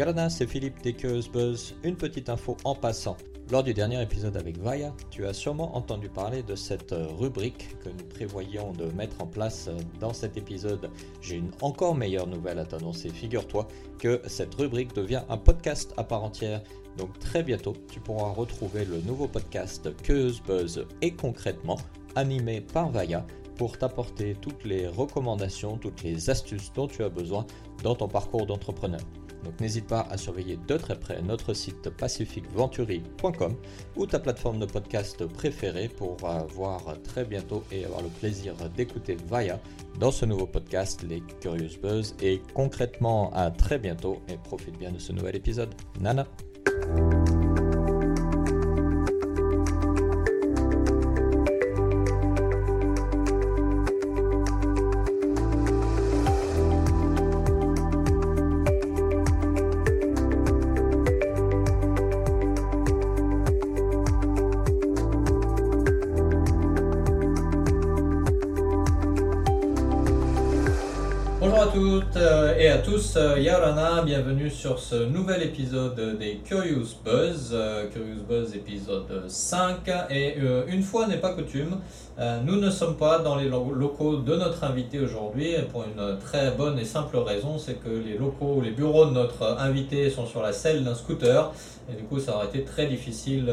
Yolana, 0.00 0.30
c'est 0.30 0.46
Philippe 0.46 0.80
des 0.80 0.96
Buzz. 1.30 1.74
Une 1.84 1.94
petite 1.94 2.30
info 2.30 2.56
en 2.64 2.74
passant. 2.74 3.18
Lors 3.50 3.62
du 3.62 3.74
dernier 3.74 4.00
épisode 4.00 4.34
avec 4.38 4.56
Vaya, 4.56 4.94
tu 5.10 5.26
as 5.26 5.34
sûrement 5.34 5.76
entendu 5.76 6.08
parler 6.08 6.42
de 6.42 6.54
cette 6.54 6.94
rubrique 7.18 7.76
que 7.84 7.90
nous 7.90 8.08
prévoyons 8.08 8.72
de 8.72 8.86
mettre 8.92 9.20
en 9.20 9.26
place 9.26 9.68
dans 10.00 10.14
cet 10.14 10.38
épisode. 10.38 10.88
J'ai 11.20 11.36
une 11.36 11.50
encore 11.60 11.94
meilleure 11.94 12.26
nouvelle 12.26 12.58
à 12.60 12.64
t'annoncer. 12.64 13.10
Figure-toi 13.10 13.68
que 13.98 14.22
cette 14.26 14.54
rubrique 14.54 14.94
devient 14.94 15.20
un 15.28 15.36
podcast 15.36 15.92
à 15.98 16.04
part 16.04 16.24
entière. 16.24 16.62
Donc 16.96 17.18
très 17.18 17.42
bientôt, 17.42 17.74
tu 17.92 18.00
pourras 18.00 18.32
retrouver 18.32 18.86
le 18.86 19.02
nouveau 19.02 19.28
podcast 19.28 19.94
Queuse 20.02 20.40
Buzz 20.40 20.86
et 21.02 21.10
concrètement 21.10 21.76
animé 22.16 22.62
par 22.62 22.88
Vaya 22.90 23.26
pour 23.56 23.76
t'apporter 23.76 24.34
toutes 24.40 24.64
les 24.64 24.88
recommandations, 24.88 25.76
toutes 25.76 26.02
les 26.02 26.30
astuces 26.30 26.72
dont 26.72 26.86
tu 26.86 27.02
as 27.02 27.10
besoin 27.10 27.44
dans 27.82 27.94
ton 27.94 28.08
parcours 28.08 28.46
d'entrepreneur. 28.46 29.02
Donc 29.44 29.60
n'hésite 29.60 29.86
pas 29.86 30.06
à 30.10 30.16
surveiller 30.16 30.58
de 30.66 30.76
très 30.76 30.98
près 30.98 31.22
notre 31.22 31.54
site 31.54 31.90
pacificventuri.com 31.90 33.56
ou 33.96 34.06
ta 34.06 34.18
plateforme 34.18 34.58
de 34.58 34.66
podcast 34.66 35.26
préférée 35.26 35.88
pour 35.88 36.16
voir 36.48 37.00
très 37.02 37.24
bientôt 37.24 37.64
et 37.72 37.84
avoir 37.84 38.02
le 38.02 38.08
plaisir 38.08 38.54
d'écouter 38.76 39.16
Vaya 39.28 39.60
dans 39.98 40.10
ce 40.10 40.26
nouveau 40.26 40.46
podcast 40.46 41.02
Les 41.08 41.22
Curious 41.40 41.78
Buzz 41.82 42.14
et 42.22 42.40
concrètement 42.54 43.32
à 43.32 43.50
très 43.50 43.78
bientôt 43.78 44.20
et 44.28 44.36
profite 44.36 44.78
bien 44.78 44.92
de 44.92 44.98
ce 44.98 45.12
nouvel 45.12 45.36
épisode. 45.36 45.74
Nana 46.00 46.26
tous, 73.12 73.18
euh, 73.18 74.02
bienvenue 74.04 74.50
sur 74.50 74.78
ce 74.78 74.94
nouvel 74.94 75.42
épisode 75.42 76.18
des 76.18 76.36
Curious 76.44 76.96
Buzz, 77.04 77.50
euh, 77.52 77.88
Curious 77.88 78.22
Buzz 78.28 78.54
épisode 78.54 79.24
5. 79.26 79.88
Et 80.10 80.34
euh, 80.40 80.64
une 80.68 80.82
fois 80.82 81.06
n'est 81.06 81.16
pas 81.16 81.32
coutume, 81.32 81.78
nous 82.44 82.56
ne 82.56 82.68
sommes 82.68 82.96
pas 82.96 83.18
dans 83.20 83.36
les 83.36 83.48
locaux 83.48 84.16
de 84.16 84.36
notre 84.36 84.62
invité 84.64 85.00
aujourd'hui 85.00 85.54
pour 85.72 85.84
une 85.84 86.18
très 86.18 86.50
bonne 86.50 86.78
et 86.78 86.84
simple 86.84 87.16
raison, 87.16 87.56
c'est 87.56 87.82
que 87.82 87.88
les 87.88 88.18
locaux, 88.18 88.60
les 88.60 88.72
bureaux 88.72 89.06
de 89.06 89.12
notre 89.12 89.56
invité 89.58 90.10
sont 90.10 90.26
sur 90.26 90.42
la 90.42 90.52
selle 90.52 90.84
d'un 90.84 90.94
scooter 90.94 91.50
et 91.90 91.96
du 91.96 92.02
coup 92.02 92.20
ça 92.20 92.36
aurait 92.36 92.48
été 92.48 92.62
très 92.62 92.86
difficile 92.86 93.50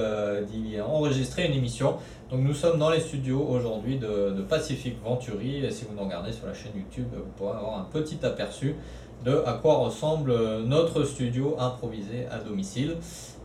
d'y 0.51 0.81
enregistrer 0.81 1.45
une 1.45 1.53
émission. 1.53 1.95
Donc 2.29 2.41
nous 2.41 2.53
sommes 2.53 2.77
dans 2.77 2.89
les 2.89 2.99
studios 2.99 3.47
aujourd'hui 3.49 3.99
de, 3.99 4.33
de 4.35 4.41
Pacific 4.41 5.01
Venturi 5.01 5.63
et 5.63 5.71
si 5.71 5.85
vous 5.85 5.95
nous 5.95 6.03
regardez 6.03 6.33
sur 6.33 6.45
la 6.45 6.53
chaîne 6.53 6.73
YouTube, 6.75 7.07
vous 7.15 7.31
pourrez 7.37 7.57
avoir 7.57 7.79
un 7.79 7.87
petit 7.89 8.19
aperçu 8.23 8.75
de 9.25 9.41
à 9.45 9.53
quoi 9.53 9.75
ressemble 9.75 10.33
notre 10.65 11.03
studio 11.03 11.55
improvisé 11.59 12.25
à 12.31 12.39
domicile. 12.39 12.97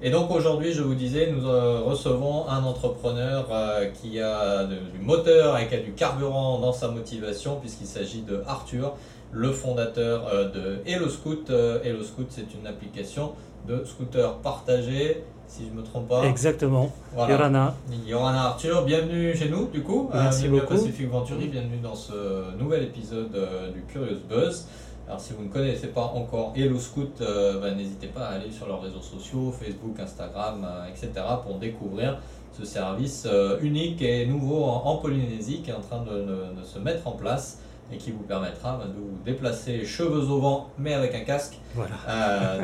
Et 0.05 0.11
donc 0.11 0.33
aujourd'hui, 0.33 0.73
je 0.73 0.83
vous 0.83 0.97
disais, 0.97 1.31
nous 1.31 1.47
euh, 1.47 1.81
recevons 1.85 2.49
un 2.49 2.65
entrepreneur 2.65 3.47
euh, 3.53 3.87
qui 3.87 4.19
a 4.19 4.65
du 4.65 4.99
moteur 5.01 5.57
et 5.59 5.69
qui 5.69 5.77
a 5.77 5.79
du 5.79 5.93
carburant 5.93 6.59
dans 6.59 6.73
sa 6.73 6.89
motivation, 6.89 7.61
puisqu'il 7.61 7.87
s'agit 7.87 8.23
de 8.23 8.43
Arthur, 8.49 8.95
le 9.31 9.53
fondateur 9.53 10.27
euh, 10.27 10.51
de 10.51 10.81
Hello 10.87 11.09
Scoot. 11.09 11.51
Hello 11.85 12.03
Scoot, 12.03 12.27
c'est 12.31 12.53
une 12.53 12.67
application 12.67 13.31
de 13.69 13.85
scooter 13.85 14.39
partagé, 14.39 15.23
si 15.47 15.67
je 15.67 15.71
ne 15.71 15.77
me 15.77 15.85
trompe 15.85 16.09
pas. 16.09 16.25
Exactement. 16.25 16.91
Yorana. 17.17 17.77
Yorana 18.05 18.47
Arthur, 18.47 18.85
bienvenue 18.85 19.37
chez 19.37 19.51
nous, 19.51 19.67
du 19.69 19.85
coup. 19.85 20.11
Merci 20.13 20.49
bienvenue 20.49 20.61
beaucoup. 20.63 20.73
à 20.73 20.77
Pacific 20.79 21.09
Venturi, 21.09 21.47
bienvenue 21.47 21.79
dans 21.81 21.95
ce 21.95 22.57
nouvel 22.59 22.83
épisode 22.83 23.31
du 23.73 23.83
Curious 23.83 24.19
Buzz. 24.29 24.67
Alors 25.09 25.21
si 25.21 25.33
vous 25.33 25.43
ne 25.43 25.49
connaissez 25.49 25.89
pas 25.89 26.13
encore 26.15 26.53
Hello 26.57 26.79
Scout, 26.79 27.21
euh, 27.21 27.61
bah, 27.61 27.73
n'hésitez 27.73 28.07
pas 28.07 28.27
à 28.27 28.35
aller 28.35 28.51
sur 28.51 28.69
leurs 28.69 28.81
réseaux 28.81 29.01
sociaux, 29.01 29.53
Facebook, 29.53 29.99
Instagram, 29.99 30.65
euh, 30.65 30.87
etc. 30.89 31.11
pour 31.45 31.59
découvrir 31.59 32.19
ce 32.57 32.65
service 32.65 33.27
euh, 33.27 33.59
unique 33.63 34.01
et 34.01 34.27
nouveau 34.27 34.65
en, 34.65 34.97
Polynésie 34.99 35.63
qui 35.63 35.71
est 35.71 35.75
en 35.75 35.81
train 35.81 36.05
de, 36.05 36.63
se 36.63 36.79
mettre 36.79 37.09
en 37.09 37.13
place 37.13 37.61
et 37.93 37.97
qui 37.97 38.13
vous 38.13 38.23
permettra 38.23 38.77
bah, 38.77 38.85
de 38.87 38.93
vous 38.93 39.19
déplacer 39.25 39.85
cheveux 39.85 40.31
au 40.31 40.39
vent 40.39 40.71
mais 40.79 40.95
avec 40.95 41.15
un 41.15 41.25
casque 41.25 41.59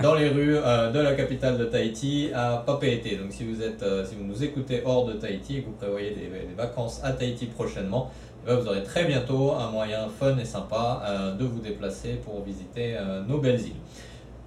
dans 0.03 0.15
les 0.15 0.28
rues 0.28 0.54
de 0.54 0.98
la 1.00 1.15
capitale 1.15 1.59
de 1.59 1.65
Tahiti 1.65 2.31
à 2.34 2.62
Papeete. 2.65 3.21
Donc 3.21 3.32
si 3.32 3.44
vous, 3.44 3.62
êtes, 3.62 3.84
si 4.06 4.15
vous 4.15 4.25
nous 4.25 4.44
écoutez 4.44 4.82
hors 4.84 5.06
de 5.06 5.15
Tahiti 5.15 5.59
et 5.59 5.60
que 5.62 5.66
vous 5.66 5.72
prévoyez 5.72 6.10
des 6.10 6.54
vacances 6.56 7.00
à 7.03 7.12
Tahiti 7.12 7.47
prochainement, 7.47 8.10
vous 8.56 8.66
aurez 8.66 8.82
très 8.82 9.04
bientôt 9.04 9.53
un 9.53 9.70
moyen 9.70 10.09
fun 10.09 10.36
et 10.38 10.44
sympa 10.44 11.03
euh, 11.04 11.34
de 11.34 11.44
vous 11.44 11.60
déplacer 11.60 12.14
pour 12.14 12.42
visiter 12.42 12.97
euh, 12.97 13.22
nos 13.25 13.38
belles 13.38 13.60
îles. 13.60 13.76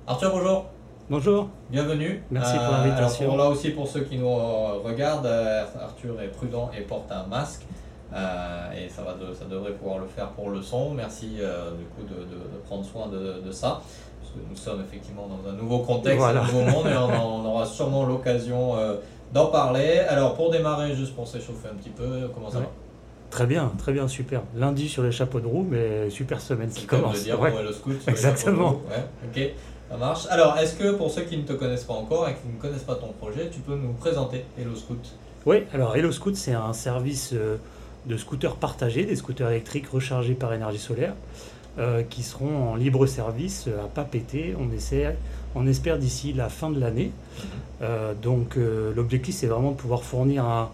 Arthur, 0.07 0.31
bonjour. 0.31 0.66
Bonjour. 1.09 1.50
Bienvenue. 1.69 2.23
Merci 2.31 2.56
pour 2.56 2.73
euh, 2.73 2.78
l'invitation. 2.84 3.25
Alors 3.25 3.38
là 3.38 3.50
aussi, 3.51 3.69
pour 3.72 3.88
ceux 3.88 4.01
qui 4.01 4.17
nous 4.17 4.34
regardent, 4.84 5.28
Arthur 5.79 6.22
est 6.22 6.29
prudent 6.29 6.72
et 6.78 6.81
porte 6.81 7.12
un 7.12 7.28
masque. 7.28 7.63
et 8.13 8.89
ça, 8.89 9.03
va 9.03 9.16
ça 9.38 9.45
devrait 9.45 9.73
pouvoir 9.73 10.00
le 10.00 10.07
faire 10.07 10.29
pour 10.29 10.50
le 10.50 10.62
son. 10.62 10.91
Merci 10.91 11.38
du 11.78 11.85
coup 11.85 12.03
de, 12.03 12.59
prendre 12.66 12.85
soin 12.85 13.07
de, 13.07 13.51
ça. 13.51 13.81
Nous 14.50 14.56
sommes 14.56 14.81
effectivement 14.81 15.28
dans 15.28 15.50
un 15.50 15.53
nouveau 15.53 15.79
contexte, 15.79 16.23
un 16.23 16.33
nouveau 16.33 16.62
monde 16.62 16.88
et 16.88 16.95
on, 16.95 17.41
on 17.41 17.45
aura 17.45 17.66
sûrement 17.66 18.06
l'occasion 18.06 18.75
d'en 19.33 19.47
parler. 19.47 20.00
Alors 20.07 20.33
pour 20.33 20.50
démarrer, 20.50 20.95
juste 20.95 21.13
pour 21.13 21.28
s'échauffer 21.28 21.68
un 21.69 21.75
petit 21.75 21.89
peu, 21.89 22.29
comment 22.33 22.50
ça 22.50 22.59
va? 22.59 22.66
Très 23.31 23.46
bien, 23.46 23.72
très 23.78 23.94
bien, 23.94 24.09
super. 24.09 24.42
Lundi 24.56 24.90
sur 24.90 25.03
les 25.03 25.12
chapeaux 25.14 25.40
de 25.40 25.47
roue, 25.47 25.66
mais 25.68 26.09
super 26.09 26.42
semaine 26.42 26.69
qui 26.69 26.86
commence. 26.86 27.24
dire 27.24 27.40
ouais. 27.40 27.53
le 27.64 27.72
scout. 27.72 27.96
Exactement. 28.08 28.81
ok, 29.25 29.42
ça 29.90 29.97
marche. 29.97 30.28
Alors, 30.30 30.58
est-ce 30.58 30.75
que 30.75 30.92
pour 30.92 31.09
ceux 31.09 31.22
qui 31.22 31.38
ne 31.38 31.44
te 31.44 31.53
connaissent 31.53 31.86
pas 31.86 31.94
encore 31.94 32.28
et 32.28 32.34
qui 32.34 32.53
ne 32.53 32.59
connaissent 32.62 32.84
pas 32.84 32.96
ton 32.96 33.14
projet, 33.14 33.50
tu 33.50 33.62
peux 33.62 33.75
nous 33.75 33.94
présenter 33.94 34.44
Hello 34.59 34.75
Scoot 34.75 35.00
Oui, 35.46 35.64
alors 35.74 35.96
Hello 35.96 36.12
Scoot, 36.12 36.36
c'est 36.36 36.53
un 36.53 36.74
service 36.74 37.31
euh, 37.31 37.56
de 38.06 38.18
scooters 38.18 38.58
partagés, 38.58 39.06
des 39.06 39.16
scooters 39.16 39.50
électriques 39.50 39.88
rechargés 39.88 40.34
par 40.34 40.52
énergie 40.53 40.78
solaire, 40.78 41.13
euh, 41.80 42.03
qui 42.03 42.24
seront 42.24 42.72
en 42.72 42.75
libre 42.75 43.06
service 43.06 43.66
euh, 43.69 43.86
à 43.86 43.88
pas 43.88 44.03
péter. 44.03 44.56
On, 44.59 44.69
essaie, 44.75 45.16
on 45.56 45.66
espère 45.68 45.98
d'ici 46.00 46.34
la 46.34 46.50
fin 46.50 46.69
de 46.69 46.80
l'année. 46.80 47.12
Donc, 48.22 48.58
l'objectif, 48.96 49.34
c'est 49.34 49.48
vraiment 49.48 49.72
de 49.72 49.75
pouvoir 49.75 50.03
fournir 50.03 50.46
un, 50.46 50.69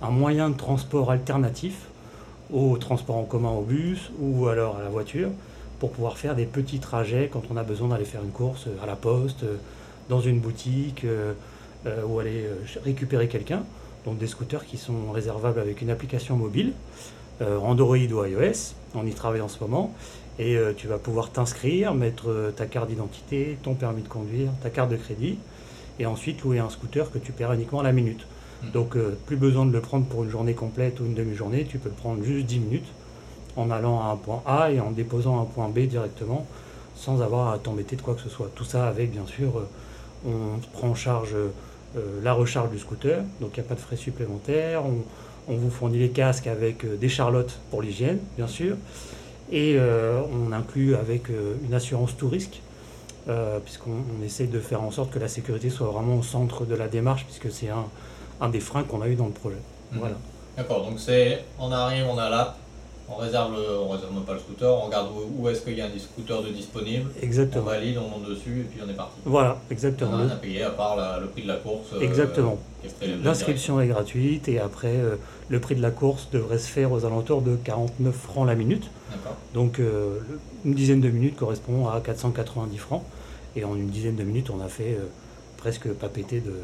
un 0.00 0.10
moyen 0.10 0.48
de 0.50 0.56
transport 0.56 1.10
alternatif 1.10 1.88
au 2.52 2.76
transport 2.76 3.16
en 3.16 3.24
commun, 3.24 3.50
au 3.50 3.62
bus 3.62 4.10
ou 4.20 4.46
alors 4.48 4.76
à 4.76 4.82
la 4.82 4.88
voiture 4.88 5.30
pour 5.78 5.90
pouvoir 5.90 6.16
faire 6.16 6.36
des 6.36 6.46
petits 6.46 6.78
trajets 6.78 7.28
quand 7.32 7.42
on 7.50 7.56
a 7.56 7.64
besoin 7.64 7.88
d'aller 7.88 8.04
faire 8.04 8.22
une 8.22 8.30
course 8.30 8.68
à 8.82 8.86
la 8.86 8.94
poste, 8.94 9.44
dans 10.08 10.20
une 10.20 10.40
boutique 10.40 11.04
euh, 11.04 11.32
euh, 11.86 12.04
ou 12.04 12.20
aller 12.20 12.44
euh, 12.44 12.80
récupérer 12.84 13.28
quelqu'un. 13.28 13.62
Donc 14.04 14.18
des 14.18 14.26
scooters 14.26 14.66
qui 14.66 14.76
sont 14.76 15.10
réservables 15.12 15.60
avec 15.60 15.80
une 15.80 15.90
application 15.90 16.36
mobile, 16.36 16.72
Android 17.40 17.96
ou 17.96 18.24
iOS. 18.24 18.74
On 18.94 19.06
y 19.06 19.12
travaille 19.12 19.40
en 19.40 19.48
ce 19.48 19.58
moment. 19.60 19.94
Et 20.38 20.56
tu 20.76 20.88
vas 20.88 20.98
pouvoir 20.98 21.30
t'inscrire, 21.30 21.94
mettre 21.94 22.52
ta 22.56 22.66
carte 22.66 22.88
d'identité, 22.88 23.58
ton 23.62 23.74
permis 23.74 24.02
de 24.02 24.08
conduire, 24.08 24.50
ta 24.60 24.70
carte 24.70 24.90
de 24.90 24.96
crédit, 24.96 25.38
et 26.00 26.06
ensuite 26.06 26.42
louer 26.42 26.58
un 26.58 26.68
scooter 26.68 27.12
que 27.12 27.18
tu 27.18 27.30
paieras 27.30 27.54
uniquement 27.54 27.78
à 27.78 27.84
la 27.84 27.92
minute. 27.92 28.26
Donc 28.72 28.96
euh, 28.96 29.16
plus 29.26 29.36
besoin 29.36 29.66
de 29.66 29.72
le 29.72 29.80
prendre 29.80 30.06
pour 30.06 30.24
une 30.24 30.30
journée 30.30 30.54
complète 30.54 31.00
ou 31.00 31.04
une 31.04 31.14
demi-journée, 31.14 31.66
tu 31.68 31.78
peux 31.78 31.88
le 31.88 31.94
prendre 31.94 32.22
juste 32.22 32.46
10 32.46 32.60
minutes 32.60 32.92
en 33.56 33.70
allant 33.70 34.00
à 34.00 34.06
un 34.06 34.16
point 34.16 34.42
A 34.46 34.70
et 34.70 34.80
en 34.80 34.90
déposant 34.90 35.40
un 35.40 35.44
point 35.44 35.68
B 35.68 35.80
directement 35.80 36.46
sans 36.94 37.20
avoir 37.22 37.52
à 37.52 37.58
t'embêter 37.58 37.96
de 37.96 38.02
quoi 38.02 38.14
que 38.14 38.20
ce 38.20 38.28
soit. 38.28 38.50
Tout 38.54 38.64
ça 38.64 38.86
avec 38.86 39.10
bien 39.10 39.26
sûr, 39.26 39.58
euh, 39.58 39.68
on 40.26 40.58
prend 40.72 40.88
en 40.88 40.94
charge 40.94 41.34
euh, 41.34 41.50
la 42.22 42.32
recharge 42.32 42.70
du 42.70 42.78
scooter, 42.78 43.22
donc 43.40 43.50
il 43.56 43.60
n'y 43.60 43.66
a 43.66 43.68
pas 43.68 43.74
de 43.74 43.80
frais 43.80 43.96
supplémentaires, 43.96 44.82
on, 44.86 45.02
vous 45.48 45.70
fournit 45.70 45.98
les 45.98 46.10
casques 46.10 46.46
avec 46.46 46.86
des 46.98 47.08
charlottes 47.08 47.58
pour 47.70 47.82
l'hygiène 47.82 48.18
bien 48.36 48.46
sûr, 48.46 48.76
et 49.50 49.76
on 50.32 50.52
inclut 50.52 50.94
avec 50.94 51.24
une 51.28 51.74
assurance 51.74 52.16
tout 52.16 52.28
risque. 52.28 52.62
puisqu'on 53.64 54.24
essaye 54.24 54.46
de 54.46 54.60
faire 54.60 54.82
en 54.82 54.92
sorte 54.92 55.10
que 55.10 55.18
la 55.18 55.26
sécurité 55.26 55.68
soit 55.68 55.88
vraiment 55.88 56.16
au 56.16 56.22
centre 56.22 56.64
de 56.64 56.76
la 56.76 56.86
démarche, 56.86 57.26
puisque 57.26 57.50
c'est 57.50 57.68
un, 57.68 57.86
un 58.42 58.48
des 58.48 58.60
freins 58.60 58.82
qu'on 58.82 59.00
a 59.00 59.08
eu 59.08 59.14
dans 59.14 59.26
le 59.26 59.32
projet. 59.32 59.56
Mhm. 59.92 59.98
Voilà. 60.00 60.16
D'accord, 60.56 60.84
donc 60.84 61.00
c'est 61.00 61.44
on 61.58 61.72
arrive, 61.72 62.04
on 62.06 62.18
a 62.18 62.28
l'app, 62.28 62.58
on 63.08 63.16
réserve, 63.16 63.54
on 63.54 63.88
réserve 63.88 64.12
pas 64.26 64.34
le 64.34 64.38
scooter, 64.38 64.70
on 64.70 64.86
regarde 64.86 65.08
où, 65.38 65.48
est-ce 65.48 65.62
qu'il 65.62 65.76
y 65.76 65.80
a 65.80 65.86
un 65.86 65.98
scooter 65.98 66.42
de 66.42 66.50
disponible. 66.50 67.10
Exactement. 67.22 67.64
On 67.64 67.70
valide, 67.70 67.98
on 67.98 68.08
monte 68.08 68.28
dessus 68.28 68.60
et 68.60 68.64
puis 68.64 68.80
on 68.86 68.90
est 68.90 68.94
parti. 68.94 69.14
Voilà, 69.24 69.58
exactement. 69.70 70.10
On 70.12 70.18
n'a 70.18 70.24
rien 70.24 70.32
à 70.32 70.36
payer 70.36 70.62
à 70.62 70.70
part 70.70 71.20
le 71.20 71.26
prix 71.28 71.42
de 71.42 71.48
la 71.48 71.56
course. 71.56 71.88
Euh, 71.94 72.00
exactement. 72.00 72.58
L'inscription 73.22 73.80
est 73.80 73.86
gratuite 73.86 74.48
et 74.48 74.58
après 74.58 74.96
euh, 74.96 75.16
le 75.48 75.60
prix 75.60 75.74
de 75.74 75.82
la 75.82 75.90
course 75.90 76.28
devrait 76.32 76.58
se 76.58 76.68
faire 76.68 76.92
aux 76.92 77.04
alentours 77.04 77.40
de 77.40 77.56
49 77.56 78.14
francs 78.14 78.46
la 78.46 78.54
minute. 78.54 78.90
Donc 79.54 79.78
euh, 79.78 80.18
une 80.64 80.74
dizaine 80.74 81.00
de 81.00 81.08
minutes 81.08 81.36
correspond 81.36 81.88
à 81.88 82.00
490 82.00 82.76
francs. 82.76 83.02
Et 83.56 83.64
en 83.64 83.76
une 83.76 83.88
dizaine 83.88 84.16
de 84.16 84.24
minutes, 84.24 84.48
on 84.50 84.64
a 84.64 84.68
fait 84.68 84.98
presque 85.58 85.88
pas 85.88 86.08
péter 86.08 86.40
de, 86.40 86.54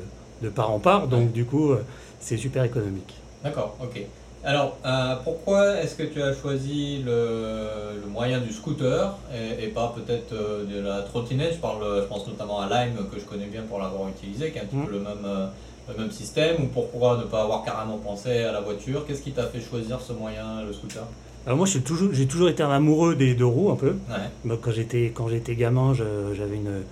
de 0.43 0.49
part 0.49 0.71
en 0.71 0.79
part. 0.79 1.09
Donc 1.09 1.33
du 1.33 1.45
coup, 1.45 1.73
c'est 2.21 2.37
super 2.37 2.65
économique. 2.65 3.15
D'accord, 3.43 3.77
ok. 3.81 4.03
Alors, 4.45 4.79
euh, 4.87 5.17
pourquoi 5.25 5.79
est-ce 5.79 5.97
que 5.97 6.05
tu 6.05 6.23
as 6.23 6.33
choisi 6.33 7.03
le, 7.05 8.07
moyen 8.09 8.41
du 8.41 8.53
scooter 8.53 9.17
et, 9.61 9.67
pas 9.69 9.95
peut-être 9.95 10.33
euh, 10.33 10.65
de 10.65 10.81
la 10.81 11.03
trottinette? 11.03 11.55
Je, 11.55 11.59
parle, 11.59 11.83
je 12.01 12.07
pense 12.07 12.27
notamment 12.27 12.61
à 12.61 12.69
Lime, 12.69 12.97
que 13.13 13.19
je 13.19 13.25
connais 13.25 13.47
bien 13.47 13.63
pour 13.63 13.79
l'avoir 13.79 14.09
utilisé, 14.09 14.51
qui 14.51 14.59
est 14.59 14.63
un 14.63 14.65
petit 14.65 14.77
mmh. 14.77 14.87
peu 14.87 14.93
le 14.93 15.01
même, 15.01 15.25
euh, 15.25 15.47
le 15.89 16.03
même 16.03 16.11
système, 16.11 16.63
ou 16.63 16.67
pourquoi 16.69 17.19
ne 17.19 17.25
pas 17.25 17.43
avoir 17.43 17.65
carrément 17.65 17.99
pensé 17.99 18.45
à 18.45 18.53
la 18.53 18.61
voiture? 18.61 19.05
Qu'est-ce 19.07 19.23
qui 19.23 19.33
t'a 19.33 19.45
fait 19.45 19.61
choisir 19.61 20.01
ce 20.01 20.13
moyen, 20.13 20.63
le 20.65 20.73
scooter? 20.73 21.03
Alors 21.45 21.57
moi, 21.57 21.67
j'ai 21.67 21.81
toujours, 21.81 22.11
toujours 22.29 22.49
été 22.49 22.63
un 22.63 22.71
amoureux 22.71 23.17
des 23.17 23.35
deux 23.35 23.47
roues, 23.47 23.71
un 23.71 23.77
peu. 23.77 23.97
quand 24.63 24.71
j'étais 24.71 25.13
quand 25.15 25.29
j'étais 25.29 25.55
gamin, 25.55 25.95
j'avais 25.95 26.57
une 26.57 26.83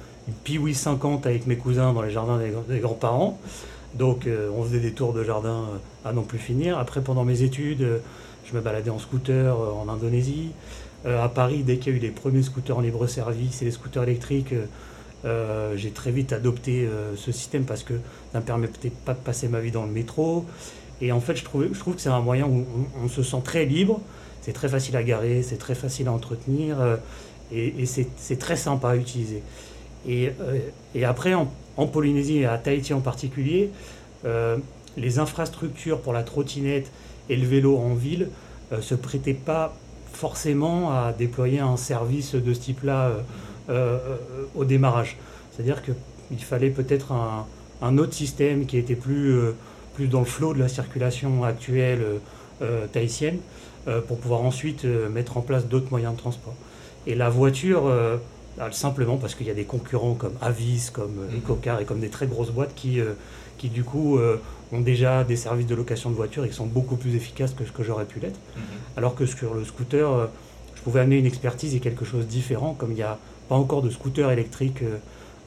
Piwi 0.44 0.74
50 0.74 1.26
avec 1.26 1.46
mes 1.46 1.56
cousins 1.56 1.92
dans 1.92 2.02
les 2.02 2.10
jardins 2.10 2.38
des 2.68 2.78
grands-parents. 2.78 3.38
Donc 3.96 4.26
euh, 4.26 4.50
on 4.56 4.64
faisait 4.64 4.80
des 4.80 4.92
tours 4.92 5.12
de 5.12 5.24
jardin 5.24 5.64
euh, 5.64 6.08
à 6.08 6.12
non 6.12 6.22
plus 6.22 6.38
finir. 6.38 6.78
Après, 6.78 7.00
pendant 7.00 7.24
mes 7.24 7.42
études, 7.42 7.82
euh, 7.82 7.98
je 8.44 8.54
me 8.54 8.60
baladais 8.60 8.90
en 8.90 8.98
scooter 8.98 9.58
en 9.58 9.88
Indonésie. 9.88 10.50
à 11.04 11.28
Paris, 11.28 11.62
dès 11.64 11.78
qu'il 11.78 11.92
y 11.92 11.96
a 11.96 11.98
eu 11.98 12.00
les 12.00 12.10
premiers 12.10 12.42
scooters 12.42 12.78
en 12.78 12.80
libre 12.80 13.06
service 13.08 13.60
et 13.60 13.64
les 13.64 13.72
scooters 13.72 14.04
électriques, 14.04 14.54
j'ai 15.74 15.90
très 15.90 16.12
vite 16.12 16.32
adopté 16.32 16.88
ce 17.16 17.32
système 17.32 17.64
parce 17.64 17.82
que 17.82 17.94
ça 18.30 18.38
ne 18.38 18.40
me 18.42 18.46
permettait 18.46 18.92
pas 19.04 19.14
de 19.14 19.18
passer 19.18 19.48
ma 19.48 19.58
vie 19.58 19.72
dans 19.72 19.84
le 19.84 19.90
métro. 19.90 20.44
Et 21.00 21.10
en 21.10 21.20
fait, 21.20 21.34
je 21.34 21.42
trouve, 21.42 21.66
je 21.72 21.78
trouve 21.78 21.96
que 21.96 22.00
c'est 22.00 22.08
un 22.08 22.20
moyen 22.20 22.46
où 22.46 22.64
on, 23.02 23.08
se 23.08 23.24
sent 23.24 23.42
très 23.42 23.64
libre. 23.64 24.00
C'est 24.42 24.52
très 24.52 24.68
facile 24.68 24.96
à 24.96 25.02
garer, 25.02 25.42
c'est 25.42 25.58
très 25.58 25.74
facile 25.74 26.06
à 26.06 26.12
entretenir 26.12 26.76
et, 27.52 27.84
c'est 27.84 28.38
très 28.38 28.56
sympa 28.56 28.90
à 28.90 28.96
utiliser. 28.96 29.42
Et, 30.08 30.30
et 30.94 31.04
après, 31.04 31.34
en, 31.34 31.46
Polynésie 31.86 32.38
et 32.38 32.46
à 32.46 32.56
Tahiti 32.58 32.94
en 32.94 33.00
particulier, 33.00 33.70
euh, 34.24 34.56
les 34.96 35.18
infrastructures 35.18 36.00
pour 36.00 36.12
la 36.12 36.22
trottinette 36.22 36.90
et 37.28 37.36
le 37.36 37.46
vélo 37.46 37.76
en 37.76 37.94
ville 37.94 38.30
ne 38.70 38.76
euh, 38.78 38.80
se 38.80 38.94
prêtaient 38.94 39.34
pas 39.34 39.76
forcément 40.12 40.90
à 40.90 41.12
déployer 41.12 41.60
un 41.60 41.76
service 41.76 42.34
de 42.34 42.54
ce 42.54 42.60
type-là 42.60 43.12
euh, 43.68 43.98
au 44.54 44.64
démarrage. 44.64 45.18
C'est-à-dire 45.52 45.82
qu'il 45.82 46.42
fallait 46.42 46.70
peut-être 46.70 47.12
un, 47.12 47.98
autre 47.98 48.14
système 48.14 48.64
qui 48.64 48.78
était 48.78 48.94
plus 48.94 49.52
dans 49.98 50.20
le 50.20 50.24
flot 50.24 50.54
de 50.54 50.58
la 50.58 50.68
circulation 50.68 51.44
actuelle 51.44 52.02
tahitienne 52.92 53.38
pour 54.08 54.18
pouvoir 54.18 54.40
ensuite 54.40 54.84
mettre 54.84 55.36
en 55.36 55.42
place 55.42 55.66
d'autres 55.66 55.90
moyens 55.90 56.14
de 56.14 56.18
transport. 56.18 56.54
Et 57.06 57.14
la 57.14 57.28
voiture 57.28 57.90
ah, 58.58 58.72
simplement 58.72 59.18
parce 59.18 59.34
qu'il 59.34 59.46
y 59.46 59.50
a 59.50 59.54
des 59.54 59.64
concurrents 59.64 60.14
comme 60.14 60.32
Avis, 60.40 60.90
comme 60.92 61.18
euh, 61.18 61.30
mhm. 61.30 61.38
EcoCar 61.38 61.80
et 61.80 61.84
comme 61.84 62.00
des 62.00 62.08
très 62.08 62.26
grosses 62.26 62.50
boîtes 62.50 62.74
qui, 62.74 63.00
euh, 63.00 63.12
qui 63.58 63.68
du 63.68 63.84
coup 63.84 64.16
euh, 64.16 64.40
ont 64.72 64.80
déjà 64.80 65.24
des 65.24 65.36
services 65.36 65.66
de 65.66 65.74
location 65.74 66.10
de 66.10 66.14
voitures 66.14 66.44
et 66.44 66.48
qui 66.48 66.54
sont 66.54 66.66
beaucoup 66.66 66.96
plus 66.96 67.14
efficaces 67.14 67.52
que 67.52 67.66
ce 67.66 67.72
que 67.72 67.82
j'aurais 67.82 68.06
pu 68.06 68.18
l'être. 68.18 68.40
Mhm. 68.56 68.62
Alors 68.96 69.14
que 69.14 69.26
sur 69.26 69.54
le 69.54 69.64
scooter, 69.64 70.28
je 70.74 70.80
pouvais 70.82 71.00
amener 71.00 71.18
une 71.18 71.26
expertise 71.26 71.74
et 71.74 71.80
quelque 71.80 72.04
chose 72.04 72.24
de 72.24 72.30
différent, 72.30 72.74
comme 72.74 72.92
il 72.92 72.96
n'y 72.96 73.02
a 73.02 73.18
pas 73.48 73.56
encore 73.56 73.82
de 73.82 73.90
scooter 73.90 74.30
électrique 74.30 74.82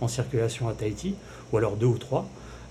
en 0.02 0.08
circulation 0.08 0.70
à 0.70 0.74
Tahiti, 0.74 1.16
ou 1.52 1.58
alors 1.58 1.76
deux 1.76 1.88
ou 1.88 1.98
trois. 1.98 2.28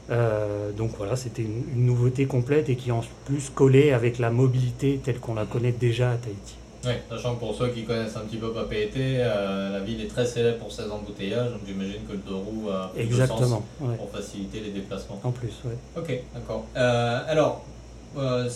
donc 0.09 0.93
voilà, 0.97 1.17
c'était 1.17 1.43
une, 1.43 1.65
une, 1.75 1.85
nouveauté 1.85 2.27
complète 2.27 2.69
et 2.69 2.77
qui 2.77 2.93
en 2.93 3.03
plus 3.27 3.51
collait 3.51 3.93
avec 3.93 4.19
la 4.19 4.31
mobilité 4.31 5.01
telle 5.03 5.19
qu'on 5.19 5.35
la 5.35 5.45
mhm. 5.45 5.49
connaît 5.49 5.73
déjà 5.73 6.13
à 6.13 6.17
Tahiti. 6.17 6.58
Oui, 6.85 6.93
sachant 7.11 7.35
que 7.35 7.41
pour 7.41 7.55
ceux 7.55 7.69
qui 7.69 7.85
connaissent 7.85 8.17
un 8.17 8.21
petit 8.21 8.37
peu 8.37 8.53
Papeete, 8.53 8.97
euh, 8.97 9.73
la 9.73 9.81
ville 9.81 10.01
est 10.01 10.09
très 10.09 10.25
célèbre 10.25 10.59
pour 10.59 10.73
ses 10.73 10.89
embouteillages, 10.91 11.51
donc 11.51 11.61
j'imagine 11.67 12.05
que 12.07 12.13
le 12.13 12.19
deux 12.19 12.35
roues 12.35 12.71
a 12.71 12.91
plus 12.95 13.03
Exactement, 13.03 13.65
de 13.81 13.87
sens 13.87 13.97
pour 13.99 14.11
faciliter 14.11 14.61
les 14.61 14.71
déplacements. 14.71 15.21
En 15.25 15.33
plus, 15.33 15.53
oui. 15.65 15.73
Ok, 15.97 16.21
d'accord. 16.35 16.67
Euh, 16.77 17.21
alors, 17.27 17.65
euh, 18.17 18.49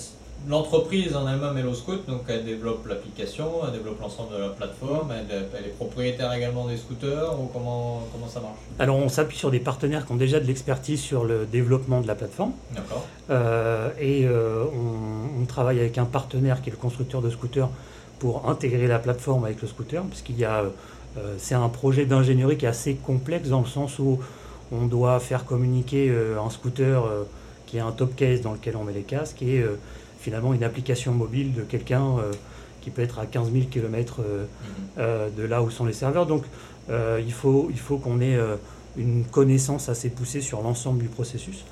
l'entreprise 0.49 1.17
en 1.17 1.29
elle-même 1.29 1.59
HelloScoot, 1.59 2.07
donc 2.07 2.23
elle 2.29 2.45
développe 2.45 2.87
l'application, 2.87 3.49
elle 3.67 3.73
développe 3.73 4.01
l'ensemble 4.01 4.37
de 4.37 4.41
la 4.41 4.49
plateforme, 4.51 5.13
elle, 5.13 5.65
est 5.65 5.77
propriétaire 5.77 6.33
également 6.33 6.69
des 6.69 6.77
scooters, 6.77 7.41
ou 7.41 7.47
comment, 7.53 8.03
comment 8.13 8.29
ça 8.29 8.39
marche? 8.39 8.55
Alors, 8.79 8.97
on 8.97 9.09
s'appuie 9.09 9.37
sur 9.37 9.51
des 9.51 9.61
partenaires 9.61 10.07
qui 10.07 10.13
ont 10.13 10.17
déjà 10.17 10.39
de 10.39 10.47
l'expertise 10.47 11.01
sur 11.01 11.25
le 11.25 11.45
développement 11.45 12.01
de 12.01 12.07
la 12.07 12.15
plateforme. 12.15 12.53
D'accord. 12.73 13.05
et 14.01 14.29
on, 14.29 15.43
on, 15.43 15.45
travaille 15.47 15.81
avec 15.81 15.99
un 15.99 16.05
partenaire 16.05 16.63
qui 16.63 16.71
est 16.71 16.73
le 16.73 16.79
constructeur 16.79 17.21
de 17.21 17.29
scooters 17.29 17.69
pour 18.23 18.49
intégrer 18.49 18.87
la 18.87 19.01
plateforme 19.01 19.47
avec 19.47 19.61
le 19.63 19.67
scooter, 19.67 20.05
puisqu'il 20.05 20.39
y 20.39 20.45
a, 20.45 20.63
euh, 21.19 21.35
c'est 21.39 21.57
un 21.57 21.69
projet 21.69 22.07
d'ingénierie 22.07 22.57
qui 22.57 22.67
est 22.67 22.69
assez 22.69 22.95
complexe 22.95 23.49
dans 23.49 23.63
le 23.63 23.67
sens 23.67 23.99
où 23.99 24.21
on 24.71 24.87
doit 24.87 25.19
faire 25.19 25.45
communiquer 25.45 26.09
euh, 26.09 26.41
un 26.41 26.49
scooter 26.49 27.05
euh, 27.05 27.25
qui 27.67 27.79
est 27.79 27.81
un 27.81 27.91
top 27.91 28.15
case 28.15 28.41
dans 28.41 28.53
lequel 28.53 28.77
on 28.77 28.85
met 28.85 28.93
les 28.93 29.03
casques 29.03 29.43
et 29.43 29.65
finalement 30.21 30.55
une 30.55 30.63
application 30.63 31.11
mobile 31.11 31.53
de 31.53 31.63
quelqu'un 31.63 32.17
qui 32.81 32.91
peut 32.91 33.03
être 33.03 33.19
à 33.19 33.27
15 33.27 33.51
000 33.51 33.65
km 33.71 34.21
de 34.99 35.43
là 35.43 35.63
où 35.63 35.71
sont 35.71 35.87
les 35.87 35.95
serveurs. 35.95 36.27
Donc 36.27 36.45
il 36.91 37.33
faut, 37.33 37.69
il 37.71 37.79
faut 37.79 37.97
qu'on 37.97 38.21
ait 38.21 38.39
une 38.99 39.25
connaissance 39.25 39.89
assez 39.89 40.11
poussée 40.11 40.43
sur 40.43 40.61
l'ensemble 40.61 41.03
du 41.03 41.09
processus. 41.09 41.65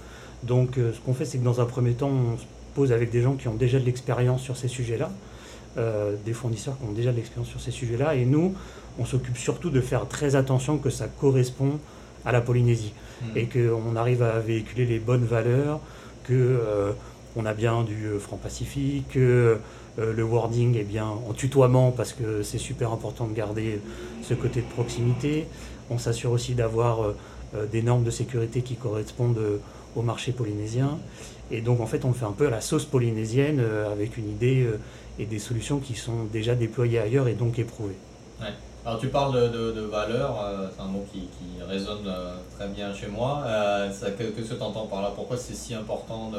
Donc 0.43 0.77
ce 0.77 0.99
qu'on 1.05 1.13
fait, 1.13 1.27
c'est 1.27 1.37
que 1.37 1.45
dans 1.45 1.61
un 1.61 1.67
premier 1.67 1.93
temps, 1.93 2.11
on 2.11 2.39
se 2.39 2.45
pose 2.75 2.93
avec 2.93 3.11
des 3.11 3.21
gens 3.21 3.35
qui 3.35 3.49
ont 3.49 3.57
déjà 3.57 3.79
de 3.79 3.85
l'expérience 3.85 4.41
sur 4.41 4.57
ces 4.57 4.69
sujets-là. 4.69 5.11
Euh, 5.79 6.17
des 6.25 6.33
fournisseurs 6.33 6.77
qui 6.77 6.85
ont 6.85 6.93
déjà 6.93 7.13
de 7.13 7.17
l'expérience 7.17 7.49
sur 7.49 7.61
ces 7.61 7.71
sujets-là. 7.71 8.17
Et 8.17 8.25
nous, 8.25 8.55
on 8.99 9.05
s'occupe 9.05 9.37
surtout 9.37 9.71
de 9.71 9.81
faire 9.81 10.09
très 10.09 10.35
attention 10.35 10.79
que 10.79 10.91
ça 10.91 11.07
correspond 11.07 11.79
à 12.25 12.33
la 12.33 12.41
Polynésie 12.41 12.93
hmm. 13.23 13.37
et 13.37 13.47
qu'on 13.47 13.95
arrive 13.95 14.25
à 14.25 14.41
véhiculer 14.41 14.85
les 14.85 14.99
bonnes 14.99 15.25
valeurs, 15.25 15.79
que 16.25 16.33
euh, 16.33 16.91
on 17.37 17.47
a 17.47 17.55
bien 17.55 17.85
du 17.85 18.07
euh, 18.07 18.19
franc 18.19 18.37
pacifique, 18.37 19.11
que 19.11 19.59
le 19.97 20.23
wording 20.25 20.77
est 20.77 20.85
bien 20.85 21.07
en 21.07 21.35
tutoiement 21.35 21.91
parce 21.91 22.15
que 22.15 22.43
c'est 22.43 22.59
super 22.59 22.91
important 22.91 23.27
de 23.27 23.35
garder 23.35 23.81
ce 24.23 24.35
côté 24.35 24.63
de 24.63 24.67
proximité. 24.67 25.47
On 25.91 25.99
s'assure 25.99 26.31
aussi 26.31 26.55
d'avoir 26.55 27.13
des 27.71 27.83
normes 27.83 28.05
de 28.05 28.11
sécurité 28.11 28.63
qui 28.63 28.77
correspondent 28.77 29.61
au 29.97 30.03
marché 30.03 30.33
polynésien. 30.33 30.97
Et 31.51 31.61
donc 31.61 31.81
en 31.81 31.87
fait 31.87 32.07
on 32.07 32.15
fait 32.15 32.25
un 32.25 32.33
peu 32.33 32.47
à 32.47 32.51
la 32.51 32.63
sauce 32.63 32.87
polynésienne 32.87 33.63
avec 33.93 34.17
une 34.17 34.31
idée 34.31 34.67
et 35.21 35.27
des 35.27 35.39
solutions 35.39 35.79
qui 35.79 35.95
sont 35.95 36.25
déjà 36.33 36.55
déployées 36.55 36.99
ailleurs 36.99 37.29
et 37.29 37.35
donc 37.35 37.59
éprouvées. 37.59 37.97
Alors 38.87 38.99
tu 38.99 39.09
parles 39.09 39.35
de, 39.35 39.73
de, 39.73 39.83
valeur, 39.83 40.43
euh, 40.43 40.67
c'est 40.75 40.83
un 40.83 40.87
mot 40.87 41.05
qui, 41.13 41.21
qui 41.21 41.63
résonne 41.69 42.07
euh, 42.07 42.35
très 42.57 42.67
bien 42.67 42.95
chez 42.95 43.09
moi. 43.09 43.43
Euh, 43.45 43.91
ça, 43.93 44.11
que, 44.13 44.23
que 44.23 44.41
tu 44.41 44.63
entends 44.63 44.87
par 44.87 45.03
là 45.03 45.13
Pourquoi 45.15 45.37
c'est 45.37 45.55
si 45.55 45.75
important 45.75 46.33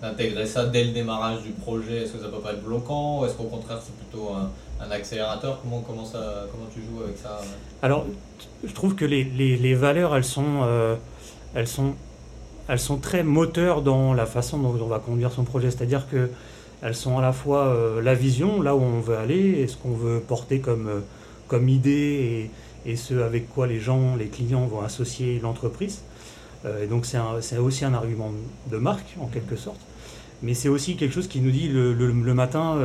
d'intégrer 0.00 0.46
ça 0.46 0.66
dès 0.66 0.84
le 0.84 0.92
démarrage 0.92 1.42
du 1.42 1.50
projet? 1.50 2.04
Est-ce 2.04 2.12
que 2.12 2.20
ça 2.20 2.28
peut 2.28 2.38
pas 2.38 2.52
être 2.52 2.62
bloquant 2.62 3.20
ou 3.20 3.26
est-ce 3.26 3.34
qu'au 3.34 3.48
contraire 3.56 3.80
c'est 3.84 3.96
plutôt 3.96 4.30
un, 4.32 4.50
un, 4.86 4.90
accélérateur? 4.92 5.58
Comment, 5.62 5.80
comment, 5.80 6.04
ça, 6.04 6.46
comment 6.52 6.66
tu 6.72 6.80
joues 6.80 7.02
avec 7.02 7.18
ça? 7.18 7.40
Alors 7.82 8.06
je 8.62 8.72
trouve 8.72 8.94
que 8.94 9.04
les, 9.04 9.24
les, 9.24 9.56
les 9.56 9.74
valeurs 9.74 10.14
elles 10.14 10.22
sont, 10.22 10.64
elles, 11.56 11.66
sont, 11.66 11.94
elles 12.68 12.78
sont 12.78 12.98
très 12.98 13.24
moteurs 13.24 13.82
dans 13.82 14.14
la 14.14 14.26
façon 14.26 14.58
dont 14.58 14.78
on 14.80 14.86
va 14.86 15.00
conduire 15.00 15.32
son 15.32 15.42
projet. 15.42 15.72
C'est-à-dire 15.72 16.08
que 16.08 16.30
elles 16.82 16.94
sont 16.94 17.18
à 17.18 17.22
la 17.22 17.32
fois 17.32 17.66
euh, 17.66 18.00
la 18.00 18.14
vision, 18.14 18.62
là 18.62 18.74
où 18.74 18.80
on 18.80 19.00
veut 19.00 19.16
aller, 19.16 19.60
et 19.60 19.66
ce 19.66 19.76
qu'on 19.76 19.92
veut 19.92 20.20
porter 20.20 20.60
comme, 20.60 20.88
euh, 20.88 21.00
comme 21.48 21.68
idée, 21.68 22.50
et, 22.86 22.96
ce 22.96 23.14
avec 23.14 23.52
quoi 23.52 23.66
les 23.66 23.78
gens, 23.78 24.16
les 24.16 24.28
clients 24.28 24.66
vont 24.66 24.80
associer 24.80 25.38
l'entreprise. 25.42 26.02
Euh, 26.64 26.84
et 26.84 26.86
donc 26.86 27.06
c'est 27.06 27.58
aussi 27.58 27.84
un 27.84 27.94
argument 27.94 28.32
de 28.70 28.76
marque, 28.78 29.16
en 29.20 29.26
quelque 29.26 29.56
sorte. 29.56 29.80
Mais 30.42 30.54
c'est 30.54 30.70
aussi 30.70 30.96
quelque 30.96 31.12
chose 31.12 31.28
qui 31.28 31.40
nous 31.40 31.50
dit 31.50 31.68
le, 31.68 32.34
matin, 32.34 32.78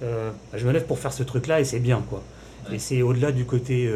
je 0.00 0.66
me 0.66 0.72
lève 0.72 0.86
pour 0.86 1.00
faire 1.00 1.12
ce 1.12 1.24
truc-là 1.24 1.60
et 1.60 1.64
c'est 1.64 1.80
bien. 1.80 2.00
quoi. 2.08 2.22
Et 2.70 2.78
c'est 2.78 3.02
au-delà 3.02 3.32
du 3.32 3.44
côté 3.44 3.90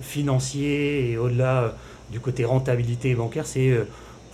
financier 0.00 1.12
et 1.12 1.16
au-delà 1.16 1.72
du 2.10 2.18
côté 2.18 2.44
rentabilité 2.44 3.14
bancaire, 3.14 3.46
c'est 3.46 3.78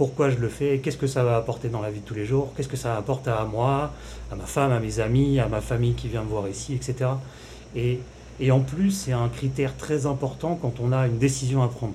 pourquoi 0.01 0.31
je 0.31 0.39
le 0.39 0.49
fais, 0.49 0.79
qu'est-ce 0.79 0.97
que 0.97 1.07
ça 1.07 1.23
va 1.23 1.37
apporter 1.37 1.69
dans 1.69 1.83
la 1.83 1.91
vie 1.91 2.01
de 2.01 2.07
tous 2.07 2.15
les 2.15 2.25
jours, 2.25 2.55
qu'est-ce 2.57 2.71
que 2.71 2.77
ça 2.79 2.97
apporte 2.97 3.29
à 3.29 3.45
moi, 3.45 3.93
à 4.33 4.35
ma 4.35 4.47
femme, 4.47 4.73
à 4.73 4.81
mes 4.81 4.99
amis, 4.99 5.39
à 5.39 5.47
ma 5.47 5.61
famille 5.61 5.93
qui 5.93 6.09
vient 6.09 6.23
me 6.23 6.29
voir 6.31 6.49
ici, 6.49 6.73
etc. 6.73 7.11
Et, 7.77 8.01
en 8.51 8.61
plus, 8.61 8.93
c'est 8.93 9.13
un 9.13 9.29
critère 9.29 9.77
très 9.77 10.07
important 10.07 10.59
quand 10.63 10.81
on 10.81 10.93
a 10.93 11.07
une 11.07 11.19
décision 11.19 11.63
à 11.63 11.69
prendre. 11.69 11.93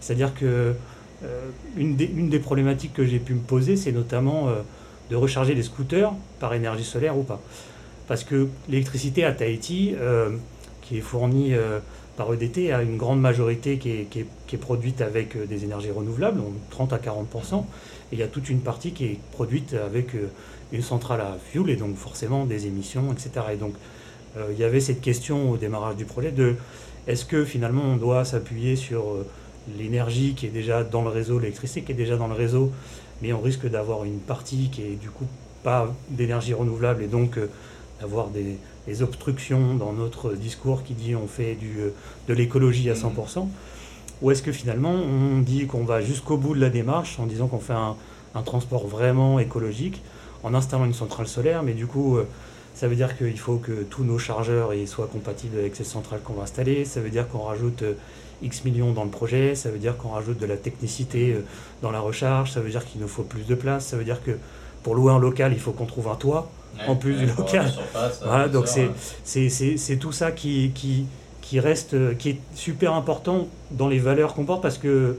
C'est-à-dire 0.00 0.34
que 0.34 0.74
euh, 1.22 1.50
une, 1.76 1.94
des, 1.94 2.06
une, 2.06 2.28
des, 2.28 2.40
problématiques 2.40 2.92
que 2.92 3.06
j'ai 3.06 3.20
pu 3.20 3.34
me 3.34 3.40
poser, 3.40 3.76
c'est 3.76 3.92
notamment 3.92 4.48
euh, 4.48 4.54
de 5.08 5.14
recharger 5.14 5.54
les 5.54 5.62
scooters 5.62 6.12
par 6.40 6.54
énergie 6.54 6.82
solaire 6.82 7.16
ou 7.16 7.22
pas. 7.22 7.40
Parce 8.08 8.24
que 8.24 8.48
l'électricité 8.68 9.24
à 9.24 9.30
Tahiti, 9.30 9.94
euh, 9.96 10.30
qui 10.80 10.98
est 10.98 11.02
fournie 11.02 11.54
par 12.16 12.32
EDT 12.32 12.72
à 12.72 12.82
une 12.82 12.96
grande 12.96 13.20
majorité 13.20 13.78
qui 13.78 13.90
est, 13.90 14.04
qui 14.04 14.20
est, 14.20 14.26
qui 14.46 14.56
est 14.56 14.58
produite 14.58 15.00
avec 15.00 15.36
euh, 15.36 15.46
des 15.46 15.64
énergies 15.64 15.90
renouvelables, 15.90 16.38
donc 16.38 16.54
30 16.70 16.92
à 16.92 16.98
40%, 16.98 17.60
et 17.60 17.64
il 18.12 18.18
y 18.18 18.22
a 18.22 18.28
toute 18.28 18.48
une 18.50 18.60
partie 18.60 18.92
qui 18.92 19.04
est 19.06 19.18
produite 19.32 19.74
avec 19.74 20.14
euh, 20.14 20.30
une 20.72 20.82
centrale 20.82 21.20
à 21.20 21.38
fuel 21.50 21.70
et 21.70 21.76
donc 21.76 21.96
forcément 21.96 22.44
des 22.44 22.66
émissions, 22.66 23.12
etc. 23.12 23.46
Et 23.54 23.56
donc 23.56 23.74
euh, 24.36 24.48
il 24.52 24.58
y 24.58 24.64
avait 24.64 24.80
cette 24.80 25.00
question 25.00 25.50
au 25.50 25.56
démarrage 25.56 25.96
du 25.96 26.04
projet 26.04 26.32
de 26.32 26.54
est-ce 27.06 27.24
que 27.24 27.44
finalement 27.44 27.82
on 27.84 27.96
doit 27.96 28.24
s'appuyer 28.24 28.76
sur 28.76 29.16
l'énergie 29.78 30.34
qui 30.34 30.46
est 30.46 30.50
déjà 30.50 30.84
dans 30.84 31.02
le 31.02 31.08
réseau, 31.08 31.38
l'électricité 31.38 31.82
qui 31.82 31.92
est 31.92 31.96
déjà 31.96 32.16
dans 32.16 32.28
le 32.28 32.34
réseau, 32.34 32.72
mais 33.22 33.32
on 33.32 33.40
risque 33.40 33.68
d'avoir 33.68 34.04
une 34.04 34.18
partie 34.18 34.68
qui 34.70 34.82
est 34.82 35.00
du 35.00 35.10
coup 35.10 35.26
pas 35.64 35.92
d'énergie 36.10 36.54
renouvelable 36.54 37.02
et 37.02 37.06
donc 37.08 37.38
d'avoir 38.00 38.28
des, 38.28 38.56
les 38.86 39.02
obstructions 39.02 39.74
dans 39.74 39.92
notre 39.92 40.32
discours 40.32 40.82
qui 40.82 40.94
dit 40.94 41.14
on 41.14 41.26
fait 41.26 41.56
euh, 41.62 41.90
de 42.28 42.34
l'écologie 42.34 42.90
à 42.90 42.94
100% 42.94 43.46
Ou 44.22 44.30
est-ce 44.30 44.42
que 44.42 44.52
finalement 44.52 44.92
on 44.92 45.40
dit 45.40 45.66
qu'on 45.66 45.84
va 45.84 46.00
jusqu'au 46.00 46.36
bout 46.36 46.54
de 46.54 46.60
la 46.60 46.70
démarche 46.70 47.18
en 47.18 47.26
disant 47.26 47.46
qu'on 47.46 47.60
fait 47.60 47.74
un, 47.74 47.96
transport 48.44 48.86
vraiment 48.86 49.38
écologique 49.38 50.02
en 50.42 50.54
installant 50.54 50.86
une 50.86 50.94
centrale 50.94 51.28
solaire, 51.28 51.62
mais 51.62 51.74
du 51.74 51.86
coup 51.86 52.16
euh, 52.16 52.26
ça 52.74 52.88
veut 52.88 52.96
dire 52.96 53.16
qu'il 53.16 53.38
faut 53.38 53.58
que 53.58 53.82
tous 53.82 54.02
nos 54.02 54.18
chargeurs 54.18 54.72
soient 54.86 55.06
compatibles 55.06 55.58
avec 55.58 55.76
cette 55.76 55.86
centrale 55.86 56.20
qu'on 56.22 56.32
va 56.32 56.44
installer, 56.44 56.84
ça 56.84 57.00
veut 57.00 57.10
dire 57.10 57.28
qu'on 57.28 57.42
rajoute 57.42 57.82
euh, 57.82 57.94
X 58.42 58.64
millions 58.64 58.92
dans 58.92 59.04
le 59.04 59.10
projet, 59.10 59.54
ça 59.54 59.70
veut 59.70 59.78
dire 59.78 59.96
qu'on 59.96 60.08
rajoute 60.08 60.38
de 60.38 60.46
la 60.46 60.56
technicité 60.56 61.36
dans 61.80 61.92
la 61.92 62.00
recharge, 62.00 62.50
ça 62.50 62.60
veut 62.60 62.70
dire 62.70 62.84
qu'il 62.84 63.00
nous 63.00 63.06
faut 63.06 63.22
plus 63.22 63.46
de 63.46 63.54
place, 63.54 63.86
ça 63.86 63.96
veut 63.96 64.02
dire 64.02 64.20
que 64.24 64.32
pour 64.82 64.96
louer 64.96 65.12
un 65.12 65.20
local 65.20 65.52
il 65.52 65.60
faut 65.60 65.70
qu'on 65.70 65.86
trouve 65.86 66.08
un 66.08 66.16
toit 66.16 66.50
en 66.86 66.96
plus 66.96 67.14
du 67.14 67.26
local. 67.26 67.72
Donc 68.52 68.68
c'est 69.24 69.96
tout 69.96 70.12
ça 70.12 70.32
qui, 70.32 71.06
reste, 71.54 71.94
euh, 71.94 72.14
qui 72.14 72.30
est 72.30 72.40
super 72.54 72.94
important 72.94 73.48
dans 73.70 73.88
les 73.88 73.98
valeurs 73.98 74.34
qu'on 74.34 74.44
porte 74.44 74.62
parce 74.62 74.78
que 74.78 75.18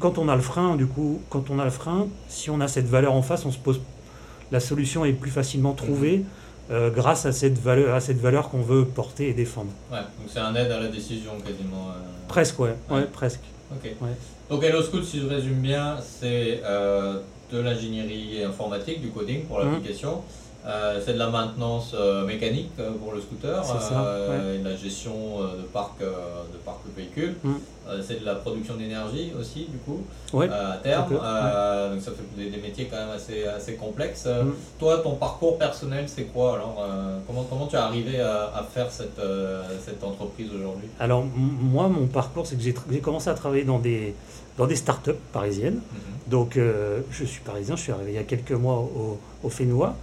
quand 0.00 0.18
on 0.18 0.28
a 0.28 0.36
le 0.36 0.42
frein, 0.42 0.76
du 0.76 0.86
coup, 0.86 1.20
quand 1.30 1.50
on 1.50 1.58
a 1.58 1.64
le 1.64 1.70
frein, 1.70 2.06
si 2.28 2.50
on 2.50 2.60
a 2.60 2.68
cette 2.68 2.86
valeur 2.86 3.12
en 3.12 3.22
face, 3.22 3.44
on 3.44 3.50
se 3.50 3.58
pose. 3.58 3.80
La 4.52 4.60
solution 4.60 5.04
est 5.04 5.12
plus 5.12 5.30
facilement 5.30 5.72
trouvée. 5.72 6.18
Mhm. 6.18 6.24
Euh, 6.70 6.88
grâce 6.88 7.26
à 7.26 7.32
cette 7.32 7.58
valeur, 7.58 7.98
valeur 7.98 8.48
qu'on 8.48 8.62
veut 8.62 8.84
porter 8.84 9.28
et 9.28 9.32
défendre. 9.32 9.72
Ouais, 9.90 9.98
donc 9.98 10.28
c'est 10.28 10.38
un 10.38 10.54
aide 10.54 10.70
à 10.70 10.78
la 10.78 10.86
décision 10.86 11.32
quasiment. 11.44 11.88
Euh. 11.88 12.00
Presque, 12.28 12.60
ouais, 12.60 12.76
ouais. 12.90 13.06
presque. 13.12 13.40
Ok. 13.72 13.90
Donc 14.48 14.62
Hello 14.62 14.80
si 15.02 15.18
je 15.18 15.26
résume 15.26 15.60
bien, 15.60 15.96
c'est 16.00 16.62
de 17.52 17.58
l'ingénierie 17.58 18.44
informatique, 18.44 19.00
du 19.00 19.08
coding 19.08 19.44
pour 19.46 19.58
mhm. 19.58 19.72
l'application. 19.72 20.22
Euh, 20.66 21.00
c'est 21.04 21.14
de 21.14 21.18
la 21.18 21.30
maintenance 21.30 21.92
euh, 21.94 22.26
mécanique 22.26 22.70
euh, 22.78 22.90
pour 22.92 23.12
le 23.12 23.20
scooter, 23.20 23.64
la 24.62 24.76
gestion 24.76 25.38
de 25.40 25.62
parc 25.72 26.00
de 26.00 26.58
parc 26.64 26.78
de 26.86 27.02
véhicule. 27.02 27.36
Mm. 27.42 27.54
c'est 28.02 28.20
de 28.20 28.26
la 28.26 28.34
production 28.34 28.74
d'énergie 28.74 29.32
aussi 29.38 29.68
du 29.70 29.78
coup 29.78 30.02
à 30.38 30.76
terme. 30.82 31.10
Donc 31.10 32.00
ça 32.02 32.10
fait 32.12 32.50
des, 32.50 32.58
métiers 32.58 32.88
quand 32.90 32.98
même 32.98 33.10
assez 33.14 33.44
assez 33.44 33.74
complexes. 33.74 34.26
Mm. 34.26 34.52
Toi, 34.78 34.98
ton 34.98 35.14
parcours 35.14 35.58
personnel, 35.58 36.04
c'est 36.08 36.24
quoi 36.24 36.54
alors 36.54 36.86
Comment 37.26 37.44
comment 37.44 37.66
tu 37.66 37.76
es 37.76 37.78
arrivé 37.78 38.20
à, 38.20 38.62
faire 38.72 38.90
cette 38.90 39.20
cette 39.82 40.04
entreprise 40.04 40.50
aujourd'hui? 40.54 40.88
Alors 40.98 41.24
moi, 41.24 41.88
mon 41.88 42.06
parcours, 42.06 42.46
c'est 42.46 42.56
que 42.56 42.62
j'ai 42.62 43.00
commencé 43.00 43.30
à 43.30 43.34
travailler 43.34 43.64
dans 43.64 43.78
des 43.78 44.14
dans 44.58 44.66
des 44.66 44.76
startups 44.76 45.22
parisiennes. 45.32 45.80
Mm-hmm. 45.80 46.30
Donc 46.30 46.58
je 47.10 47.24
suis 47.24 47.40
parisien, 47.40 47.76
je 47.76 47.82
suis 47.82 47.92
arrivé 47.92 48.12
il 48.12 48.16
y 48.16 48.18
a 48.18 48.24
quelques 48.24 48.52
mois 48.52 48.76
au, 48.76 49.18
au 49.42 49.48
Fénois. 49.48 49.96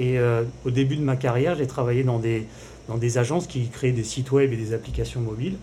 Et 0.00 0.18
euh, 0.18 0.44
au 0.64 0.70
début 0.70 0.96
de 0.96 1.02
ma 1.02 1.14
carrière, 1.16 1.56
j'ai 1.56 1.66
travaillé 1.66 2.04
dans 2.04 2.18
des, 2.18 3.18
agences 3.18 3.46
qui 3.46 3.68
créaient 3.68 3.92
des 3.92 4.02
sites 4.02 4.32
web 4.32 4.50
et 4.50 4.56
des 4.56 4.72
applications 4.72 5.20
mobiles, 5.20 5.58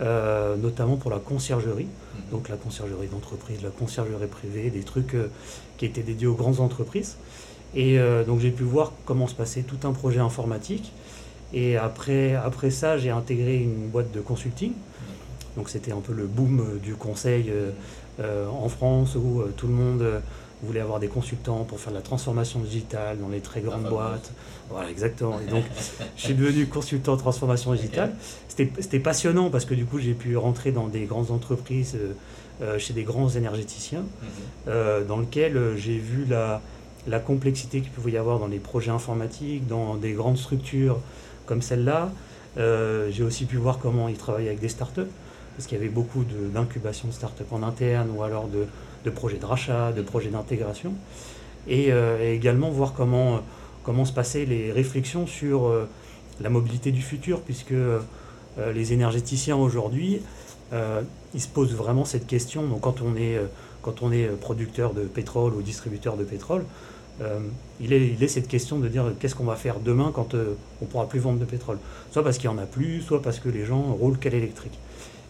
euh, 0.00 0.56
notamment 0.56 0.96
pour 0.96 1.08
la 1.08 1.20
conciergerie. 1.20 1.84
Mmh. 1.84 2.30
Donc 2.32 2.48
la 2.48 2.56
conciergerie 2.56 3.06
d'entreprise, 3.06 3.62
la 3.62 3.70
conciergerie 3.70 4.26
privée, 4.26 4.70
des 4.70 4.82
trucs 4.82 5.14
euh, 5.14 5.28
qui 5.78 5.86
étaient 5.86 6.02
dédiés 6.02 6.26
aux 6.26 6.34
grandes 6.34 6.58
entreprises. 6.58 7.16
Et 7.74 7.98
donc 8.26 8.40
j'ai 8.40 8.52
pu 8.52 8.62
voir 8.62 8.92
comment 9.04 9.26
se 9.26 9.34
passait 9.34 9.60
tout 9.60 9.86
un 9.86 9.92
projet 9.92 10.20
informatique. 10.20 10.92
Et 11.52 11.76
après, 11.76 12.34
après 12.34 12.70
ça, 12.70 12.96
j'ai 12.96 13.10
intégré 13.10 13.56
une 13.56 13.88
boîte 13.88 14.12
de 14.12 14.20
consulting. 14.20 14.72
Donc 15.56 15.68
c'était 15.68 15.92
un 15.92 16.00
peu 16.00 16.14
le 16.14 16.26
boom 16.26 16.78
du 16.82 16.94
conseil 16.94 17.52
en 18.18 18.68
France 18.70 19.14
où 19.16 19.42
tout 19.58 19.66
le 19.66 19.74
monde 19.74 20.22
vous 20.60 20.68
voulez 20.68 20.80
avoir 20.80 21.00
des 21.00 21.08
consultants 21.08 21.64
pour 21.64 21.78
faire 21.78 21.92
de 21.92 21.98
la 21.98 22.02
transformation 22.02 22.60
digitale 22.60 23.18
dans 23.18 23.28
les 23.28 23.40
très 23.40 23.60
grandes 23.60 23.84
ah, 23.86 23.90
boîtes. 23.90 24.32
Bah, 24.32 24.70
voilà, 24.70 24.90
exactement. 24.90 25.38
Et 25.40 25.50
donc, 25.50 25.64
je 26.16 26.22
suis 26.22 26.34
devenu 26.34 26.66
consultant 26.66 27.16
transformation 27.16 27.74
digitale. 27.74 28.14
Okay. 28.56 28.70
C'était 28.80 28.98
passionnant 28.98 29.50
parce 29.50 29.66
que 29.66 29.74
du 29.74 29.84
coup, 29.84 29.98
j'ai 29.98 30.14
pu 30.14 30.36
rentrer 30.36 30.72
dans 30.72 30.86
des 30.86 31.04
grandes 31.04 31.30
entreprises, 31.30 31.94
euh, 31.96 32.12
euh, 32.62 32.78
chez 32.78 32.94
des 32.94 33.02
grands 33.02 33.28
énergéticiens, 33.28 34.00
mhm. 34.00 34.28
euh, 34.68 35.04
dans 35.04 35.18
lequel 35.18 35.76
j'ai 35.76 35.98
vu 35.98 36.24
la, 36.24 36.62
la 37.06 37.20
complexité 37.20 37.82
qu'il 37.82 37.90
pouvait 37.90 38.12
y 38.12 38.16
avoir 38.16 38.38
dans 38.38 38.46
les 38.46 38.58
projets 38.58 38.90
informatiques, 38.90 39.66
dans 39.66 39.96
des 39.96 40.12
grandes 40.12 40.38
structures 40.38 41.00
comme 41.44 41.60
celle-là. 41.60 42.10
J'ai 43.10 43.22
aussi 43.22 43.44
pu 43.44 43.58
voir 43.58 43.78
comment 43.78 44.08
ils 44.08 44.16
travaillent 44.16 44.48
avec 44.48 44.60
des 44.60 44.70
startups, 44.70 45.02
parce 45.54 45.68
qu'il 45.68 45.76
y 45.76 45.80
avait 45.80 45.90
beaucoup 45.90 46.24
d'incubation 46.24 47.08
de, 47.08 47.12
de 47.12 47.16
startups 47.16 47.44
en 47.50 47.62
interne 47.62 48.08
ou 48.16 48.22
alors 48.22 48.48
de 48.48 48.66
de 49.04 49.10
projets 49.10 49.38
de 49.38 49.46
rachat, 49.46 49.92
de 49.92 50.02
projets 50.02 50.30
d'intégration, 50.30 50.94
euh, 51.68 52.32
et, 52.32 52.34
également 52.34 52.70
voir 52.70 52.92
comment, 52.94 53.40
comment 53.82 54.04
se 54.04 54.12
passaient 54.12 54.44
les 54.44 54.72
réflexions 54.72 55.26
sur 55.26 55.66
euh, 55.66 55.88
la 56.40 56.50
mobilité 56.50 56.92
du 56.92 57.02
futur, 57.02 57.40
puisque 57.40 57.72
euh, 57.72 58.00
les 58.74 58.92
énergéticiens 58.92 59.56
aujourd'hui, 59.56 60.20
ils 61.34 61.40
se 61.40 61.46
posent 61.46 61.74
vraiment 61.74 62.04
cette 62.04 62.26
question. 62.26 62.66
Donc 62.66 62.80
quand 62.80 63.00
on 63.00 63.14
est, 63.16 63.38
quand 63.82 64.02
on 64.02 64.10
est 64.10 64.26
producteur 64.40 64.94
de 64.94 65.02
pétrole 65.02 65.54
ou 65.54 65.62
distributeur 65.62 66.16
de 66.16 66.24
pétrole, 66.24 66.64
il, 67.80 67.92
est, 67.92 68.08
il, 68.08 68.24
est, 68.24 68.28
cette 68.28 68.48
question 68.48 68.78
de 68.78 68.88
dire 68.88 69.04
qu'est-ce 69.20 69.34
qu'on 69.34 69.44
va 69.44 69.54
faire 69.54 69.78
demain 69.78 70.10
quand 70.12 70.34
on 70.34 70.84
ne 70.84 70.86
pourra 70.86 71.06
plus 71.06 71.20
vendre 71.20 71.38
de 71.38 71.44
pétrole? 71.44 71.78
Soit 72.10 72.24
parce 72.24 72.38
qu'il 72.38 72.50
n'y 72.50 72.56
en 72.56 72.58
a 72.58 72.66
plus, 72.66 73.02
soit 73.02 73.22
parce 73.22 73.38
que 73.38 73.48
les 73.48 73.64
gens 73.64 73.82
roulent 73.82 74.18
qu'à 74.18 74.30
l'électrique. 74.30 74.76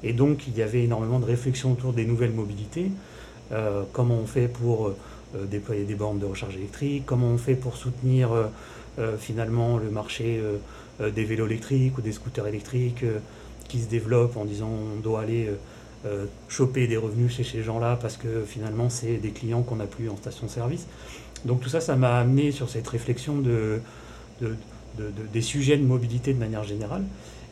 Et 0.02 0.12
donc 0.12 0.46
il 0.46 0.56
y 0.56 0.62
avait 0.62 0.84
énormément 0.84 1.18
de 1.18 1.26
réflexions 1.26 1.72
autour 1.72 1.92
des 1.92 2.06
nouvelles 2.06 2.32
mobilités, 2.32 2.90
euh, 3.52 3.82
comment 3.92 4.16
on 4.16 4.26
fait 4.26 4.48
pour 4.48 4.88
euh, 4.88 4.96
euh, 5.36 5.44
déployer 5.44 5.84
des 5.84 5.94
bornes 5.94 6.18
de 6.18 6.26
recharge 6.26 6.56
électrique, 6.56 7.04
comment 7.06 7.28
on 7.28 7.38
fait 7.38 7.54
pour 7.54 7.76
soutenir 7.76 8.30
finalement 9.18 9.76
le 9.76 9.90
marché 9.90 10.40
des 11.02 11.24
vélos 11.24 11.44
électriques 11.44 11.98
ou 11.98 12.00
des 12.00 12.12
scooters 12.12 12.46
électriques 12.46 13.04
qui 13.68 13.82
se 13.82 13.90
développent 13.90 14.38
en 14.38 14.46
disant 14.46 14.70
on 14.70 15.00
doit 15.00 15.20
aller 15.20 15.50
choper 16.48 16.86
des 16.86 16.96
revenus 16.96 17.30
chez 17.36 17.44
ces 17.44 17.62
gens-là 17.62 17.98
parce 18.00 18.16
que 18.16 18.42
finalement 18.46 18.88
c'est 18.88 19.18
des 19.18 19.32
clients 19.32 19.60
qu'on 19.60 19.76
n'a 19.76 19.84
plus 19.84 20.08
en 20.08 20.16
station-service? 20.16 20.86
Donc 21.44 21.60
tout 21.60 21.68
ça, 21.68 21.82
ça 21.82 21.94
m'a 21.94 22.16
amené 22.16 22.52
sur 22.52 22.70
cette 22.70 22.88
réflexion 22.88 23.42
des 24.40 25.42
sujets 25.42 25.76
de 25.76 25.84
mobilité 25.84 26.32
de 26.32 26.38
manière 26.38 26.64
générale. 26.64 27.04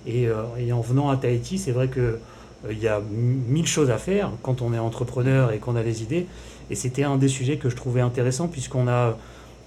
Et 0.07 0.31
en 0.73 0.81
venant 0.81 1.11
à 1.11 1.19
Tahiti, 1.19 1.59
c'est 1.59 1.73
vrai 1.73 1.89
que 1.89 2.21
euh, 2.65 2.73
il 2.73 2.79
y 2.79 2.89
a 2.89 3.01
mille 3.01 3.67
choses 3.67 3.91
à 3.91 3.99
faire 3.99 4.31
quand 4.43 4.63
on 4.63 4.73
est 4.73 4.79
entrepreneur 4.79 5.53
et 5.53 5.59
qu'on 5.59 5.77
a 5.77 5.83
des 5.83 6.03
idées. 6.03 6.27
Et 6.71 6.75
c'était 6.75 7.05
un 7.05 7.17
des 7.17 7.29
sujets 7.29 7.59
que 7.59 7.69
je 7.69 7.77
trouvais 7.77 8.01
intéressant 8.01 8.49
puisqu'on 8.49 8.89
a, 8.89 9.17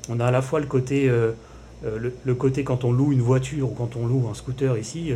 on 0.10 0.20
a 0.20 0.26
à 0.26 0.32
la 0.32 0.42
fois 0.42 0.60
le 0.60 0.66
côté, 0.66 1.10
euh, 1.10 1.32
euh, 1.86 2.12
le, 2.24 2.36
côté 2.36 2.64
quand 2.64 2.84
on 2.84 2.92
loue 2.92 3.12
une 3.12 3.22
voiture 3.22 3.72
ou 3.72 3.76
quand 3.76 3.96
on 3.96 4.08
loue 4.08 4.28
un 4.30 4.34
scooter 4.34 4.78
ici, 4.78 5.14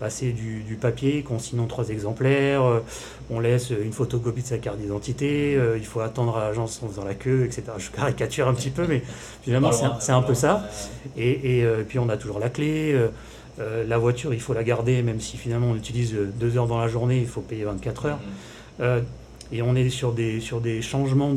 bah, 0.00 0.10
c'est 0.10 0.32
du, 0.32 0.76
papier 0.80 1.22
qu'on 1.22 1.38
signe 1.38 1.60
en 1.60 1.66
trois 1.66 1.90
exemplaires, 1.90 2.62
on 3.28 3.38
laisse 3.38 3.68
une 3.68 3.92
photocopie 3.92 4.40
de 4.40 4.46
sa 4.46 4.56
carte 4.56 4.78
d'identité, 4.78 5.60
il 5.76 5.84
faut 5.84 6.00
attendre 6.00 6.38
à 6.38 6.48
l'agence 6.48 6.82
en 6.82 6.88
faisant 6.88 7.04
la 7.04 7.12
queue, 7.12 7.44
etc. 7.44 7.64
Je 7.76 7.90
caricature 7.90 8.48
un 8.48 8.54
petit 8.54 8.70
peu, 8.70 8.86
mais 8.88 9.02
finalement 9.42 9.70
c'est 10.00 10.12
un, 10.12 10.22
peu 10.22 10.32
ça. 10.32 10.66
Et, 11.18 11.66
puis 11.86 11.98
on 11.98 12.08
a 12.08 12.16
toujours 12.16 12.38
la 12.38 12.48
clé. 12.48 12.98
Euh, 13.60 13.84
la 13.86 13.98
voiture, 13.98 14.32
il 14.32 14.40
faut 14.40 14.54
la 14.54 14.64
garder, 14.64 15.02
même 15.02 15.20
si 15.20 15.36
finalement 15.36 15.68
on 15.68 15.74
l'utilise 15.74 16.14
euh, 16.14 16.32
deux 16.38 16.56
heures 16.56 16.66
dans 16.66 16.78
la 16.78 16.88
journée, 16.88 17.18
il 17.18 17.26
faut 17.26 17.42
payer 17.42 17.64
24 17.64 18.06
heures. 18.06 18.16
Mhm. 18.16 18.22
Euh, 18.80 19.00
et 19.52 19.62
on 19.62 19.74
est 19.74 19.90
sur 19.90 20.12
des, 20.12 20.40
sur 20.40 20.60
des 20.60 20.80
changements 20.80 21.34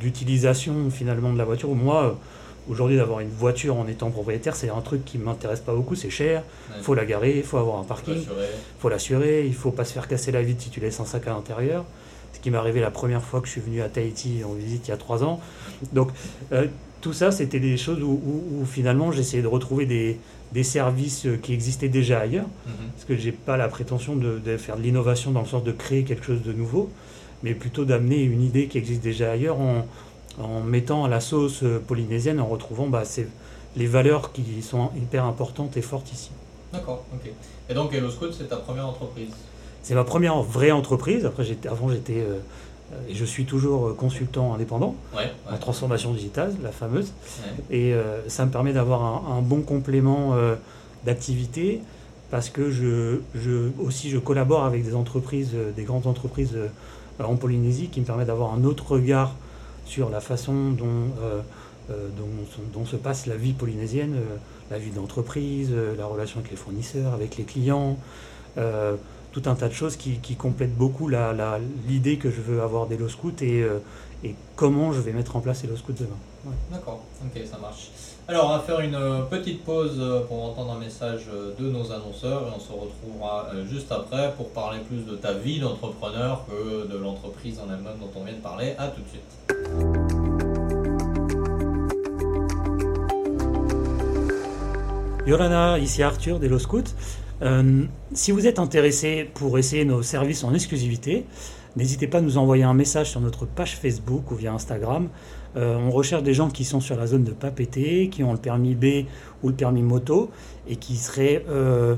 d'utilisation 0.00 0.90
finalement 0.90 1.32
de 1.32 1.38
la 1.38 1.44
voiture. 1.44 1.68
Moi, 1.70 2.18
aujourd'hui, 2.68 2.96
d'avoir 2.96 3.20
une 3.20 3.30
voiture 3.30 3.76
en 3.76 3.86
étant 3.86 4.10
propriétaire, 4.10 4.56
c'est 4.56 4.68
un 4.68 4.80
truc 4.80 5.04
qui 5.04 5.18
ne 5.18 5.24
m'intéresse 5.24 5.60
pas 5.60 5.72
beaucoup, 5.72 5.94
c'est 5.94 6.10
cher, 6.10 6.42
il 6.76 6.82
faut 6.82 6.94
la 6.94 7.04
garer, 7.04 7.36
il 7.38 7.44
faut 7.44 7.58
avoir 7.58 7.78
un 7.78 7.84
parking, 7.84 8.16
il 8.16 8.26
faut 8.80 8.88
l'assurer, 8.88 9.46
il 9.46 9.54
faut 9.54 9.70
pas 9.70 9.84
se 9.84 9.92
faire 9.92 10.08
casser 10.08 10.32
la 10.32 10.42
vitre 10.42 10.64
si 10.64 10.70
tu 10.70 10.80
laisses 10.80 10.98
un 10.98 11.04
sac 11.04 11.28
à 11.28 11.30
l'intérieur, 11.30 11.84
ce 12.32 12.40
qui 12.40 12.50
m'est 12.50 12.58
arrivé 12.58 12.80
la 12.80 12.90
première 12.90 13.22
fois 13.22 13.40
que 13.40 13.46
je 13.46 13.52
suis 13.52 13.60
venu 13.60 13.80
à 13.80 13.88
Tahiti 13.88 14.42
en 14.44 14.54
visite 14.54 14.88
il 14.88 14.90
y 14.90 14.94
a 14.94 14.96
trois 14.96 15.22
ans. 15.22 15.38
Donc, 15.92 16.10
tout 17.00 17.12
ça, 17.12 17.30
c'était 17.30 17.60
des 17.60 17.76
choses 17.76 18.02
où, 18.02 18.64
finalement 18.66 19.12
j'essayais 19.12 19.42
de 19.42 19.48
retrouver 19.48 19.86
des, 19.86 20.18
services 20.62 21.26
euh, 21.26 21.36
qui 21.36 21.52
existaient 21.52 21.88
déjà 21.88 22.20
ailleurs, 22.20 22.46
mhm. 22.66 22.90
parce 22.94 23.04
que 23.04 23.16
j'ai 23.16 23.32
pas 23.32 23.56
la 23.56 23.68
prétention 23.68 24.16
de, 24.16 24.56
faire 24.56 24.76
de 24.76 24.82
l'innovation 24.82 25.30
dans 25.30 25.42
le 25.42 25.46
sens 25.46 25.62
de 25.62 25.72
créer 25.72 26.04
quelque 26.04 26.24
chose 26.24 26.42
de 26.42 26.52
nouveau, 26.52 26.90
mais 27.42 27.54
plutôt 27.54 27.84
d'amener 27.84 28.22
une 28.22 28.42
idée 28.42 28.66
qui 28.66 28.78
existe 28.78 29.02
déjà 29.02 29.30
ailleurs 29.30 29.58
en, 29.60 29.86
mettant 30.64 31.04
à 31.04 31.08
la 31.08 31.20
sauce 31.20 31.64
euh, 31.64 31.82
polynésienne, 31.84 32.40
en 32.40 32.46
retrouvant 32.46 32.86
bah, 32.86 33.02
les 33.76 33.86
valeurs 33.86 34.32
qui 34.32 34.62
sont 34.62 34.90
hyper 34.96 35.24
importantes 35.24 35.76
et 35.76 35.82
fortes 35.82 36.12
ici. 36.12 36.30
D'accord, 36.72 37.04
ok. 37.12 37.30
Et 37.68 37.74
donc 37.74 37.92
Hello 37.92 38.10
Scout, 38.10 38.32
c'est 38.32 38.48
ta 38.48 38.56
première 38.56 38.86
entreprise? 38.86 39.30
C'est 39.82 39.94
ma 39.94 40.04
première 40.04 40.42
vraie 40.42 40.70
entreprise. 40.70 41.24
Après, 41.24 41.44
avant, 41.68 41.88
j'étais 41.88 42.20
euh, 42.20 42.38
euh, 42.92 42.96
et 43.08 43.14
je 43.14 43.24
suis 43.24 43.44
toujours 43.44 43.88
euh, 43.88 43.94
consultant 43.94 44.54
indépendant 44.54 44.94
ouais, 45.16 45.32
en 45.50 45.58
transformation 45.58 46.12
digitale, 46.12 46.54
la 46.62 46.72
fameuse. 46.72 47.12
Et 47.70 47.92
euh, 47.92 48.26
ça 48.28 48.46
me 48.46 48.50
permet 48.50 48.72
d'avoir 48.72 49.30
un, 49.30 49.42
bon 49.42 49.62
complément 49.62 50.34
d'activité 51.04 51.80
parce 52.30 52.50
que 52.50 52.70
je, 52.70 53.20
aussi 53.78 54.10
je 54.10 54.18
collabore 54.18 54.64
avec 54.64 54.84
des 54.84 54.94
entreprises, 54.94 55.54
des 55.76 55.84
grandes 55.84 56.06
entreprises 56.06 56.56
en 57.18 57.36
Polynésie 57.36 57.88
qui 57.88 58.00
me 58.00 58.04
permet 58.04 58.24
d'avoir 58.24 58.52
un 58.52 58.64
autre 58.64 58.92
regard 58.92 59.34
sur 59.86 60.10
la 60.10 60.20
façon 60.20 60.70
dont, 60.72 61.10
dont, 62.74 62.84
se 62.84 62.96
passe 62.96 63.26
la 63.26 63.36
vie 63.36 63.52
polynésienne, 63.52 64.16
la 64.70 64.78
vie 64.78 64.90
d'entreprise, 64.90 65.72
la 65.96 66.04
relation 66.04 66.40
avec 66.40 66.50
les 66.50 66.56
fournisseurs, 66.56 67.14
avec 67.14 67.36
les 67.36 67.44
clients 67.44 67.96
tout 69.40 69.48
un 69.48 69.54
tas 69.54 69.68
de 69.68 69.74
choses 69.74 69.96
qui, 69.96 70.18
complètent 70.36 70.76
beaucoup 70.76 71.08
l'idée 71.86 72.18
que 72.18 72.30
je 72.30 72.40
veux 72.40 72.62
avoir 72.62 72.86
d'Hello 72.86 73.08
Scout 73.08 73.42
et, 73.42 73.62
euh, 73.62 73.78
et, 74.24 74.34
comment 74.56 74.92
je 74.92 75.00
vais 75.00 75.12
mettre 75.12 75.36
en 75.36 75.40
place 75.40 75.64
Hello 75.64 75.76
Scout 75.76 75.96
demain. 75.96 76.54
D'accord, 76.70 77.02
ok, 77.22 77.42
ça 77.44 77.58
marche. 77.58 77.90
Alors, 78.26 78.46
on 78.46 78.48
va 78.50 78.60
faire 78.60 78.80
une 78.80 78.94
euh, 78.94 79.22
petite 79.22 79.64
pause 79.64 79.96
euh, 79.98 80.20
pour 80.22 80.44
entendre 80.44 80.72
un 80.72 80.78
message 80.78 81.26
de 81.58 81.70
nos 81.70 81.92
annonceurs 81.92 82.42
et 82.42 82.50
on 82.56 82.60
se 82.60 82.72
retrouvera 82.72 83.50
juste 83.70 83.90
après 83.92 84.32
pour 84.36 84.50
parler 84.50 84.80
plus 84.80 85.04
de 85.06 85.16
ta 85.16 85.32
vie 85.32 85.60
d'entrepreneur 85.60 86.44
que 86.46 86.86
de 86.86 86.98
l'entreprise 86.98 87.58
en 87.58 87.72
elle-même 87.72 87.98
dont 88.00 88.10
on 88.20 88.24
vient 88.24 88.34
de 88.34 88.40
parler. 88.40 88.74
A 88.78 88.88
tout 88.88 89.00
de 89.02 89.08
suite. 89.08 89.22
Yorana, 95.26 95.78
ici 95.78 96.02
Arthur 96.02 96.38
d'Hello 96.38 96.58
Scout. 96.58 96.94
Euh, 97.42 97.84
si 98.12 98.32
vous 98.32 98.46
êtes 98.46 98.58
intéressé 98.58 99.28
pour 99.34 99.58
essayer 99.58 99.84
nos 99.84 100.02
services 100.02 100.44
en 100.44 100.54
exclusivité, 100.54 101.24
n'hésitez 101.76 102.06
pas 102.06 102.18
à 102.18 102.20
nous 102.20 102.38
envoyer 102.38 102.64
un 102.64 102.74
message 102.74 103.10
sur 103.10 103.20
notre 103.20 103.46
page 103.46 103.76
Facebook 103.76 104.30
ou 104.30 104.34
via 104.34 104.52
Instagram. 104.52 105.08
Euh, 105.56 105.76
on 105.76 105.90
recherche 105.90 106.22
des 106.22 106.34
gens 106.34 106.50
qui 106.50 106.64
sont 106.64 106.80
sur 106.80 106.96
la 106.96 107.06
zone 107.06 107.24
de 107.24 107.32
pas 107.32 107.50
qui 107.50 108.22
ont 108.22 108.32
le 108.32 108.38
permis 108.38 108.74
B 108.74 109.06
ou 109.42 109.48
le 109.48 109.54
permis 109.54 109.82
moto 109.82 110.30
et 110.68 110.76
qui 110.76 110.96
seraient 110.96 111.44
euh, 111.48 111.96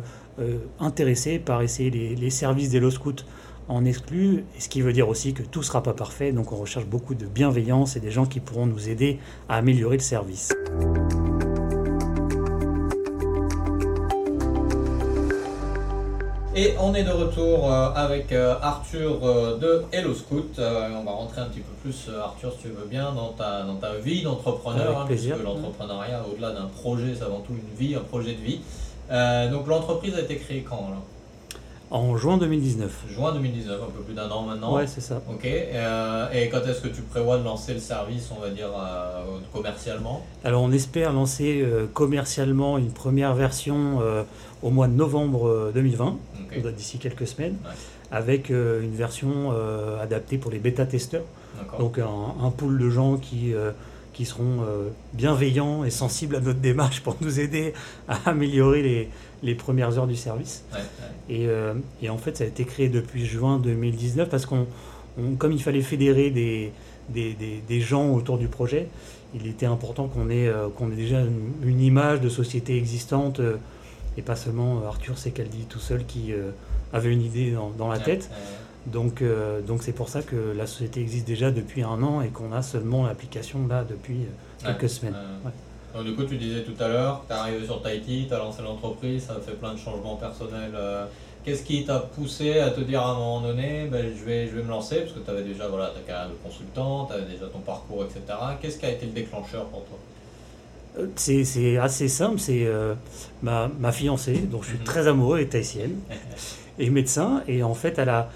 intéressés 0.79 1.39
par 1.39 1.63
essayer 1.63 1.91
les, 1.91 2.31
services 2.31 2.71
des 2.71 2.81
Low 2.81 2.91
Scouts 2.91 3.25
en 3.69 3.85
exclu, 3.85 4.45
ce 4.59 4.69
qui 4.69 4.81
veut 4.81 4.93
dire 4.93 5.09
aussi 5.09 5.33
que 5.33 5.43
tout 5.43 5.63
sera 5.63 5.83
pas 5.83 5.93
parfait, 5.93 6.33
donc 6.33 6.51
on 6.51 6.57
recherche 6.57 6.87
beaucoup 6.87 7.15
de 7.15 7.27
bienveillance 7.27 7.95
et 7.97 8.01
des 8.01 8.11
gens 8.11 8.27
qui 8.27 8.41
pourront 8.41 8.67
nous 8.67 8.89
aider 8.89 9.19
à 9.49 9.57
améliorer 9.57 9.97
le 9.97 10.03
service. 10.03 10.53
Et 16.61 16.75
on 16.79 16.95
est 16.95 17.05
de 17.05 17.11
retour 17.11 17.73
euh, 17.73 17.89
avec 17.95 18.33
euh, 18.33 18.55
Arthur 18.61 19.25
euh, 19.25 19.57
de 19.57 19.83
Hello 19.93 20.13
Scout. 20.13 20.59
on 20.59 21.05
va 21.05 21.11
rentrer 21.11 21.41
un 21.41 21.47
petit 21.47 21.61
peu 21.61 21.73
plus, 21.81 22.11
Arthur, 22.23 22.53
si 22.53 22.59
tu 22.59 22.69
veux 22.69 22.85
bien, 22.85 23.13
dans 23.13 23.29
ta, 23.29 23.63
dans 23.63 23.77
ta 23.77 23.95
vie 23.95 24.21
d'entrepreneur. 24.21 25.01
Hein, 25.01 25.05
puisque 25.09 25.43
l'entrepreneuriat, 25.43 26.23
au-delà 26.31 26.51
d'un 26.51 26.67
projet, 26.67 27.15
c'est 27.17 27.25
avant 27.25 27.41
tout 27.41 27.55
une 27.55 27.79
vie, 27.79 27.95
un 27.95 28.01
projet 28.01 28.35
de 28.35 28.43
vie. 28.43 28.61
donc 29.51 29.69
l'entreprise 29.69 30.15
a 30.17 30.21
été 30.21 30.37
créée 30.37 30.61
quand 30.61 30.91
là 30.91 30.99
en 31.91 32.17
juin 32.17 32.39
2019. 32.39 33.05
Juin 33.09 33.33
2019, 33.33 33.81
un 33.83 33.87
peu 33.87 34.03
plus 34.03 34.15
d'un 34.15 34.31
an 34.31 34.43
maintenant. 34.43 34.77
Ouais, 34.77 34.87
c'est 34.87 35.01
ça. 35.01 35.21
Ok. 35.29 35.45
et 35.45 36.49
quand 36.49 36.67
est-ce 36.67 36.81
que 36.81 36.89
tu 36.89 37.03
prévois 37.03 37.39
de 37.39 37.45
lancer 37.45 37.75
le 37.75 37.81
service, 37.81 38.31
on 38.37 38.41
va 38.41 38.51
dire, 38.51 38.69
commercialement? 39.53 40.25
Alors, 40.45 40.63
on 40.63 40.73
espère 40.73 41.13
lancer 41.13 41.65
commercialement 41.93 42.79
une 42.79 42.93
première 42.93 43.35
version 43.35 43.99
au 44.63 44.71
mois 44.71 44.89
de 44.89 44.95
novembre 44.95 45.73
2020 45.75 46.17
d'ici 46.77 46.99
quelques 46.99 47.27
semaines, 47.27 47.57
avec 48.11 48.51
euh, 48.51 48.83
une 48.83 48.95
version 48.95 49.53
euh, 49.53 50.03
adaptée 50.03 50.39
pour 50.39 50.51
les 50.51 50.59
bêta-testeurs. 50.59 51.25
Donc 51.79 51.99
un, 51.99 52.51
pool 52.51 52.79
de 52.79 52.89
gens 52.89 53.17
qui, 53.17 53.53
euh, 53.53 53.73
qui 54.15 54.25
seront 54.25 54.65
bienveillants 55.13 55.85
et 55.85 55.91
sensibles 55.91 56.37
à 56.37 56.41
notre 56.41 56.61
démarche 56.61 57.01
pour 57.03 57.17
nous 57.21 57.39
aider 57.39 57.75
à 58.09 58.31
améliorer 58.31 58.83
les, 58.83 59.09
les 59.43 59.55
premières 59.55 59.99
heures 59.99 60.07
du 60.07 60.17
service. 60.17 60.65
Et, 61.29 61.47
et, 62.03 62.11
en 62.11 62.19
fait, 62.19 62.37
ça 62.37 62.45
a 62.45 62.47
été 62.47 62.65
créé 62.65 62.89
depuis 62.89 63.25
juin 63.25 63.59
2019 63.59 64.29
parce 64.29 64.47
qu'on, 64.47 64.67
comme 65.39 65.53
il 65.53 65.63
fallait 65.63 65.81
fédérer 65.81 66.31
des, 66.31 66.73
des, 67.09 67.35
des, 67.67 67.81
gens 67.81 68.13
autour 68.13 68.37
du 68.37 68.49
projet, 68.49 68.89
il 69.35 69.47
était 69.47 69.67
important 69.67 70.09
qu'on 70.09 70.29
ait, 70.29 70.53
qu'on 70.77 70.91
ait 70.93 70.97
déjà 70.97 71.23
une, 71.63 71.81
image 71.81 72.21
de 72.21 72.29
société 72.29 72.77
existante 72.77 73.41
et 74.17 74.23
pas 74.23 74.37
seulement 74.37 74.83
Arthur 74.87 75.15
dit 75.15 75.67
tout 75.69 75.79
seul 75.79 76.05
qui 76.05 76.33
euh, 76.33 76.51
avait 76.93 77.13
une 77.13 77.23
idée 77.23 77.55
dans, 77.79 77.89
la 77.89 77.99
tête. 77.99 78.31
Donc, 78.87 79.23
euh, 79.23 79.61
donc 79.61 79.83
c'est 79.83 79.93
pour 79.93 80.09
ça 80.09 80.23
que 80.23 80.55
la 80.57 80.67
société 80.67 81.01
existe 81.01 81.27
déjà 81.27 81.51
depuis 81.51 81.83
un 81.83 82.03
an 82.03 82.23
et 82.23 82.29
qu'on 82.29 82.53
a 82.53 82.63
seulement 82.63 83.07
l'application 83.07 83.67
là 83.67 83.85
depuis 83.85 84.23
euh, 84.23 84.67
quelques 84.67 84.89
semaines. 84.89 85.17
Donc, 85.95 86.05
du 86.05 86.15
coup, 86.15 86.25
tu 86.25 86.37
disais 86.37 86.63
tout 86.63 86.81
à 86.83 86.89
l'heure, 86.89 87.25
tu 87.27 87.33
es 87.33 87.37
arrivé 87.37 87.65
sur 87.67 87.83
Tahiti, 87.83 88.27
tu 88.29 88.35
as 88.35 88.39
lancé 88.39 88.63
l'entreprise, 88.63 89.25
ça 89.25 89.35
a 89.35 89.41
fait 89.41 89.53
plein 89.53 89.75
de 89.75 89.79
changements 89.79 90.17
personnels. 90.17 90.75
Qu'est-ce 91.45 91.63
qui 91.63 91.85
t'a 91.85 92.01
poussé 92.01 92.59
à 92.59 92.71
te 92.71 92.81
dire 92.81 93.01
à 93.01 93.13
un 93.13 93.15
moment 93.15 93.41
donné, 93.41 93.89
ben, 93.91 94.13
je, 94.15 94.25
vais, 94.25 94.47
je 94.47 94.57
vais 94.57 94.63
me 94.63 94.69
lancer? 94.69 94.97
Parce 94.97 95.13
que 95.13 95.21
tu 95.21 95.31
avais 95.31 95.43
déjà 95.43 95.69
voilà, 95.69 95.87
ta 95.87 96.01
carrière 96.01 96.29
de 96.29 96.35
consultant, 96.35 97.07
tu 97.07 97.15
avais 97.15 97.25
déjà 97.25 97.47
ton 97.47 97.61
parcours, 97.61 98.05
etc. 98.05 98.21
Qu'est-ce 98.61 98.79
qui 98.79 98.85
a 98.85 98.91
été 98.91 99.07
le 99.07 99.13
déclencheur 99.13 99.65
pour 99.67 99.85
toi? 99.85 99.99
C'est 101.17 101.79
assez 101.79 102.09
simple, 102.09 102.39
c'est 102.39 102.67
euh, 102.67 102.95
ma, 103.43 103.69
ma, 103.79 103.91
fiancée, 103.93 104.39
dont 104.39 104.61
je 104.61 104.69
suis 104.69 104.79
mhm. 104.79 104.85
très 104.85 105.09
amoureux, 105.09 105.39
est 105.39 105.47
tahitienne, 105.47 105.97
et 106.79 106.91
médecin, 106.91 107.43
et 107.49 107.63
en 107.63 107.75
fait, 107.75 107.99
elle 107.99 108.11
a, 108.11 108.29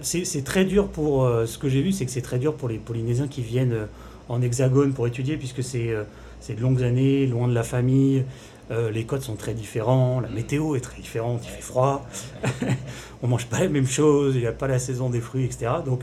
c'est 0.00 0.44
très 0.44 0.64
dur 0.64 0.88
pour, 0.88 1.24
euh, 1.24 1.46
ce 1.46 1.58
que 1.58 1.68
j'ai 1.68 1.82
vu, 1.82 1.92
c'est 1.92 2.06
que 2.06 2.10
c'est 2.10 2.22
très 2.22 2.38
dur 2.38 2.54
pour 2.54 2.68
les 2.68 2.78
Polynésiens 2.78 3.28
qui 3.28 3.42
viennent 3.42 3.72
euh, 3.72 3.86
en 4.28 4.42
hexagone 4.42 4.94
pour 4.94 5.06
étudier, 5.06 5.36
puisque 5.36 5.62
c'est 5.62 5.94
de 6.48 6.60
longues 6.60 6.82
années, 6.82 7.26
loin 7.26 7.48
de 7.48 7.54
la 7.54 7.62
famille, 7.62 8.24
les 8.70 9.04
codes 9.04 9.20
sont 9.20 9.36
très 9.36 9.52
différents, 9.52 10.20
la 10.20 10.28
mhm. 10.28 10.34
météo 10.34 10.76
est 10.76 10.80
très 10.80 10.98
différente, 10.98 11.42
il 11.44 11.50
fait 11.50 11.60
froid, 11.60 12.06
on 13.22 13.28
mange 13.28 13.44
pas 13.46 13.60
la 13.60 13.68
même 13.68 13.86
chose, 13.86 14.34
il 14.34 14.40
n'y 14.40 14.46
a 14.46 14.52
pas 14.52 14.66
la 14.66 14.78
saison 14.78 15.10
des 15.10 15.20
fruits, 15.20 15.44
etc. 15.44 15.72
Donc, 15.84 16.00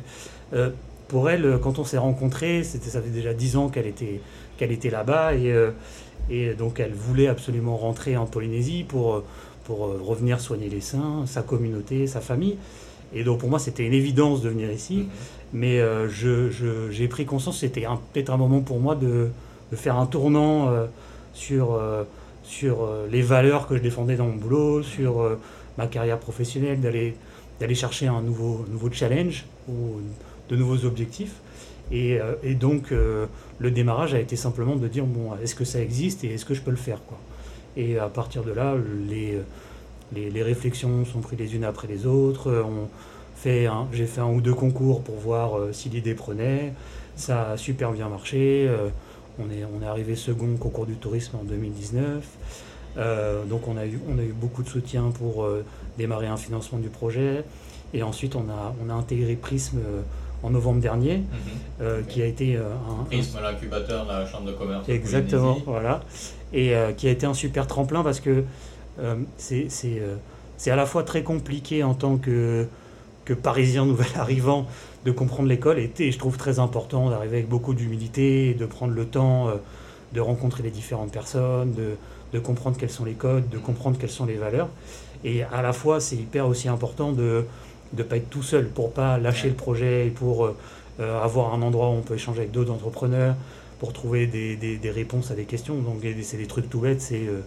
pour 1.08 1.32
elle, 1.32 1.60
quand 1.64 1.80
on 1.80 1.84
s'est 1.84 1.98
rencontrés, 1.98 2.64
ça 2.64 3.02
fait 3.02 3.10
déjà 3.10 3.34
dix 3.34 3.58
ans 3.58 3.70
qu'elle 3.70 3.88
était 3.88 4.22
qu'elle 4.60 4.72
était 4.74 4.90
là-bas 4.90 5.34
et, 5.34 5.52
euh, 5.52 5.72
et 6.30 6.54
donc 6.54 6.80
elle 6.80 6.94
voulait 6.94 7.28
absolument 7.28 7.78
rentrer 7.78 8.18
en 8.18 8.26
Polynésie 8.26 8.84
pour, 8.84 9.16
euh, 9.16 9.26
pour 9.64 9.86
euh, 9.86 10.02
revenir 10.04 10.42
soigner 10.42 10.70
les 10.70 10.82
seins, 10.82 11.24
sa 11.26 11.42
communauté, 11.42 12.06
sa 12.08 12.20
famille. 12.20 12.58
Et 13.14 13.24
donc 13.24 13.40
pour 13.40 13.50
moi 13.50 13.58
c'était 13.58 13.86
une 13.86 13.94
évidence 13.94 14.42
de 14.42 14.50
venir 14.50 14.70
ici, 14.72 14.98
mhm. 14.98 15.08
mais 15.54 15.82
j'ai 16.10 16.52
je, 16.52 17.08
pris 17.08 17.26
conscience 17.26 17.60
c'était 17.60 17.88
peut-être 18.14 18.32
un 18.32 18.38
moment 18.38 18.60
pour 18.60 18.80
moi 18.80 18.96
de, 18.96 19.30
de 19.72 19.76
faire 19.76 19.98
un 19.98 20.06
tournant 20.06 20.74
sur, 21.34 21.80
sur 22.44 22.90
les 23.12 23.22
valeurs 23.22 23.68
que 23.68 23.78
je 23.78 23.82
défendais 23.82 24.16
dans 24.16 24.26
mon 24.26 24.36
boulot, 24.36 24.84
sur 24.84 25.38
ma 25.78 25.88
carrière 25.88 26.18
professionnelle, 26.18 26.80
d'aller 26.82 27.76
chercher 27.76 28.08
un 28.08 28.22
nouveau, 28.22 28.66
nouveau 28.70 28.92
challenge 28.92 29.46
ou 29.68 30.00
de 30.50 30.56
nouveaux 30.56 30.86
objectifs. 30.86 31.36
Et, 31.92 32.20
et 32.44 32.56
donc 32.56 32.92
le 33.60 33.72
démarrage 33.72 34.14
a 34.14 34.20
été 34.20 34.36
simplement 34.36 34.76
de 34.76 34.88
dire 34.88 35.06
bon, 35.06 35.36
est-ce 35.44 35.56
que 35.56 35.66
ça 35.66 35.80
existe 35.82 36.24
et 36.24 36.34
est-ce 36.34 36.46
que 36.46 36.54
je 36.54 36.62
peux 36.62 36.72
le 36.72 36.78
faire 36.78 37.02
quoi. 37.08 37.20
Et 37.78 38.00
à 38.00 38.08
partir 38.08 38.44
de 38.44 38.52
là, 38.52 38.76
les, 39.08 39.40
les, 40.14 40.44
réflexions 40.44 41.06
sont 41.06 41.20
prises 41.20 41.40
les 41.40 41.56
unes 41.56 41.64
après 41.64 41.88
les 41.88 42.06
autres. 42.06 42.52
On 42.52 42.88
fait 43.36 43.68
j'ai 43.94 44.06
fait 44.06 44.22
un 44.22 44.30
ou 44.30 44.42
deux 44.42 44.54
concours 44.54 45.02
pour 45.02 45.16
voir 45.16 45.58
euh, 45.58 45.72
si 45.72 45.90
l'idée 45.90 46.16
prenait. 46.16 46.74
Ça 47.16 47.52
a 47.52 47.58
super 47.58 47.92
bien 47.92 48.10
marché. 48.10 48.68
Euh, 49.40 49.44
on, 49.44 49.52
est, 49.52 49.66
on 49.66 49.84
est 49.84 49.88
arrivé 49.88 50.16
second 50.16 50.54
au 50.54 50.58
concours 50.58 50.86
du 50.86 50.96
tourisme 50.96 51.38
en 51.38 51.44
2019. 51.44 52.24
Euh, 52.98 53.46
donc 53.46 53.68
on 53.68 53.78
a, 53.78 53.86
eu, 53.86 54.00
on 54.10 54.18
a 54.18 54.24
eu 54.24 54.34
beaucoup 54.34 54.64
de 54.64 54.70
soutien 54.70 55.12
pour 55.12 55.48
démarrer 55.98 56.28
un 56.28 56.38
financement 56.38 56.80
du 56.80 56.90
projet. 56.90 57.44
Et 57.94 58.04
ensuite, 58.04 58.36
on 58.36 58.50
a, 58.50 58.76
on 58.86 58.90
a 58.90 58.94
intégré 58.94 59.36
Prism 59.36 59.80
en 60.44 60.50
novembre 60.50 60.80
dernier, 60.80 61.18
mhm. 61.18 61.26
euh, 61.82 62.02
qui 62.04 62.22
a 62.22 62.26
été 62.26 62.56
euh, 62.56 62.64
un, 62.90 63.04
Prisme, 63.04 63.40
l'incubateur 63.42 64.06
de 64.06 64.12
la 64.12 64.26
chambre 64.26 64.46
de 64.46 64.54
commerce. 64.54 64.88
Exactement, 64.88 65.58
voilà, 65.66 66.02
et 66.54 66.76
euh, 66.76 66.92
qui 66.94 67.08
a 67.08 67.12
été 67.12 67.26
un 67.26 67.34
super 67.34 67.68
tremplin 67.68 68.04
parce 68.04 68.20
que 68.20 68.44
c'est 69.38 70.72
à 70.72 70.76
la 70.76 70.86
fois 70.86 71.04
très 71.04 71.24
compliqué 71.24 71.84
en 71.84 71.94
tant 71.94 72.18
que, 72.18 72.68
que 73.26 73.34
Parisien 73.34 73.86
nouvel 73.86 74.08
arrivant 74.16 74.68
de 75.06 75.12
comprendre 75.12 75.48
l'école, 75.48 75.80
et, 75.80 75.92
et, 76.00 76.12
je 76.12 76.20
trouve 76.20 76.38
très 76.38 76.60
important 76.60 77.10
d'arriver 77.10 77.38
avec 77.38 77.50
beaucoup 77.50 77.74
d'humilité, 77.74 78.54
de 78.54 78.66
prendre 78.66 78.94
le 78.94 79.06
temps 79.06 79.50
de 80.14 80.22
rencontrer 80.22 80.64
les 80.64 80.72
différentes 80.72 81.12
personnes, 81.12 81.74
de, 81.74 81.96
de 82.34 82.40
comprendre 82.40 82.78
quels 82.78 82.90
sont 82.90 83.06
les 83.06 83.14
codes, 83.14 83.50
de 83.50 83.58
comprendre 83.58 83.98
quelles 83.98 84.10
sont 84.10 84.26
les 84.26 84.36
valeurs, 84.36 84.70
et 85.24 85.44
à 85.44 85.62
la 85.62 85.74
fois 85.74 86.00
c'est 86.00 86.16
hyper 86.16 86.48
aussi 86.48 86.68
important 86.68 87.12
de 87.12 87.46
ne 87.96 88.04
pas 88.04 88.18
être 88.18 88.30
tout 88.30 88.44
seul, 88.44 88.68
pour 88.68 88.92
pas 88.92 89.18
lâcher 89.18 89.50
le 89.50 89.56
projet 89.56 90.08
et 90.08 90.10
pour 90.10 90.46
euh, 90.46 90.56
euh, 91.00 91.22
avoir 91.24 91.54
un 91.54 91.62
endroit 91.62 91.90
où 91.90 91.94
on 91.94 92.02
peut 92.02 92.16
échanger 92.16 92.40
avec 92.40 92.52
d'autres 92.52 92.72
entrepreneurs, 92.72 93.36
pour 93.80 93.94
trouver 93.94 94.28
des, 94.28 94.58
des, 94.58 94.92
réponses 94.92 95.32
à 95.32 95.36
des 95.36 95.46
questions. 95.46 95.76
Donc 95.76 96.02
c'est 96.22 96.36
des 96.36 96.48
trucs 96.48 96.70
tout 96.70 96.82
bêtes, 96.82 97.02
c'est 97.02 97.26
euh, 97.28 97.40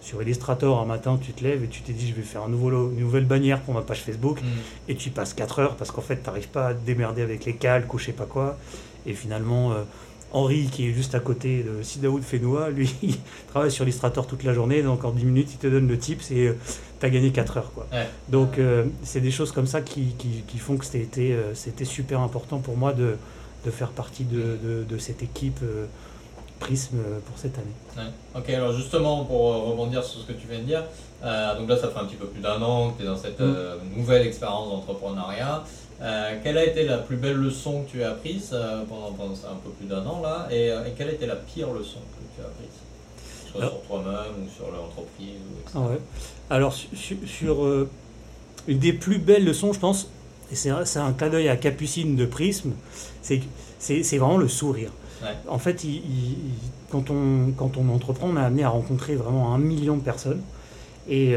sur 0.00 0.22
Illustrator, 0.22 0.80
un 0.80 0.86
matin, 0.86 1.18
tu 1.20 1.32
te 1.32 1.44
lèves 1.44 1.64
et 1.64 1.68
tu 1.68 1.82
t'es 1.82 1.92
dit, 1.92 2.08
je 2.08 2.14
vais 2.14 2.22
faire 2.22 2.42
un 2.42 2.48
nouveau, 2.48 2.70
une 2.90 3.00
nouvelle 3.00 3.26
bannière 3.26 3.60
pour 3.60 3.74
ma 3.74 3.82
page 3.82 4.02
Facebook, 4.02 4.40
mm. 4.40 4.46
et 4.88 4.94
tu 4.94 5.10
passes 5.10 5.34
4 5.34 5.58
heures 5.58 5.76
parce 5.76 5.90
qu'en 5.90 6.00
fait, 6.00 6.16
tu 6.16 6.26
n'arrives 6.26 6.48
pas 6.48 6.68
à 6.68 6.74
te 6.74 6.84
démerder 6.84 7.22
avec 7.22 7.44
les 7.44 7.54
calques 7.54 7.92
ou 7.92 7.98
je 7.98 8.06
sais 8.06 8.12
pas 8.12 8.26
quoi. 8.26 8.58
Et 9.06 9.14
finalement, 9.14 9.74
Henri, 10.32 10.68
qui 10.70 10.88
est 10.88 10.92
juste 10.92 11.14
à 11.14 11.20
côté 11.20 11.62
de 11.62 11.82
Sidaoud 11.82 12.22
Fenoua, 12.22 12.70
lui, 12.70 12.94
il 13.02 13.16
travaille 13.48 13.70
sur 13.70 13.84
Illustrator 13.84 14.26
toute 14.26 14.44
la 14.44 14.52
journée, 14.52 14.82
donc 14.82 15.04
en 15.04 15.10
10 15.10 15.24
minutes, 15.24 15.48
il 15.52 15.58
te 15.58 15.66
donne 15.66 15.88
le 15.88 15.98
tips 15.98 16.30
et 16.30 16.52
tu 17.00 17.06
as 17.06 17.10
gagné 17.10 17.30
4 17.30 17.56
heures. 17.56 17.72
Quoi. 17.72 17.86
Donc, 18.28 18.58
c'est 19.02 19.20
des 19.20 19.30
choses 19.30 19.52
comme 19.52 19.66
ça 19.66 19.80
qui, 19.80 20.14
qui, 20.18 20.58
font 20.58 20.76
que 20.76 20.84
c'était, 20.84 21.36
c'était 21.54 21.84
super 21.84 22.20
important 22.20 22.58
pour 22.58 22.76
moi 22.76 22.92
de, 22.92 23.16
de 23.64 23.70
faire 23.70 23.90
partie 23.90 24.24
de, 24.24 24.84
de, 24.88 24.98
cette 24.98 25.22
équipe 25.22 25.60
Prisme 26.60 26.98
pour 27.26 27.36
cette 27.36 27.56
année. 27.58 28.10
Ok, 28.36 28.48
alors 28.50 28.72
justement, 28.72 29.24
pour 29.24 29.40
rebondir 29.70 30.04
sur 30.04 30.20
ce 30.20 30.26
que 30.26 30.32
tu 30.32 30.46
viens 30.46 30.60
de 30.60 30.64
dire, 30.64 30.84
donc 31.22 31.68
là, 31.68 31.76
ça 31.76 31.88
fait 31.88 31.98
un 31.98 32.04
petit 32.04 32.16
peu 32.16 32.26
plus 32.26 32.40
d'un 32.40 32.62
an 32.62 32.90
que 32.90 32.98
tu 32.98 33.02
es 33.02 33.06
dans 33.06 33.16
cette 33.16 33.40
mm. 33.40 33.96
nouvelle 33.96 34.26
expérience 34.26 34.68
d'entrepreneuriat. 34.68 35.64
Euh, 36.02 36.36
quelle 36.42 36.56
a 36.56 36.64
été 36.64 36.84
la 36.84 36.96
plus 36.96 37.16
belle 37.16 37.36
leçon 37.36 37.82
que 37.82 37.90
tu 37.90 38.02
as 38.02 38.12
apprise 38.12 38.50
euh, 38.54 38.84
pendant, 38.88 39.10
un 39.10 39.56
peu 39.62 39.68
plus 39.78 39.86
d'un 39.86 40.04
an 40.06 40.22
là 40.22 40.48
et, 40.50 40.70
euh, 40.70 40.86
et, 40.86 40.92
quelle 40.96 41.10
a 41.10 41.12
été 41.12 41.26
la 41.26 41.36
pire 41.36 41.70
leçon 41.74 41.98
que 41.98 42.24
tu 42.34 42.42
as 42.42 42.46
apprise 42.46 43.50
Soit 43.50 43.60
sur 43.60 43.82
toi-même 43.82 44.46
ou 44.46 44.48
sur 44.48 44.70
l'entreprise 44.72 45.40
ah 45.74 45.80
ouais. 45.80 46.00
Alors 46.48 46.72
sur, 46.72 47.86
une 48.66 48.78
des 48.78 48.92
plus 48.94 49.18
belles 49.18 49.44
leçons, 49.44 49.72
je 49.74 49.80
pense, 49.80 50.08
et 50.50 50.54
c'est 50.54 50.70
un 50.70 51.12
clin 51.12 51.28
d'œil 51.28 51.48
à 51.48 51.56
Capucine 51.56 52.16
de 52.16 52.24
Prisme, 52.24 52.72
c'est 53.20 54.16
vraiment 54.16 54.38
le 54.38 54.48
sourire. 54.48 54.92
En 55.48 55.58
fait, 55.58 55.84
quand, 56.90 57.10
on, 57.10 57.94
entreprend, 57.94 58.28
on 58.28 58.36
a 58.36 58.42
amené 58.42 58.64
à 58.64 58.70
rencontrer 58.70 59.14
vraiment 59.14 59.54
un 59.54 59.58
million 59.58 59.96
de 59.96 60.02
personnes. 60.02 60.42
Et 61.08 61.34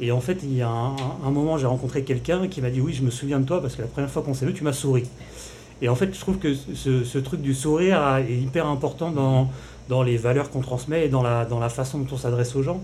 et 0.00 0.10
en 0.10 0.20
fait, 0.20 0.38
il 0.42 0.54
y 0.54 0.62
a 0.62 0.68
un, 0.68 1.30
moment, 1.30 1.58
j'ai 1.58 1.66
rencontré 1.66 2.02
quelqu'un 2.02 2.48
qui 2.48 2.60
m'a 2.60 2.70
dit 2.70 2.80
Oui, 2.80 2.92
je 2.92 3.02
me 3.02 3.10
souviens 3.10 3.40
de 3.40 3.44
toi 3.44 3.60
parce 3.60 3.76
que 3.76 3.82
la 3.82 3.88
première 3.88 4.10
fois 4.10 4.22
qu'on 4.22 4.34
s'est 4.34 4.46
vu, 4.46 4.54
tu 4.54 4.64
m'as 4.64 4.72
souri. 4.72 5.04
Et 5.82 5.88
en 5.88 5.94
fait, 5.94 6.14
je 6.14 6.20
trouve 6.20 6.38
que 6.38 6.54
ce, 6.54 7.18
truc 7.18 7.40
du 7.42 7.54
sourire 7.54 8.16
est 8.16 8.34
hyper 8.34 8.66
important 8.66 9.10
dans, 9.10 9.50
dans 9.88 10.02
les 10.02 10.16
valeurs 10.16 10.50
qu'on 10.50 10.60
transmet 10.60 11.06
et 11.06 11.08
dans 11.08 11.22
la, 11.22 11.44
dans 11.44 11.58
la 11.58 11.68
façon 11.68 11.98
dont 11.98 12.06
on 12.12 12.16
s'adresse 12.16 12.54
aux 12.56 12.62
gens. 12.62 12.80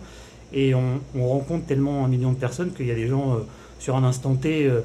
Et 0.53 0.75
on, 0.75 1.01
rencontre 1.17 1.67
tellement 1.67 2.05
un 2.05 2.09
million 2.09 2.33
de 2.33 2.37
personnes 2.37 2.73
qu'il 2.73 2.87
y 2.87 2.91
a 2.91 2.95
des 2.95 3.07
gens, 3.07 3.35
euh, 3.35 3.39
sur 3.79 3.97
un 3.97 4.05
instant 4.05 4.35
T, 4.35 4.67
euh, 4.67 4.81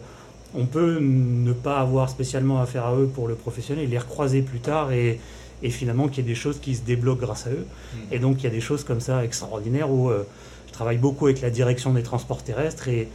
on 0.55 0.65
peut 0.65 0.99
ne 0.99 1.53
pas 1.53 1.79
avoir 1.79 2.09
spécialement 2.09 2.61
affaire 2.61 2.85
à 2.85 2.95
eux 2.95 3.07
pour 3.07 3.27
le 3.27 3.35
professionnel 3.35 3.89
les 3.89 3.97
recroiser 3.97 4.41
plus 4.41 4.59
tard 4.59 4.91
et, 4.91 5.19
et 5.63 5.69
finalement 5.69 6.07
qu'il 6.07 6.23
y 6.23 6.27
ait 6.27 6.29
des 6.29 6.39
choses 6.39 6.59
qui 6.59 6.75
se 6.75 6.81
débloquent 6.81 7.25
grâce 7.25 7.47
à 7.47 7.51
eux. 7.51 7.65
Mmh. 7.65 7.97
Et 8.11 8.19
donc, 8.19 8.41
il 8.41 8.43
y 8.43 8.47
a 8.47 8.51
des 8.51 8.61
choses 8.61 8.83
comme 8.83 8.99
ça 8.99 9.23
extraordinaires 9.23 9.89
où. 9.89 10.09
Euh, 10.09 10.27
je 10.73 10.77
travaille 10.77 10.97
beaucoup 10.97 11.27
avec 11.27 11.41
la 11.41 11.51
direction 11.51 11.93
des 11.93 12.01
transports 12.01 12.41
terrestres 12.43 12.87
et, 12.87 13.07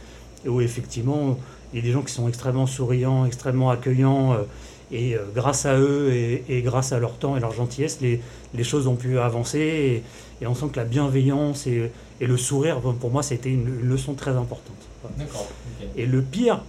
où 0.47 0.61
effectivement 0.61 1.37
il 1.73 1.79
y 1.79 1.81
a 1.81 1.85
des 1.85 1.91
gens 1.91 2.01
qui 2.01 2.13
sont 2.13 2.29
extrêmement 2.29 2.67
souriants, 2.67 3.25
extrêmement 3.25 3.69
accueillants. 3.69 4.31
Euh, 4.31 4.43
et 4.91 5.15
euh, 5.15 5.25
grâce 5.35 5.65
à 5.65 5.77
eux 5.77 6.09
et, 6.13 6.61
grâce 6.61 6.93
à 6.93 6.99
leur 6.99 7.17
temps 7.17 7.35
et 7.35 7.41
leur 7.41 7.51
gentillesse, 7.51 7.99
les, 7.99 8.21
les 8.55 8.63
choses 8.63 8.87
ont 8.87 8.95
pu 8.95 9.19
avancer. 9.19 10.03
Et, 10.41 10.47
on 10.47 10.55
sent 10.55 10.67
que 10.71 10.77
la 10.77 10.85
bienveillance 10.85 11.67
et, 11.67 11.91
le 12.21 12.37
sourire, 12.37 12.79
pour 12.79 13.11
moi, 13.11 13.23
c'était 13.23 13.49
une, 13.49 13.67
une, 13.67 13.89
leçon 13.89 14.13
très 14.13 14.31
importante. 14.31 14.77
D'accord. 15.17 15.47
Et 15.97 16.05
le 16.05 16.21
pire, 16.21 16.63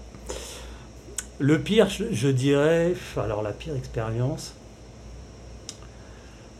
le 1.40 1.58
pire, 1.58 1.88
je, 1.88 2.04
je, 2.12 2.28
dirais, 2.28 2.94
alors 3.16 3.42
la 3.42 3.52
pire 3.52 3.74
expérience, 3.74 4.54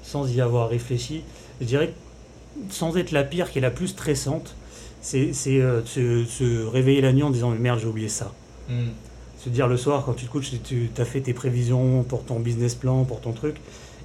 sans 0.03 0.29
y 0.29 0.40
avoir 0.40 0.69
réfléchi, 0.69 1.23
je 1.61 1.66
dirais 1.66 1.93
sans 2.69 2.97
être 2.97 3.12
la 3.12 3.25
pire, 3.25 3.51
qui 3.51 3.59
est 3.59 3.62
la 3.62 3.71
plus 3.71 3.88
stressante, 3.88 4.55
c'est 5.01 5.33
euh, 5.47 5.85
se, 5.85 6.66
réveiller 6.66 7.01
la 7.01 7.12
nuit 7.12 7.23
en 7.23 7.31
disant 7.31 7.51
mais 7.51 7.59
merde 7.59 7.79
j'ai 7.81 7.87
oublié 7.87 8.09
ça. 8.09 8.33
Hmm. 8.69 8.88
Se 9.38 9.49
dire 9.49 9.69
le 9.69 9.77
soir 9.77 10.05
quand 10.05 10.12
tu 10.12 10.27
te 10.27 10.31
couches, 10.31 10.51
tu 10.64 10.90
as 10.99 11.05
fait 11.05 11.21
tes 11.21 11.33
prévisions 11.33 12.03
pour 12.03 12.25
ton 12.25 12.40
business 12.40 12.75
plan, 12.75 13.05
pour 13.05 13.21
ton 13.21 13.33
truc, 13.33 13.57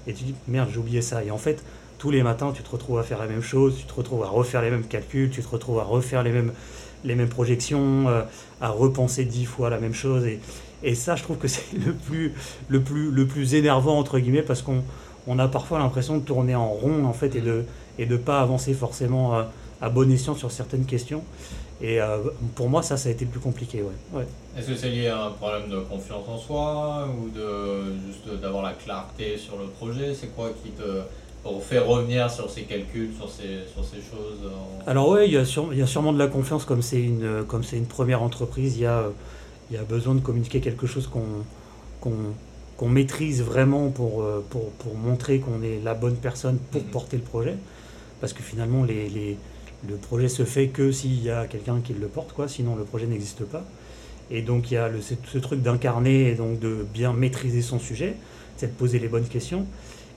et 0.07 0.13
tu 0.13 0.23
dis 0.23 0.35
merde 0.47 0.69
j'ai 0.71 0.79
oublié 0.79 1.01
ça. 1.01 1.23
Et 1.23 1.31
en 1.31 1.37
fait 1.37 1.63
tous 1.97 2.11
les 2.11 2.23
matins 2.23 2.51
tu 2.53 2.63
te 2.63 2.69
retrouves 2.69 2.99
à 2.99 3.03
faire 3.03 3.19
la 3.19 3.27
même 3.27 3.41
chose, 3.41 3.75
tu 3.77 3.85
te 3.85 3.93
retrouves 3.93 4.23
à 4.23 4.27
refaire 4.27 4.61
les 4.61 4.69
mêmes 4.69 4.85
calculs, 4.85 5.29
tu 5.29 5.41
te 5.41 5.47
retrouves 5.47 5.79
à 5.79 5.83
refaire 5.83 6.23
les 6.23 6.31
mêmes, 6.31 6.53
les 7.03 7.15
mêmes 7.15 7.29
projections, 7.29 8.07
euh, 8.07 8.21
à 8.61 8.69
repenser 8.69 9.25
dix 9.25 9.45
fois 9.45 9.69
la 9.69 9.79
même 9.79 9.93
chose. 9.93 10.25
Et, 10.25 10.39
et 10.85 10.95
ça 10.95 11.15
je 11.15 11.23
trouve 11.23 11.37
que 11.37 11.47
c'est 11.47 11.73
le 11.85 11.93
plus, 11.93 12.33
le, 12.69 12.79
plus, 12.81 13.11
le 13.11 13.27
plus 13.27 13.55
énervant 13.55 13.99
entre 13.99 14.19
guillemets 14.19 14.43
parce 14.43 14.61
qu'on 14.61 14.83
on 15.27 15.39
a 15.39 15.47
parfois 15.47 15.79
l'impression 15.79 16.17
de 16.17 16.23
tourner 16.23 16.55
en 16.55 16.69
rond 16.69 17.03
en 17.03 17.13
fait 17.13 17.35
et 17.35 17.41
de 17.41 17.65
et 17.97 18.05
de 18.05 18.13
ne 18.13 18.17
pas 18.17 18.41
avancer 18.41 18.73
forcément 18.73 19.33
à, 19.81 19.89
bon 19.89 20.11
escient 20.11 20.35
sur 20.35 20.51
certaines 20.51 20.85
questions. 20.85 21.23
Et 21.81 22.01
euh, 22.01 22.17
pour 22.55 22.69
moi, 22.69 22.81
ça, 22.81 22.97
ça 22.97 23.09
a 23.09 23.11
été 23.11 23.25
le 23.25 23.31
plus 23.31 23.39
compliqué. 23.39 23.81
Ouais. 23.81 24.19
ouais. 24.19 24.27
Est-ce 24.57 24.67
que 24.67 24.75
c'est 24.75 24.89
lié 24.89 25.07
à 25.07 25.25
un 25.25 25.31
problème 25.31 25.69
de 25.69 25.79
confiance 25.81 26.27
en 26.27 26.37
soi 26.37 27.07
ou 27.17 27.29
de 27.29 27.93
juste 28.07 28.41
d'avoir 28.41 28.63
la 28.63 28.73
clarté 28.73 29.37
sur 29.37 29.57
le 29.57 29.65
projet? 29.65 30.13
C'est 30.13 30.33
quoi 30.35 30.51
qui 30.63 30.71
te 30.71 31.01
fait 31.61 31.79
revenir 31.79 32.31
sur 32.31 32.49
ces 32.49 32.63
calculs, 32.63 33.11
sur 33.15 33.29
ces, 33.29 33.71
sur 33.71 33.83
ces 33.83 33.97
choses 33.97 34.51
Alors 34.87 35.09
oui, 35.09 35.25
il 35.25 35.33
y, 35.33 35.37
a 35.37 35.43
il 35.71 35.77
y 35.77 35.81
a 35.81 35.87
sûrement 35.87 36.11
de 36.11 36.17
la 36.17 36.27
confiance 36.27 36.65
comme 36.65 36.81
c'est 36.81 37.01
une, 37.01 37.43
comme 37.47 37.61
une 37.71 37.85
première 37.85 38.23
entreprise. 38.23 38.77
Il 38.77 38.83
y, 38.83 38.85
a, 38.87 39.03
il 39.69 39.75
y 39.75 39.79
a 39.79 39.83
besoin 39.83 40.15
de 40.15 40.19
communiquer 40.19 40.59
quelque 40.59 40.87
chose 40.87 41.09
qu'on 41.09 42.87
maîtrise 42.87 43.41
vraiment 43.41 43.89
pour, 43.89 44.21
euh, 44.21 44.45
pour, 44.49 44.69
pour 44.71 44.95
montrer 44.95 45.39
qu'on 45.39 45.61
est 45.63 45.79
la 45.83 45.93
bonne 45.93 46.15
personne 46.15 46.57
pour 46.71 46.81
mm-hmm. 46.81 46.91
porter 46.91 47.17
le 47.17 47.23
projet 47.23 47.55
parce 48.21 48.33
que 48.33 48.43
finalement, 48.43 48.83
les, 48.83 49.37
le 49.87 49.95
projet 49.95 50.29
se 50.29 50.45
fait 50.45 50.67
que 50.67 50.91
s'il 50.91 51.21
y 51.21 51.29
a 51.29 51.45
quelqu'un 51.45 51.79
qui 51.81 51.93
le 51.93 52.07
porte, 52.07 52.33
quoi, 52.33 52.47
sinon 52.47 52.75
le 52.75 52.83
projet 52.83 53.07
n'existe 53.07 53.43
pas. 53.45 53.63
Et 54.31 54.41
donc 54.41 54.71
il 54.71 54.75
y 54.75 54.77
a 54.77 54.89
le, 54.89 54.99
ce, 55.01 55.37
truc 55.37 55.61
d'incarner 55.61 56.29
et 56.29 56.35
donc 56.35 56.59
de 56.59 56.85
bien 56.93 57.13
maîtriser 57.13 57.61
son 57.61 57.77
sujet, 57.77 58.15
c'est 58.57 58.67
de 58.67 58.71
poser 58.71 58.99
les 58.99 59.07
bonnes 59.07 59.27
questions. 59.27 59.67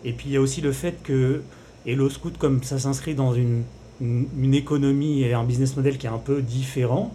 Et 0.05 0.13
puis 0.13 0.29
il 0.29 0.33
y 0.33 0.37
a 0.37 0.41
aussi 0.41 0.61
le 0.61 0.73
fait 0.73 1.03
que 1.03 1.43
Hello 1.85 2.09
Scout, 2.09 2.39
comme 2.39 2.63
ça 2.63 2.79
s'inscrit 2.79 3.15
dans 3.15 3.35
une, 3.35 3.65
une, 4.01 4.55
économie 4.55 5.23
et 5.23 5.35
un 5.35 5.45
business 5.45 5.77
model 5.77 5.99
qui 5.99 6.07
est 6.07 6.11
un 6.11 6.19
peu 6.19 6.41
différent, 6.41 7.15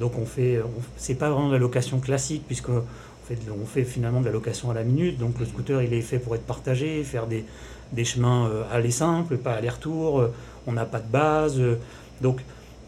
donc 0.00 0.18
on 0.18 0.26
fait, 0.26 0.60
c'est 0.96 1.16
pas 1.16 1.30
vraiment 1.30 1.48
de 1.48 1.54
la 1.54 1.58
location 1.58 1.98
classique 1.98 2.44
puisque 2.46 2.70
fait, 3.28 3.38
on 3.50 3.66
fait 3.66 3.84
finalement 3.84 4.20
de 4.20 4.26
la 4.26 4.32
location 4.32 4.70
à 4.70 4.74
la 4.74 4.84
minute. 4.84 5.18
Donc 5.18 5.38
le 5.38 5.46
scooter 5.46 5.82
il 5.82 5.92
est 5.92 6.00
fait 6.00 6.18
pour 6.18 6.34
être 6.34 6.46
partagé, 6.46 7.02
faire 7.04 7.26
des, 7.26 7.44
des 7.92 8.04
chemins 8.04 8.48
euh, 8.48 8.64
aller 8.72 8.90
simples, 8.90 9.36
pas 9.36 9.52
aller-retour, 9.52 10.20
euh, 10.20 10.32
on 10.66 10.72
n'a 10.72 10.84
pas 10.84 11.00
de 11.00 11.10
base. 11.10 11.58
Euh, 11.58 11.76
donc 12.20 12.40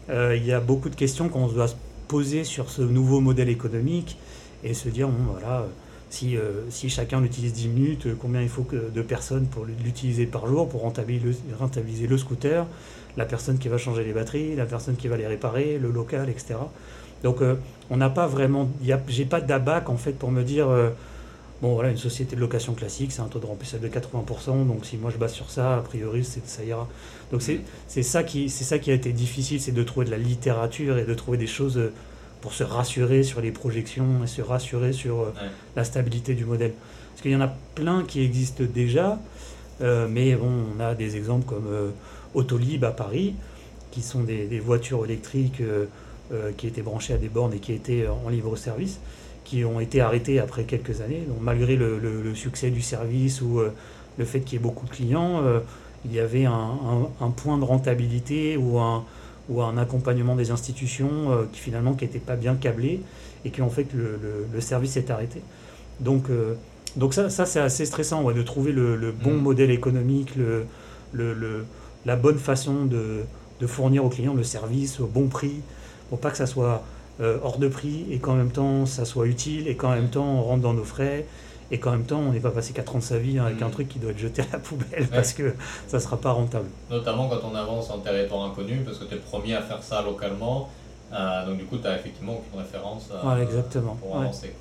il 0.09 0.45
y 0.45 0.51
a 0.51 0.59
beaucoup 0.59 0.89
de 0.89 0.95
questions 0.95 1.29
qu'on 1.29 1.47
doit 1.47 1.69
se 1.69 1.75
poser 2.09 2.43
sur 2.43 2.69
ce 2.69 2.81
nouveau 2.81 3.21
modèle 3.21 3.47
économique 3.47 4.17
et 4.61 4.73
se 4.73 4.89
dire, 4.89 5.07
bon, 5.07 5.31
voilà, 5.31 5.67
si, 6.09 6.35
si 6.69 6.89
chacun 6.89 7.21
l'utilise 7.21 7.53
10 7.53 7.67
minutes, 7.69 8.07
combien 8.19 8.41
il 8.41 8.49
faut 8.49 8.63
que, 8.63 8.89
de 8.89 9.01
personnes 9.01 9.45
pour 9.45 9.63
l'utiliser 9.63 10.25
par 10.25 10.47
jour 10.47 10.67
pour 10.67 10.81
rentabiliser 10.81 11.37
le, 11.49 11.55
rentabiliser 11.55 12.07
le 12.07 12.17
scooter, 12.17 12.65
la 13.15 13.23
personne 13.23 13.57
qui 13.57 13.69
va 13.69 13.77
changer 13.77 14.03
les 14.03 14.11
batteries, 14.11 14.53
la 14.57 14.65
personne 14.65 14.97
qui 14.97 15.07
va 15.07 15.15
les 15.15 15.27
réparer, 15.27 15.77
le 15.77 15.91
local, 15.91 16.29
etc. 16.29 16.55
Donc 17.23 17.39
on 17.89 17.97
n'a 17.97 18.09
pas 18.09 18.27
vraiment, 18.27 18.69
j'ai 19.07 19.25
pas 19.25 19.41
d'abac 19.41 19.89
en 19.89 19.97
fait 19.97 20.13
pour 20.13 20.31
me 20.31 20.43
dire 20.43 20.67
Bon, 21.61 21.75
voilà, 21.75 21.91
une 21.91 21.97
société 21.97 22.35
de 22.35 22.41
location 22.41 22.73
classique, 22.73 23.11
c'est 23.11 23.21
un 23.21 23.27
taux 23.27 23.37
de 23.37 23.45
remplissage 23.45 23.81
de 23.81 23.87
80%, 23.87 24.65
donc 24.65 24.83
si 24.83 24.97
moi 24.97 25.11
je 25.11 25.17
base 25.17 25.33
sur 25.33 25.51
ça, 25.51 25.77
a 25.77 25.81
priori, 25.81 26.23
ça 26.23 26.63
ira. 26.63 26.89
Donc 27.31 27.43
c'est 27.43 28.03
ça, 28.03 28.23
qui, 28.23 28.49
ça 28.49 28.79
qui 28.79 28.89
a 28.89 28.95
été 28.95 29.13
difficile, 29.13 29.61
c'est 29.61 29.71
de 29.71 29.83
trouver 29.83 30.07
de 30.07 30.11
la 30.11 30.17
littérature 30.17 30.97
et 30.97 31.05
de 31.05 31.13
trouver 31.13 31.37
des 31.37 31.45
choses 31.45 31.77
euh, 31.77 31.93
pour 32.41 32.53
se 32.53 32.63
rassurer 32.63 33.21
sur 33.21 33.41
les 33.41 33.51
projections 33.51 34.23
et 34.23 34.27
se 34.27 34.41
rassurer 34.41 34.91
sur 34.91 35.21
euh, 35.21 35.33
la 35.75 35.83
stabilité 35.83 36.33
du 36.33 36.45
modèle. 36.45 36.73
Parce 37.11 37.21
qu'il 37.21 37.31
y 37.31 37.35
en 37.35 37.41
a 37.41 37.53
plein 37.75 38.05
qui 38.05 38.23
existent 38.23 38.63
déjà, 38.63 39.19
euh, 39.81 40.07
mais 40.09 40.33
bon, 40.33 40.49
on 40.75 40.79
a 40.79 40.95
des 40.95 41.15
exemples 41.15 41.45
comme 41.45 41.91
Autolib 42.33 42.83
à 42.85 42.91
Paris, 42.91 43.35
qui 43.91 44.01
sont 44.01 44.21
des, 44.21 44.47
des 44.47 44.59
voitures 44.59 45.05
électriques 45.05 45.61
qui 46.57 46.67
étaient 46.67 46.81
branchées 46.81 47.13
à 47.13 47.17
des 47.17 47.27
bornes 47.27 47.53
et 47.53 47.59
qui 47.59 47.73
étaient 47.73 48.07
en 48.07 48.29
libre 48.29 48.55
service 48.55 48.99
qui 49.43 49.65
ont 49.65 49.79
été 49.79 50.01
arrêtés 50.01 50.39
après 50.39 50.63
quelques 50.63 51.01
années. 51.01 51.23
Donc, 51.27 51.39
malgré 51.41 51.75
le, 51.75 52.33
succès 52.35 52.69
du 52.69 52.81
service 52.81 53.41
ou 53.41 53.59
euh, 53.59 53.73
le 54.17 54.25
fait 54.25 54.39
qu'il 54.41 54.53
y 54.53 54.55
ait 54.55 54.63
beaucoup 54.63 54.85
de 54.85 54.91
clients, 54.91 55.41
euh, 55.43 55.59
il 56.05 56.13
y 56.13 56.19
avait 56.19 56.45
un, 56.45 57.31
point 57.35 57.57
de 57.57 57.63
rentabilité 57.63 58.57
ou 58.57 58.79
un, 58.79 59.03
ou 59.49 59.61
un 59.61 59.77
accompagnement 59.77 60.35
des 60.35 60.51
institutions 60.51 61.31
euh, 61.31 61.43
qui 61.51 61.59
finalement 61.59 61.93
qui 61.93 62.05
n'était 62.05 62.19
pas 62.19 62.35
bien 62.35 62.55
câblé 62.55 63.01
et 63.45 63.49
qui 63.49 63.61
ont 63.61 63.69
fait 63.69 63.83
que 63.83 63.97
le, 63.97 64.61
service 64.61 64.97
est 64.97 65.09
arrêté. 65.09 65.41
Donc, 65.99 66.27
donc 66.95 67.13
ça, 67.13 67.29
ça 67.29 67.45
c'est 67.45 67.59
assez 67.59 67.85
stressant 67.85 68.23
de 68.31 68.41
trouver 68.41 68.71
le, 68.71 69.11
bon 69.11 69.33
mmh. 69.33 69.41
modèle 69.41 69.71
économique, 69.71 70.35
le, 70.35 71.65
la 72.05 72.15
bonne 72.15 72.37
façon 72.37 72.85
de, 72.85 73.21
de, 73.59 73.67
fournir 73.67 74.05
aux 74.05 74.09
clients 74.09 74.33
le 74.33 74.43
service 74.43 74.99
au 74.99 75.07
bon 75.07 75.27
prix, 75.27 75.61
pour 76.11 76.19
pas 76.19 76.29
que 76.29 76.37
ça 76.37 76.45
soit 76.45 76.83
euh, 77.21 77.37
hors 77.41 77.57
de 77.57 77.69
prix 77.69 78.05
et 78.11 78.19
qu'en 78.19 78.33
même 78.33 78.51
temps 78.51 78.85
ça 78.85 79.05
soit 79.05 79.27
utile 79.27 79.69
et 79.69 79.77
qu'en 79.77 79.91
même 79.91 80.09
temps 80.09 80.25
on 80.25 80.43
rentre 80.43 80.61
dans 80.61 80.73
nos 80.73 80.83
frais 80.83 81.25
et 81.71 81.79
qu'en 81.79 81.91
même 81.91 82.03
temps 82.03 82.19
on 82.19 82.33
n'est 82.33 82.41
pas 82.41 82.51
passé 82.51 82.73
4 82.73 82.95
ans 82.97 82.99
de 82.99 83.03
sa 83.03 83.17
vie 83.17 83.39
avec 83.39 83.61
un 83.61 83.69
mm. 83.69 83.71
truc 83.71 83.87
qui 83.87 83.97
doit 83.97 84.11
être 84.11 84.19
jeté 84.19 84.41
à 84.41 84.45
la 84.51 84.59
poubelle 84.59 85.07
parce 85.07 85.31
que 85.31 85.55
ça 85.87 85.97
ne 85.97 86.01
sera 86.01 86.17
pas 86.17 86.33
rentable. 86.33 86.67
Notamment 86.89 87.29
quand 87.29 87.39
on 87.49 87.55
avance 87.55 87.89
en 87.89 87.99
territoire 87.99 88.43
inconnu 88.43 88.81
parce 88.83 88.97
que 88.97 89.05
tu 89.05 89.13
es 89.13 89.15
le 89.15 89.21
premier 89.21 89.55
à 89.55 89.61
faire 89.61 89.81
ça 89.81 90.01
localement. 90.01 90.69
Euh, 91.13 91.45
donc 91.45 91.57
du 91.57 91.63
coup 91.63 91.77
tu 91.77 91.87
as 91.87 91.97
effectivement 91.97 92.33
aucune 92.39 92.59
référence 92.59 93.09
exactement. 93.41 93.95
pour 93.95 94.17
avancer. 94.17 94.53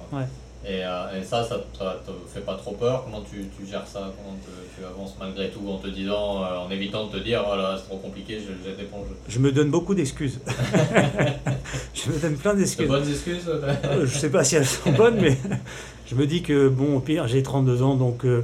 Et, 0.63 0.85
euh, 0.85 1.19
et 1.19 1.25
ça, 1.25 1.43
ça, 1.43 1.59
ça 1.79 1.97
te 2.07 2.13
fait 2.33 2.45
pas 2.45 2.55
trop 2.55 2.73
peur? 2.73 3.05
Comment 3.05 3.23
tu, 3.23 3.47
tu 3.59 3.67
gères 3.71 3.87
ça? 3.87 4.13
Comment 4.17 4.37
te- 4.37 4.79
tu 4.79 4.85
avances 4.85 5.15
malgré 5.19 5.49
tout 5.49 5.67
en 5.67 5.79
te 5.79 5.89
disant, 5.89 6.45
euh, 6.45 6.59
en 6.59 6.71
évitant 6.71 7.07
de 7.07 7.13
te 7.19 7.25
dire, 7.25 7.43
oh 7.51 7.57
là, 7.57 7.77
c'est 7.79 7.89
trop 7.89 7.97
compliqué, 7.97 8.39
je 8.47 8.53
le 8.53 8.59
jette 8.63 8.79
l'éponge 8.79 9.07
Je 9.27 9.39
me 9.39 9.53
donne 9.53 9.71
beaucoup 9.71 9.95
d'excuses. 9.95 10.39
je 11.95 12.11
me 12.11 12.19
donne 12.19 12.37
plein 12.37 12.53
De 12.55 12.59
d'excuses. 12.59 12.89
bonnes 12.89 13.09
excuses 13.09 13.49
euh, 13.49 14.05
je 14.07 14.19
sais 14.19 14.31
pas 14.31 14.45
si 14.45 14.57
elles 14.57 14.67
sont 14.67 14.93
bonnes, 14.93 15.19
mais 15.21 15.39
je 16.07 16.15
me 16.15 16.27
dis 16.27 16.43
que, 16.43 16.69
bon, 16.69 16.97
au 16.97 17.01
pire, 17.01 17.27
j'ai 17.27 17.43
32 17.43 17.83
ans, 17.83 17.95
donc 17.97 18.25
euh, 18.27 18.43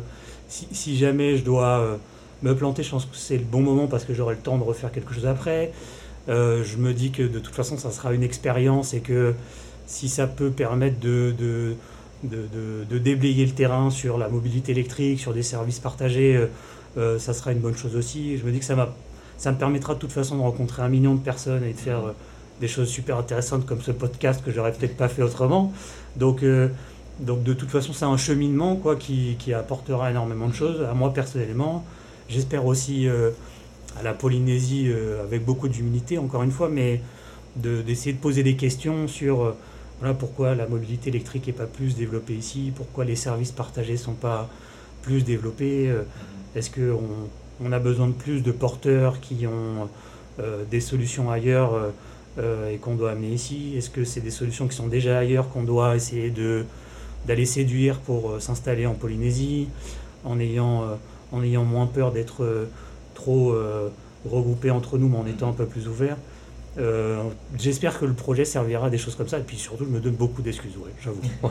si, 0.49 0.67
si 0.73 0.97
jamais 0.97 1.37
je 1.37 1.45
dois 1.45 1.99
me 2.43 2.55
planter, 2.55 2.83
je 2.83 2.91
pense 2.91 3.05
que 3.05 3.15
c'est 3.17 3.37
le 3.39 3.45
bon 3.45 3.61
moment 3.61 3.89
parce 3.89 4.05
que 4.05 4.15
j'aurai 4.15 4.35
le 4.37 4.41
temps 4.41 4.57
de 4.59 4.63
refaire 4.65 4.91
quelque 4.93 5.13
chose 5.13 5.27
après. 5.27 5.73
Je 6.29 6.77
me 6.79 6.93
dis 6.93 7.11
que 7.11 7.23
de 7.23 7.39
toute 7.39 7.55
façon, 7.55 7.77
ça 7.79 7.91
sera 7.91 8.13
une 8.15 8.23
expérience 8.23 8.95
et 8.95 9.01
que 9.01 9.35
si 9.87 10.09
ça 10.09 10.27
peut 10.27 10.51
permettre 10.51 10.99
de, 11.01 11.33
de, 11.39 11.75
de, 12.25 12.37
de- 12.53 12.85
de 12.89 12.99
déblayer 12.99 13.45
le 13.47 13.53
terrain 13.53 13.91
sur 13.91 14.19
la 14.19 14.29
mobilité 14.29 14.73
électrique, 14.73 15.21
sur 15.21 15.33
des 15.35 15.43
services 15.43 15.79
partagés, 15.79 16.37
euh, 16.37 16.47
euh, 16.99 17.19
ça 17.19 17.35
sera 17.35 17.53
une 17.53 17.59
bonne 17.59 17.77
chose 17.77 17.95
aussi. 17.97 18.39
Je 18.39 18.45
me 18.45 18.53
dis 18.53 18.59
que 18.59 18.65
ça, 18.65 18.95
ça 19.39 19.53
me 19.53 19.59
permettra 19.59 19.95
de 19.95 19.99
toute 19.99 20.13
façon 20.13 20.37
de 20.37 20.41
rencontrer 20.43 20.83
un 20.83 20.89
million 20.89 21.15
de 21.15 21.21
personnes 21.21 21.63
et 21.65 21.73
de 21.73 21.79
faire 21.79 21.99
euh, 22.07 22.13
des 22.61 22.69
choses 22.69 22.89
super 22.89 23.19
intéressantes 23.19 23.67
comme 23.67 23.83
ce 23.83 23.91
podcast 23.93 24.43
que 24.45 24.51
j'aurais 24.51 24.73
peut-être 24.73 24.97
pas 24.97 25.09
fait 25.09 25.23
autrement. 25.23 25.73
Donc, 26.17 26.43
euh, 26.43 26.69
donc 27.21 27.43
de 27.43 27.53
toute 27.53 27.71
façon, 27.71 27.93
c'est 27.93 28.07
un 28.07 28.17
cheminement 28.17 28.77
quoi, 28.77 28.97
qui, 28.97 29.37
qui 29.39 29.53
apportera 29.53 30.11
énormément 30.11 30.49
de 30.49 30.55
choses 30.55 30.83
à 30.91 30.95
moi 30.95 31.13
personnellement. 31.13 31.85
J'espère 32.29 32.65
aussi 32.67 33.07
à 33.99 34.03
la 34.03 34.13
Polynésie 34.13 34.91
avec 35.23 35.45
beaucoup 35.45 35.69
d'humilité, 35.69 36.19
encore 36.19 36.43
une 36.43 36.51
fois, 36.51 36.69
mais 36.69 37.01
de- 37.57 37.81
d'essayer 37.83 38.13
de, 38.13 38.19
poser 38.19 38.43
des 38.43 38.57
questions 38.57 39.07
sur 39.09 39.55
voilà, 39.99 40.15
pourquoi 40.15 40.55
la 40.55 40.67
mobilité 40.67 41.09
électrique 41.09 41.47
n'est 41.47 41.53
pas 41.53 41.67
plus 41.67 41.95
développée 41.97 42.35
ici, 42.35 42.73
pourquoi 42.75 43.05
les 43.05 43.17
services 43.17 43.53
partagés 43.53 43.95
ne 43.95 43.99
sont 43.99 44.15
pas 44.15 44.49
plus 45.03 45.23
développés. 45.23 45.89
euh, 45.89 46.03
est-ce 46.55 46.71
qu'on 46.71 47.01
on 47.65 47.73
a 47.73 47.79
besoin 47.79 48.09
de 48.09 48.13
plus 48.13 48.43
de 48.43 48.53
porteurs 48.53 49.21
qui 49.21 49.47
ont 49.47 49.89
euh, 50.41 50.65
des 50.71 50.81
solutions 50.81 51.31
ailleurs 51.31 51.73
euh, 52.39 52.71
et 52.71 52.77
qu'on 52.77 52.95
doit 52.95 53.13
amener 53.13 53.33
ici? 53.33 53.75
Est-ce 53.77 53.89
que 53.89 54.05
c'est 54.05 54.21
des 54.21 54.31
solutions 54.31 54.69
qui 54.69 54.77
sont 54.77 54.89
déjà 54.89 55.19
ailleurs 55.19 55.49
qu'on 55.49 55.63
doit 55.63 55.97
essayer 55.97 56.33
d'aller 57.27 57.47
séduire 57.47 57.99
pour 58.01 58.41
s'installer 58.41 58.87
en 58.87 58.95
Polynésie 58.95 59.69
en 60.25 60.39
ayant, 60.39 60.85
en 61.33 61.43
ayant 61.43 61.65
moins 61.65 61.87
peur 61.87 62.13
d'être 62.13 62.69
trop 63.15 63.55
regroupés 64.31 64.71
entre 64.71 64.99
nous 64.99 65.09
mais 65.09 65.19
en 65.19 65.27
étant 65.27 65.49
un 65.49 65.55
peu 65.55 65.67
plus 65.67 65.89
ouverts? 65.89 66.19
Euh, 66.79 67.23
J'espère 67.59 67.99
que 67.99 68.05
le 68.05 68.13
projet 68.15 68.45
servira 68.45 68.87
à 68.87 68.91
des 68.91 68.99
choses 68.99 69.15
comme 69.15 69.29
ça 69.29 69.39
et 69.39 69.43
puis 69.43 69.57
surtout 69.57 69.85
je 69.85 69.91
me 69.91 70.01
donne 70.01 70.15
beaucoup 70.15 70.43
d'excuses, 70.43 70.77
ouais, 70.77 70.93
j'avoue. 71.03 71.21
Ouais. 71.43 71.51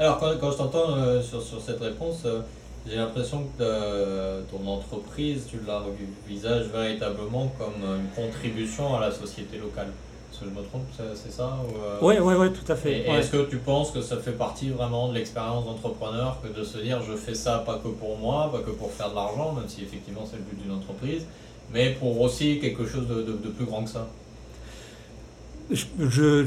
Alors, 0.00 0.18
quand, 0.18 0.32
quand 0.40 0.50
je 0.50 0.56
t'entends 0.56 0.96
euh, 0.96 1.22
sur, 1.22 1.40
sur 1.40 1.60
cette 1.60 1.80
réponse, 1.80 2.22
euh, 2.26 2.40
j'ai 2.84 2.96
l'impression 2.96 3.44
que 3.56 4.40
ton 4.50 4.66
entreprise, 4.66 5.46
tu 5.48 5.58
l'envisages 5.66 6.66
véritablement 6.66 7.52
comme 7.58 7.82
une 8.00 8.08
contribution 8.14 8.96
à 8.96 9.00
la 9.00 9.12
société 9.12 9.56
locale. 9.58 9.86
Est-ce 10.32 10.40
que 10.40 10.46
je 10.46 10.50
me 10.50 10.64
trompe, 10.66 10.82
c'est 11.14 11.30
ça 11.32 11.58
ou, 12.02 12.04
Ouais, 12.04 12.18
ouais, 12.18 12.34
ouais, 12.34 12.50
tout 12.50 12.70
à 12.72 12.74
fait. 12.74 13.06
et 13.06 13.10
ouais. 13.10 13.18
est-ce 13.20 13.30
que 13.30 13.48
tu 13.48 13.58
penses 13.58 13.92
que 13.92 14.02
ça 14.02 14.16
fait 14.16 14.32
partie 14.32 14.70
vraiment 14.70 15.08
de 15.08 15.14
l'expérience 15.14 15.64
d'entrepreneur 15.64 16.38
que 16.42 16.48
de 16.48 16.64
se 16.64 16.78
dire 16.78 17.00
je 17.08 17.14
fais 17.16 17.34
ça 17.36 17.62
pas 17.64 17.78
que 17.78 17.86
pour 17.88 18.18
moi, 18.18 18.50
pas 18.52 18.58
que 18.58 18.70
pour 18.72 18.90
faire 18.90 19.10
de 19.10 19.14
l'argent, 19.14 19.52
même 19.52 19.68
si 19.68 19.82
effectivement 19.82 20.26
c'est 20.28 20.38
le 20.38 20.42
but 20.42 20.60
d'une 20.60 20.72
entreprise, 20.72 21.24
mais 21.72 21.90
pour 21.92 22.20
aussi 22.20 22.58
quelque 22.58 22.84
chose 22.84 23.06
de, 23.06 23.22
de- 23.22 23.38
de 23.44 23.48
plus 23.48 23.64
grand 23.64 23.84
que 23.84 23.90
ça? 23.90 24.08
Je, 25.70 26.44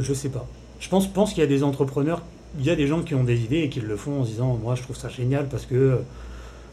je, 0.00 0.12
sais 0.14 0.28
pas. 0.28 0.46
Je 0.80 0.88
pense, 0.88 1.30
qu'il 1.30 1.38
y 1.38 1.42
a 1.42 1.46
des 1.46 1.62
entrepreneurs, 1.62 2.22
il 2.58 2.64
y 2.64 2.70
a 2.70 2.76
des 2.76 2.86
gens 2.86 3.02
qui 3.02 3.14
ont 3.14 3.24
des 3.24 3.40
idées 3.42 3.60
et 3.62 3.68
qui 3.68 3.80
le 3.80 3.96
font 3.96 4.20
en 4.20 4.24
se 4.24 4.30
disant 4.30 4.58
Moi, 4.62 4.74
je 4.74 4.82
trouve 4.82 4.96
ça 4.96 5.08
génial 5.08 5.48
parce 5.48 5.66
que 5.66 5.74
euh, 5.74 5.96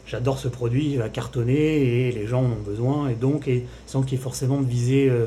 j'adore 0.06 0.38
ce 0.38 0.48
produit, 0.48 0.90
il 0.92 0.98
va 0.98 1.08
cartonner 1.08 2.08
et 2.08 2.12
les 2.12 2.26
gens 2.26 2.42
en 2.42 2.46
ont 2.46 2.62
besoin. 2.64 3.08
Et 3.08 3.14
donc, 3.14 3.48
et, 3.48 3.66
sans 3.86 4.02
qu'il 4.02 4.12
y 4.12 4.14
ait 4.20 4.22
forcément 4.22 4.60
de 4.60 4.66
visée 4.66 5.08
euh, 5.10 5.26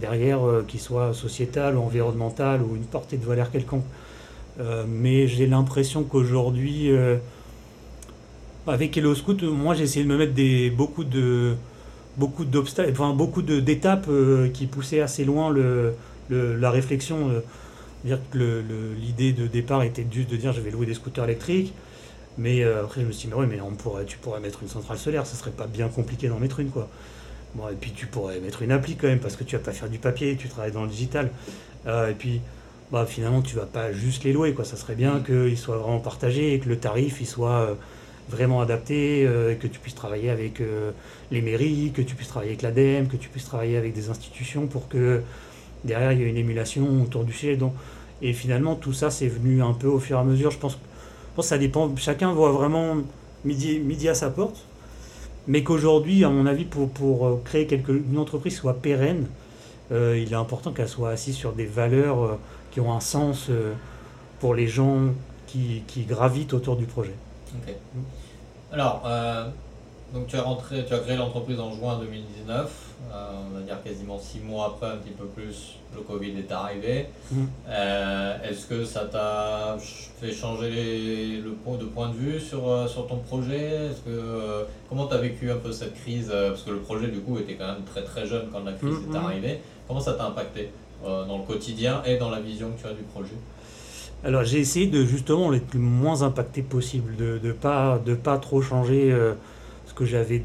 derrière, 0.00 0.46
euh, 0.46 0.64
qui 0.66 0.78
soit 0.78 1.14
sociétale 1.14 1.76
ou 1.76 1.80
environnementale 1.80 2.62
ou 2.62 2.76
une 2.76 2.84
portée 2.84 3.16
de 3.16 3.24
valeur 3.24 3.50
quelconque. 3.50 3.84
Euh, 4.58 4.84
mais 4.88 5.28
j'ai 5.28 5.46
l'impression 5.46 6.02
qu'aujourd'hui, 6.02 6.90
avec 8.66 8.96
Hello 8.96 9.14
Scout, 9.14 9.42
moi, 9.42 9.74
j'ai 9.74 9.84
essayé 9.84 10.04
de 10.04 10.10
me 10.10 10.16
mettre 10.16 10.34
des, 10.34 10.70
beaucoup 10.70 11.04
de 11.04 11.54
beaucoup 12.16 12.44
d'obstacles, 12.44 12.90
enfin 12.92 13.12
beaucoup 13.14 13.42
d'étapes 13.42 14.06
euh, 14.08 14.48
qui 14.48 14.66
poussaient 14.66 15.00
assez 15.00 15.24
loin 15.24 15.50
le, 15.50 15.94
le- 16.30 16.56
la 16.56 16.70
réflexion. 16.70 17.30
euh, 17.30 17.40
dire 18.04 18.20
que 18.30 18.62
l'idée 19.00 19.32
de 19.32 19.46
départ 19.48 19.82
était 19.82 20.06
juste 20.10 20.30
de 20.30 20.36
dire 20.36 20.52
je 20.52 20.60
vais 20.60 20.70
louer 20.70 20.86
des 20.86 20.94
scooters 20.94 21.24
électriques, 21.24 21.74
mais 22.38 22.62
euh, 22.64 22.84
après 22.84 23.00
je 23.02 23.06
me 23.06 23.12
suis 23.12 23.28
dit 23.28 23.34
mais 23.34 23.40
ouais 23.40 23.46
mais 23.46 23.60
on 23.60 23.72
pourrait, 23.72 24.04
tu 24.04 24.18
pourrais 24.18 24.40
mettre 24.40 24.62
une 24.62 24.68
centrale 24.68 24.98
solaire, 24.98 25.26
ça 25.26 25.36
serait 25.36 25.50
pas 25.52 25.66
bien 25.66 25.88
compliqué 25.88 26.28
d'en 26.28 26.38
mettre 26.38 26.60
une 26.60 26.70
quoi. 26.70 26.88
Bon 27.54 27.68
et 27.68 27.74
puis 27.80 27.92
tu 27.92 28.06
pourrais 28.06 28.40
mettre 28.40 28.62
une 28.62 28.72
appli 28.72 28.96
quand 28.96 29.08
même 29.08 29.20
parce 29.20 29.36
que 29.36 29.44
tu 29.44 29.56
vas 29.56 29.62
pas 29.62 29.72
faire 29.72 29.88
du 29.88 29.98
papier, 29.98 30.36
tu 30.36 30.48
travailles 30.48 30.72
dans 30.72 30.82
le 30.84 30.90
digital. 30.90 31.30
Euh, 31.86 32.10
et 32.10 32.14
puis 32.14 32.40
bah 32.92 33.06
finalement 33.06 33.42
tu 33.42 33.56
vas 33.56 33.66
pas 33.66 33.92
juste 33.92 34.24
les 34.24 34.32
louer 34.32 34.54
quoi, 34.54 34.64
ça 34.64 34.76
serait 34.76 34.94
bien 34.96 35.20
Mm. 35.20 35.24
qu'ils 35.24 35.58
soient 35.58 35.78
vraiment 35.78 36.00
partagés 36.00 36.54
et 36.54 36.60
que 36.60 36.68
le 36.68 36.78
tarif 36.78 37.20
il 37.20 37.26
soit 37.26 37.50
euh, 37.70 37.74
vraiment 38.28 38.60
adapté, 38.60 39.24
euh, 39.24 39.54
que 39.54 39.66
tu 39.66 39.78
puisses 39.78 39.94
travailler 39.94 40.30
avec 40.30 40.60
euh, 40.60 40.90
les 41.30 41.40
mairies, 41.40 41.92
que 41.94 42.02
tu 42.02 42.14
puisses 42.14 42.28
travailler 42.28 42.52
avec 42.52 42.62
l'ADEME, 42.62 43.08
que 43.08 43.16
tu 43.16 43.28
puisses 43.28 43.44
travailler 43.44 43.76
avec 43.76 43.94
des 43.94 44.10
institutions 44.10 44.66
pour 44.66 44.88
que 44.88 45.22
derrière 45.84 46.12
il 46.12 46.20
y 46.20 46.22
ait 46.24 46.28
une 46.28 46.36
émulation 46.36 47.02
autour 47.02 47.24
du 47.24 47.32
sujet. 47.32 47.58
Et 48.22 48.32
finalement 48.32 48.74
tout 48.74 48.92
ça 48.92 49.10
c'est 49.10 49.28
venu 49.28 49.62
un 49.62 49.72
peu 49.72 49.86
au 49.86 49.98
fur 49.98 50.16
et 50.16 50.20
à 50.20 50.24
mesure. 50.24 50.50
Je 50.50 50.58
pense, 50.58 50.72
je 50.72 51.36
pense 51.36 51.46
que 51.46 51.48
ça 51.48 51.58
dépend, 51.58 51.94
chacun 51.96 52.32
voit 52.32 52.50
vraiment 52.50 52.96
midi, 53.44 53.78
midi 53.78 54.08
à 54.08 54.14
sa 54.14 54.30
porte. 54.30 54.64
Mais 55.48 55.62
qu'aujourd'hui, 55.62 56.24
à 56.24 56.28
mon 56.28 56.44
avis, 56.44 56.64
pour, 56.64 56.90
pour 56.90 57.26
euh, 57.26 57.40
créer 57.44 57.68
quelque, 57.68 57.92
une 57.92 58.18
entreprise 58.18 58.56
soit 58.56 58.74
pérenne, 58.74 59.26
il 59.92 60.32
est 60.32 60.34
important 60.34 60.72
qu'elle 60.72 60.88
soit 60.88 61.10
assise 61.10 61.36
sur 61.36 61.52
des 61.52 61.64
valeurs 61.64 62.40
qui 62.72 62.80
ont 62.80 62.92
un 62.92 62.98
sens 62.98 63.52
pour 64.40 64.52
les 64.52 64.66
gens 64.66 64.98
qui, 65.46 65.84
qui 65.86 66.02
gravitent 66.02 66.54
autour 66.54 66.76
du 66.76 66.86
projet. 66.86 67.14
Ok. 67.62 67.74
Alors, 68.72 69.02
euh, 69.06 69.44
donc 70.12 70.26
tu 70.26 70.36
as 70.36 70.42
rentré, 70.42 70.84
tu 70.86 70.92
as 70.94 70.98
créé 70.98 71.16
l'entreprise 71.16 71.58
en 71.60 71.72
juin 71.72 71.98
2019, 71.98 72.70
euh, 73.12 73.30
on 73.50 73.54
va 73.58 73.60
dire 73.62 73.82
quasiment 73.82 74.18
six 74.18 74.40
mois 74.40 74.66
après, 74.74 74.86
un 74.88 74.96
petit 74.96 75.12
peu 75.12 75.24
plus, 75.26 75.76
le 75.94 76.00
Covid 76.02 76.32
est 76.38 76.50
arrivé. 76.52 77.06
Mhm. 77.30 77.48
Euh, 77.68 78.36
Est-ce 78.48 78.66
que 78.66 78.84
ça 78.84 79.04
t'a 79.06 79.76
fait 80.20 80.32
changer 80.32 80.70
les- 80.70 81.36
le 81.40 81.52
point 81.52 81.76
de 81.78 81.84
point 81.84 82.08
de 82.08 82.14
vue 82.14 82.40
sur, 82.40 82.88
sur 82.88 83.06
ton 83.06 83.16
projet? 83.18 83.90
Que 84.04 84.66
comment 84.88 85.06
tu 85.06 85.14
as 85.14 85.18
vécu 85.18 85.50
un 85.50 85.56
peu 85.56 85.72
cette 85.72 85.94
crise? 85.94 86.28
Parce 86.30 86.62
que 86.62 86.70
le 86.70 86.80
projet 86.80 87.08
du 87.08 87.20
coup 87.20 87.38
était 87.38 87.54
quand 87.54 87.66
même 87.66 87.84
très 87.84 88.02
très 88.02 88.26
jeune 88.26 88.46
quand 88.52 88.64
la 88.64 88.72
crise 88.72 88.94
Mhm. 89.06 89.14
est 89.14 89.18
arrivée. 89.18 89.60
Comment 89.88 90.00
ça 90.00 90.14
t'a 90.14 90.26
impacté 90.26 90.70
dans 91.04 91.38
le 91.38 91.44
quotidien 91.44 92.02
et 92.04 92.16
dans 92.16 92.30
la 92.30 92.40
vision 92.40 92.70
que 92.72 92.80
tu 92.80 92.86
as 92.86 92.92
du 92.94 93.02
projet? 93.02 93.34
Alors 94.24 94.44
j'ai 94.44 94.58
essayé 94.58 94.86
de 94.86 95.04
justement 95.04 95.52
être 95.52 95.74
le 95.74 95.80
moins 95.80 96.22
impacté 96.22 96.62
possible, 96.62 97.16
de 97.16 97.40
ne 97.44 97.52
pas, 97.52 98.38
trop 98.38 98.62
changer 98.62 99.12
euh, 99.12 99.34
ce 99.86 99.94
que 99.94 100.04
j'avais 100.04 100.42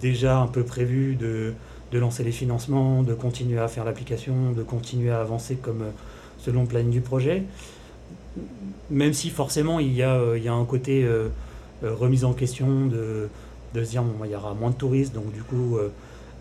déjà 0.00 0.38
un 0.38 0.46
peu 0.46 0.62
prévu, 0.62 1.14
de, 1.14 1.54
lancer 1.92 2.24
les 2.24 2.32
financements, 2.32 3.04
de 3.04 3.14
continuer 3.14 3.60
à 3.60 3.68
faire 3.68 3.84
l'application, 3.84 4.50
de 4.50 4.64
continuer 4.64 5.12
à 5.12 5.20
avancer 5.20 5.54
comme 5.54 5.82
euh, 5.82 5.90
selon 6.38 6.62
le 6.62 6.66
planning 6.66 6.90
du 6.90 7.00
projet. 7.00 7.44
Même 8.90 9.12
si 9.12 9.30
forcément 9.30 9.78
il 9.78 9.94
y 9.94 10.02
a, 10.02 10.16
euh, 10.16 10.50
un 10.50 10.64
côté 10.64 11.08
remise 11.82 12.24
en 12.24 12.32
question 12.32 12.86
de, 12.86 13.28
se 13.74 13.90
dire 13.90 14.02
il 14.24 14.30
y 14.30 14.34
aura 14.34 14.54
moins 14.54 14.70
de 14.70 14.74
touristes, 14.74 15.14
donc 15.14 15.32
du 15.32 15.42
coup 15.42 15.78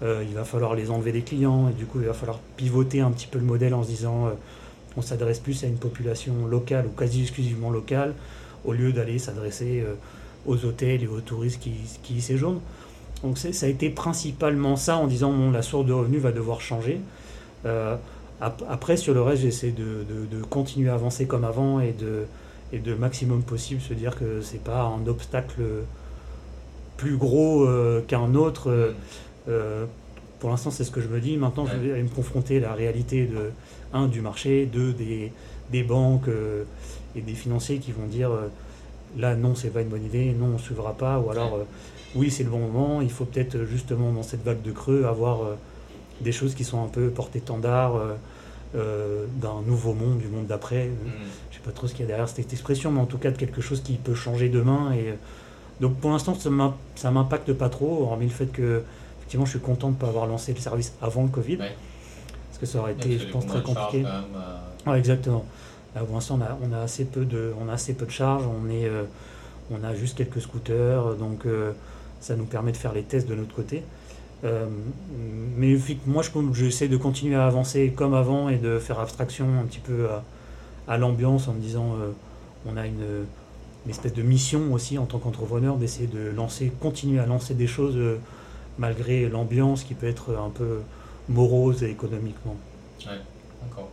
il 0.01 0.33
va 0.33 0.43
falloir 0.43 0.73
les 0.73 0.89
enlever 0.89 1.11
des 1.11 1.21
clients, 1.21 1.69
et 1.69 1.73
du 1.73 1.85
coup 1.85 1.99
il 2.01 2.07
va 2.07 2.13
falloir 2.13 2.39
pivoter 2.57 3.01
un 3.01 3.11
petit 3.11 3.27
peu 3.27 3.37
le 3.37 3.45
modèle 3.45 3.73
en 3.75 3.83
se 3.83 3.89
disant... 3.89 4.31
on 4.97 5.01
s'adresse 5.01 5.39
plus 5.39 5.63
à 5.63 5.67
une 5.67 5.77
population 5.77 6.45
locale 6.47 6.85
ou 6.85 6.89
quasi 6.89 7.21
exclusivement 7.21 7.69
locale, 7.69 8.13
au 8.65 8.73
lieu 8.73 8.91
d'aller 8.93 9.19
s'adresser 9.19 9.83
euh, 9.85 9.95
aux 10.45 10.65
hôtels 10.65 11.03
et 11.03 11.07
aux 11.07 11.21
touristes 11.21 11.59
qui, 11.61 11.71
y 12.15 12.21
séjournent. 12.21 12.59
Donc 13.23 13.37
ça 13.37 13.65
a 13.65 13.69
été 13.69 13.89
principalement 13.89 14.75
ça 14.75 14.97
en 14.97 15.07
disant 15.07 15.31
bon, 15.31 15.51
la 15.51 15.61
source 15.61 15.85
de 15.85 15.93
revenus 15.93 16.21
va 16.21 16.31
devoir 16.31 16.59
changer. 16.61 16.99
Euh, 17.65 17.95
ap- 18.41 18.63
après, 18.69 18.97
sur 18.97 19.13
le 19.13 19.21
reste, 19.21 19.43
j'essaie 19.43 19.71
de, 19.71 20.03
de- 20.09 20.25
continuer 20.43 20.89
à 20.89 20.95
avancer 20.95 21.25
comme 21.25 21.45
avant 21.45 21.79
et 21.79 21.93
de, 21.93 22.25
et 22.73 22.79
maximum 22.95 23.41
possible 23.41 23.81
se 23.81 23.93
dire 23.93 24.17
que 24.17 24.41
c'est 24.41 24.63
pas 24.63 24.83
un 24.83 25.07
obstacle 25.07 25.61
plus 26.97 27.15
gros 27.17 27.65
euh, 27.65 28.01
qu'un 28.07 28.35
autre. 28.35 28.93
Pour 30.43 30.49
l'instant, 30.49 30.71
c'est 30.71 30.83
ce 30.83 30.91
que 30.91 30.99
je 30.99 31.07
me 31.07 31.21
dis. 31.21 31.37
Maintenant, 31.37 31.65
je 31.65 31.77
vais 31.77 32.03
me 32.03 32.09
confronter 32.09 32.57
à 32.57 32.67
la 32.67 32.73
réalité 32.73 33.27
de, 33.27 33.51
un, 33.93 34.09
du 34.09 34.19
marché, 34.19 34.65
deux, 34.65 34.91
des, 34.91 35.31
des 35.71 35.83
banques 35.83 36.27
euh, 36.27 36.65
et 37.15 37.21
des 37.21 37.31
financiers 37.31 37.77
qui 37.77 37.93
vont 37.93 38.07
dire 38.07 38.29
euh, 38.29 38.49
là, 39.17 39.37
non, 39.37 39.55
c'est 39.55 39.69
pas 39.69 39.79
une 39.79 39.87
bonne 39.87 40.03
idée, 40.03 40.35
non, 40.37 40.47
on 40.47 40.53
ne 40.55 40.57
suivra 40.57 40.97
pas, 40.97 41.17
ou 41.17 41.31
alors 41.31 41.55
euh, 41.55 41.63
oui, 42.15 42.29
c'est 42.29 42.43
le 42.43 42.49
bon 42.49 42.59
moment, 42.59 42.99
il 42.99 43.09
faut 43.09 43.23
peut-être 43.23 43.63
justement 43.63 44.11
dans 44.11 44.21
cette 44.21 44.43
vague 44.43 44.61
de 44.61 44.73
creux 44.73 45.05
avoir 45.05 45.51
des 46.19 46.33
choses 46.33 46.55
qui 46.55 46.65
sont 46.65 46.83
un 46.83 46.89
peu 46.89 47.07
portées-étendard, 47.07 47.95
euh, 48.75 49.27
d'un 49.41 49.61
nouveau 49.65 49.93
monde, 49.93 50.17
du 50.17 50.27
monde 50.27 50.47
d'après. 50.47 50.87
Mm. 50.87 50.97
Je 51.51 51.55
sais 51.55 51.63
pas 51.63 51.71
trop 51.71 51.87
ce 51.87 51.93
qu'il 51.93 52.01
y 52.01 52.03
a 52.03 52.07
derrière 52.07 52.27
cette 52.27 52.51
expression, 52.51 52.91
mais 52.91 52.99
en 52.99 53.05
tout 53.05 53.17
cas 53.17 53.31
de 53.31 53.37
quelque 53.37 53.61
chose 53.61 53.81
qui 53.81 53.93
peut 53.93 54.13
changer 54.13 54.49
demain. 54.49 54.91
Et 54.93 55.13
donc 55.79 55.95
pour 55.95 56.11
l'instant, 56.11 56.35
ça 56.35 56.49
ça 56.95 57.11
m'impacte 57.11 57.53
pas 57.53 57.69
trop, 57.69 58.03
hormis 58.03 58.25
le 58.25 58.31
fait 58.31 58.47
que 58.47 58.83
effectivement, 59.23 59.45
je 59.45 59.51
suis 59.51 59.59
content 59.59 59.87
de 59.89 59.93
ne 59.95 59.99
pas 59.99 60.07
avoir 60.07 60.27
lancé 60.27 60.53
le 60.53 60.59
service 60.59 60.93
avant 61.01 61.23
le 61.23 61.29
Covid, 61.29 61.57
Ouais. 61.57 61.75
parce 62.49 62.59
que 62.59 62.65
ça 62.65 62.79
aurait 62.79 62.93
été, 62.93 63.17
je 63.17 63.27
pense, 63.29 63.45
très 63.47 63.61
compliqué. 63.63 64.03
même, 64.03 64.11
euh, 64.35 64.91
Ouais, 64.91 64.99
exactement. 64.99 65.45
Là, 65.95 66.01
pour 66.01 66.15
l'instant, 66.15 66.39
on 66.39 66.43
a, 66.43 66.57
on 66.67 66.73
a 66.73 66.79
assez 66.81 67.05
peu 67.05 67.23
de, 67.25 67.53
on 67.63 67.69
a 67.69 67.73
assez 67.73 67.93
peu 67.93 68.05
de 68.05 68.11
charges. 68.11 68.43
On 68.47 68.69
est, 68.69 68.85
euh, 68.85 69.03
on 69.71 69.83
a 69.83 69.93
juste 69.95 70.17
quelques 70.17 70.41
scooters, 70.41 71.15
donc 71.15 71.45
euh, 71.45 71.71
ça 72.19 72.35
nous 72.35 72.45
permet 72.45 72.71
de 72.71 72.77
faire 72.77 72.93
les 72.93 73.03
tests 73.03 73.27
de 73.27 73.35
notre 73.35 73.53
côté. 73.55 73.83
Euh, 74.43 74.65
mais 75.55 75.77
moi, 76.05 76.21
je 76.21 76.29
j'essaie 76.53 76.89
de 76.89 76.97
continuer 76.97 77.35
à 77.35 77.45
avancer 77.47 77.93
comme 77.95 78.13
avant 78.13 78.49
et 78.49 78.57
de 78.57 78.77
faire 78.79 78.99
abstraction 78.99 79.45
un 79.61 79.65
petit 79.65 79.79
peu 79.79 80.07
à, 80.09 80.23
à 80.93 80.97
l'ambiance 80.97 81.47
en 81.47 81.53
me 81.53 81.59
disant, 81.61 81.93
euh, 82.01 82.09
on 82.67 82.75
a 82.75 82.85
une, 82.85 83.25
une 83.85 83.89
espèce 83.91 84.13
de 84.13 84.21
mission 84.21 84.73
aussi 84.73 84.97
en 84.97 85.05
tant 85.05 85.19
qu'entrepreneur 85.19 85.77
d'essayer 85.77 86.07
de 86.07 86.29
lancer, 86.35 86.73
continuer 86.81 87.19
à 87.19 87.25
lancer 87.25 87.53
des 87.53 87.67
choses 87.67 87.95
malgré 88.77 89.27
l'ambiance 89.29 89.83
qui 89.83 89.93
peut 89.93 90.07
être 90.07 90.35
un 90.35 90.49
peu 90.49 90.81
morose 91.29 91.83
économiquement. 91.83 92.55
D'accord. 92.99 93.89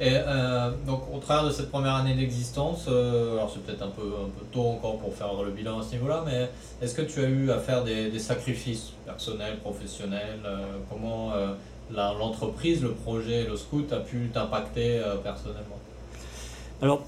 Et 0.00 0.14
euh, 0.14 0.72
donc, 0.84 1.02
au 1.14 1.18
travers 1.18 1.44
de 1.44 1.50
cette 1.50 1.70
première 1.70 1.94
année 1.94 2.14
d'existence, 2.14 2.86
euh, 2.88 3.34
alors 3.34 3.50
c'est 3.52 3.62
peut-être 3.62 3.82
un 3.82 3.90
peu, 3.90 4.02
un 4.02 4.30
peu 4.36 4.44
tôt 4.50 4.66
encore 4.66 4.98
pour 4.98 5.14
faire 5.14 5.30
le 5.44 5.52
bilan 5.52 5.78
à 5.78 5.82
ce 5.82 5.92
niveau-là, 5.92 6.24
mais 6.26 6.50
est-ce 6.80 6.94
que 6.94 7.02
tu 7.02 7.20
as 7.20 7.28
eu 7.28 7.50
à 7.50 7.58
faire 7.58 7.84
des, 7.84 8.10
des 8.10 8.18
sacrifices 8.18 8.94
personnels, 9.04 9.58
professionnels 9.58 10.40
euh, 10.44 10.78
Comment 10.90 11.32
l'entreprise, 11.90 12.82
le 12.82 12.92
projet, 12.92 13.44
le 13.44 13.56
scout 13.56 13.92
a 13.92 14.00
pu 14.00 14.30
t'impacter 14.32 15.00
personnellement? 15.22 15.78
Alors, 16.80 17.04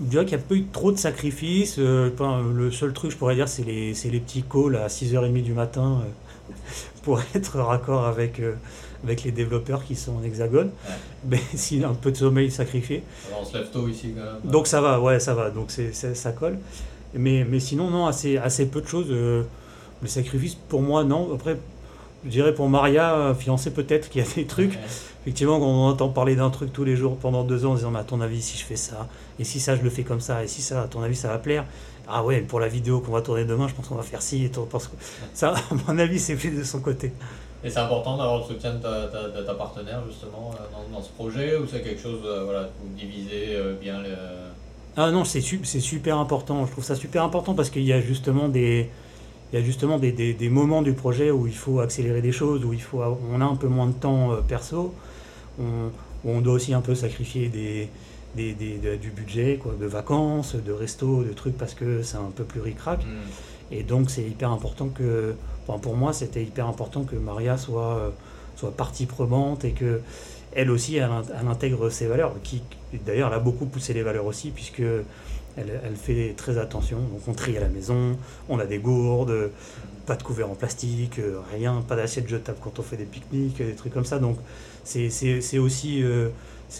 je 0.00 0.06
dirais 0.06 0.24
qu'il 0.24 0.36
n'y 0.36 0.42
a 0.42 0.46
pas 0.46 0.54
eu 0.54 0.64
trop 0.72 0.92
de 0.92 0.98
sacrifices. 0.98 1.76
euh, 1.78 2.10
le 2.54 2.70
seul 2.70 2.92
truc, 2.92 3.10
je 3.12 3.16
pourrais 3.16 3.34
dire, 3.34 3.48
c'est 3.48 3.62
les, 3.62 3.92
les 3.92 4.20
petits 4.20 4.42
calls 4.42 4.76
à 4.76 4.88
6h30 4.88 5.42
du 5.42 5.52
matin 5.52 6.02
euh, 6.02 6.52
pour 7.02 7.20
être 7.34 7.58
raccord 7.60 8.06
avec, 8.06 8.40
euh, 8.40 8.54
avec 9.04 9.22
les 9.22 9.30
développeurs 9.30 9.84
qui 9.84 9.94
sont 9.94 10.16
en 10.16 10.22
hexagone. 10.22 10.70
Ouais. 10.88 10.94
Mais 11.28 11.40
s'il 11.54 11.84
a 11.84 11.88
un 11.88 11.94
peu 11.94 12.10
de 12.10 12.16
sommeil 12.16 12.50
sacrifié. 12.50 13.02
Alors, 13.28 13.42
On 13.42 13.44
se 13.44 13.56
lève 13.56 13.70
tôt 13.70 13.86
ici 13.88 14.14
quand 14.16 14.24
même. 14.24 14.50
Donc 14.52 14.66
ça 14.66 14.80
va, 14.80 15.00
ouais, 15.00 15.20
ça 15.20 15.34
va. 15.34 15.50
Donc 15.50 15.70
ça 15.70 16.32
colle. 16.32 16.58
Mais, 17.14 17.44
mais 17.48 17.60
sinon, 17.60 17.90
non, 17.90 18.06
assez, 18.06 18.38
assez 18.38 18.66
peu 18.66 18.80
de 18.80 18.88
choses. 18.88 19.08
le 19.08 19.46
sacrifice, 20.06 20.56
pour 20.68 20.82
moi, 20.82 21.04
non. 21.04 21.32
Après, 21.32 21.56
je 22.24 22.30
dirais 22.30 22.52
pour 22.52 22.68
Maria, 22.68 23.32
fiancée 23.38 23.70
peut-être, 23.70 24.08
qu'il 24.08 24.20
y 24.20 24.24
a 24.24 24.34
des 24.34 24.46
trucs. 24.46 24.72
Ouais. 24.72 24.78
Effectivement, 25.24 25.58
quand 25.58 25.66
on 25.66 25.88
entend 25.88 26.10
parler 26.10 26.36
d'un 26.36 26.50
truc 26.50 26.72
tous 26.72 26.84
les 26.84 26.96
jours 26.96 27.16
pendant 27.16 27.44
deux 27.44 27.64
ans 27.64 27.72
en 27.72 27.74
disant, 27.76 27.90
mais 27.90 28.00
à 28.00 28.04
ton 28.04 28.20
avis, 28.20 28.42
si 28.42 28.58
je 28.58 28.64
fais 28.64 28.76
ça, 28.76 29.08
et 29.38 29.44
si 29.44 29.58
ça, 29.58 29.74
je 29.74 29.82
le 29.82 29.88
fais 29.90 30.02
comme 30.02 30.20
ça, 30.20 30.44
et 30.44 30.48
si 30.48 30.60
ça, 30.60 30.82
à 30.82 30.86
ton 30.86 31.02
avis, 31.02 31.16
ça 31.16 31.28
va 31.28 31.38
plaire. 31.38 31.64
Ah 32.06 32.22
ouais, 32.22 32.40
pour 32.42 32.60
la 32.60 32.68
vidéo 32.68 33.00
qu'on 33.00 33.12
va 33.12 33.22
tourner 33.22 33.46
demain, 33.46 33.66
je 33.66 33.74
pense 33.74 33.88
qu'on 33.88 33.94
va 33.94 34.02
faire 34.02 34.20
ci, 34.20 34.44
et 34.44 34.50
parce 34.70 34.88
que 34.88 34.96
ça, 35.32 35.54
à 35.54 35.74
mon 35.88 35.98
avis, 35.98 36.18
c'est 36.20 36.36
plus 36.36 36.50
de 36.50 36.62
son 36.62 36.80
côté. 36.80 37.12
Et 37.64 37.70
c'est 37.70 37.78
important 37.78 38.18
d'avoir 38.18 38.38
le 38.40 38.44
soutien 38.44 38.74
de 38.74 38.82
ta, 38.82 39.06
ta- 39.06 39.30
de 39.30 39.42
ta 39.42 39.54
partenaire 39.54 40.02
justement 40.06 40.50
euh, 40.52 40.62
dans, 40.70 40.98
dans 40.98 41.02
ce 41.02 41.08
projet 41.12 41.56
ou 41.56 41.66
c'est 41.66 41.80
quelque 41.82 42.02
chose, 42.02 42.20
euh, 42.26 42.44
voilà, 42.44 42.68
vous 42.82 42.94
divisez 42.94 43.54
euh, 43.56 43.74
bien 43.80 44.02
le... 44.02 44.10
Ah 44.98 45.10
non, 45.10 45.24
c'est 45.24 45.40
su- 45.40 45.60
c'est 45.64 45.80
super 45.80 46.18
important. 46.18 46.66
Je 46.66 46.72
trouve 46.72 46.84
ça 46.84 46.94
super 46.94 47.22
important 47.24 47.54
parce 47.54 47.70
qu'il 47.70 47.84
y 47.84 47.94
a 47.94 48.02
justement 48.02 48.48
des, 48.48 48.90
il 49.50 49.58
y 49.58 49.62
a 49.62 49.64
justement 49.64 49.98
des, 49.98 50.12
des- 50.12 50.34
des 50.34 50.48
moments 50.50 50.82
du 50.82 50.92
projet 50.92 51.30
où 51.30 51.46
il 51.46 51.54
faut 51.56 51.80
accélérer 51.80 52.20
des 52.20 52.32
choses, 52.32 52.66
où 52.66 52.74
il 52.74 52.82
faut, 52.82 53.00
on 53.32 53.40
a 53.40 53.44
un 53.46 53.56
peu 53.56 53.68
moins 53.68 53.86
de 53.86 53.92
temps 53.94 54.32
perso, 54.46 54.92
où 55.58 56.30
on 56.30 56.40
doit 56.40 56.54
aussi 56.54 56.72
un 56.74 56.80
peu 56.80 56.94
sacrifier 56.94 57.48
des, 57.48 57.88
des- 58.34 58.54
des- 58.54 58.78
de- 58.78 58.96
du 58.96 59.10
budget, 59.10 59.58
quoi, 59.62 59.74
de 59.78 59.86
vacances, 59.86 60.54
de 60.56 60.72
resto, 60.72 61.22
de 61.22 61.32
trucs 61.32 61.56
parce 61.56 61.74
que 61.74 62.02
c'est 62.02 62.16
un 62.16 62.30
peu 62.34 62.44
plus 62.44 62.60
ric-rac. 62.60 63.00
Hmm. 63.04 63.72
Et 63.72 63.82
donc 63.82 64.10
c'est 64.10 64.22
hyper 64.24 64.50
important 64.50 64.88
que, 64.88 65.34
enfin, 65.66 65.78
pour 65.78 65.96
moi 65.96 66.12
c'était 66.12 66.42
hyper 66.42 66.66
important 66.66 67.02
que 67.04 67.16
Maria 67.16 67.56
soit, 67.56 67.96
euh, 67.96 68.10
soit 68.56 68.72
partie 68.72 69.06
prenante 69.06 69.64
et 69.64 69.72
que 69.72 70.00
elle 70.54 70.70
aussi 70.70 70.96
elle, 70.96 71.10
int- 71.10 71.24
elle 71.40 71.48
intègre 71.48 71.90
ses 71.90 72.06
valeurs. 72.06 72.34
Qui 72.42 72.62
d'ailleurs 73.06 73.28
elle 73.28 73.36
a 73.38 73.40
beaucoup 73.40 73.66
poussé 73.66 73.92
les 73.94 74.02
valeurs 74.02 74.26
aussi 74.26 74.50
puisque 74.50 74.80
elle, 75.56 75.80
elle 75.84 75.96
fait 75.96 76.34
très 76.36 76.58
attention. 76.58 76.98
Donc 76.98 77.20
on 77.26 77.32
trie 77.32 77.56
à 77.56 77.60
la 77.60 77.68
maison, 77.68 78.16
on 78.48 78.58
a 78.58 78.66
des 78.66 78.78
gourdes, 78.78 79.50
pas 80.06 80.16
de 80.16 80.22
couverts 80.22 80.50
en 80.50 80.54
plastique, 80.54 81.18
euh, 81.18 81.38
rien, 81.52 81.82
pas 81.88 81.96
d'assiette 81.96 82.28
jetable 82.28 82.58
quand 82.62 82.78
on 82.78 82.82
fait 82.82 82.96
des 82.98 83.04
pique-niques, 83.04 83.58
des 83.58 83.74
trucs 83.74 83.92
comme 83.94 84.04
ça. 84.04 84.18
Donc 84.18 84.36
c'est 84.84 85.58
aussi, 85.58 86.02
euh, 86.02 86.28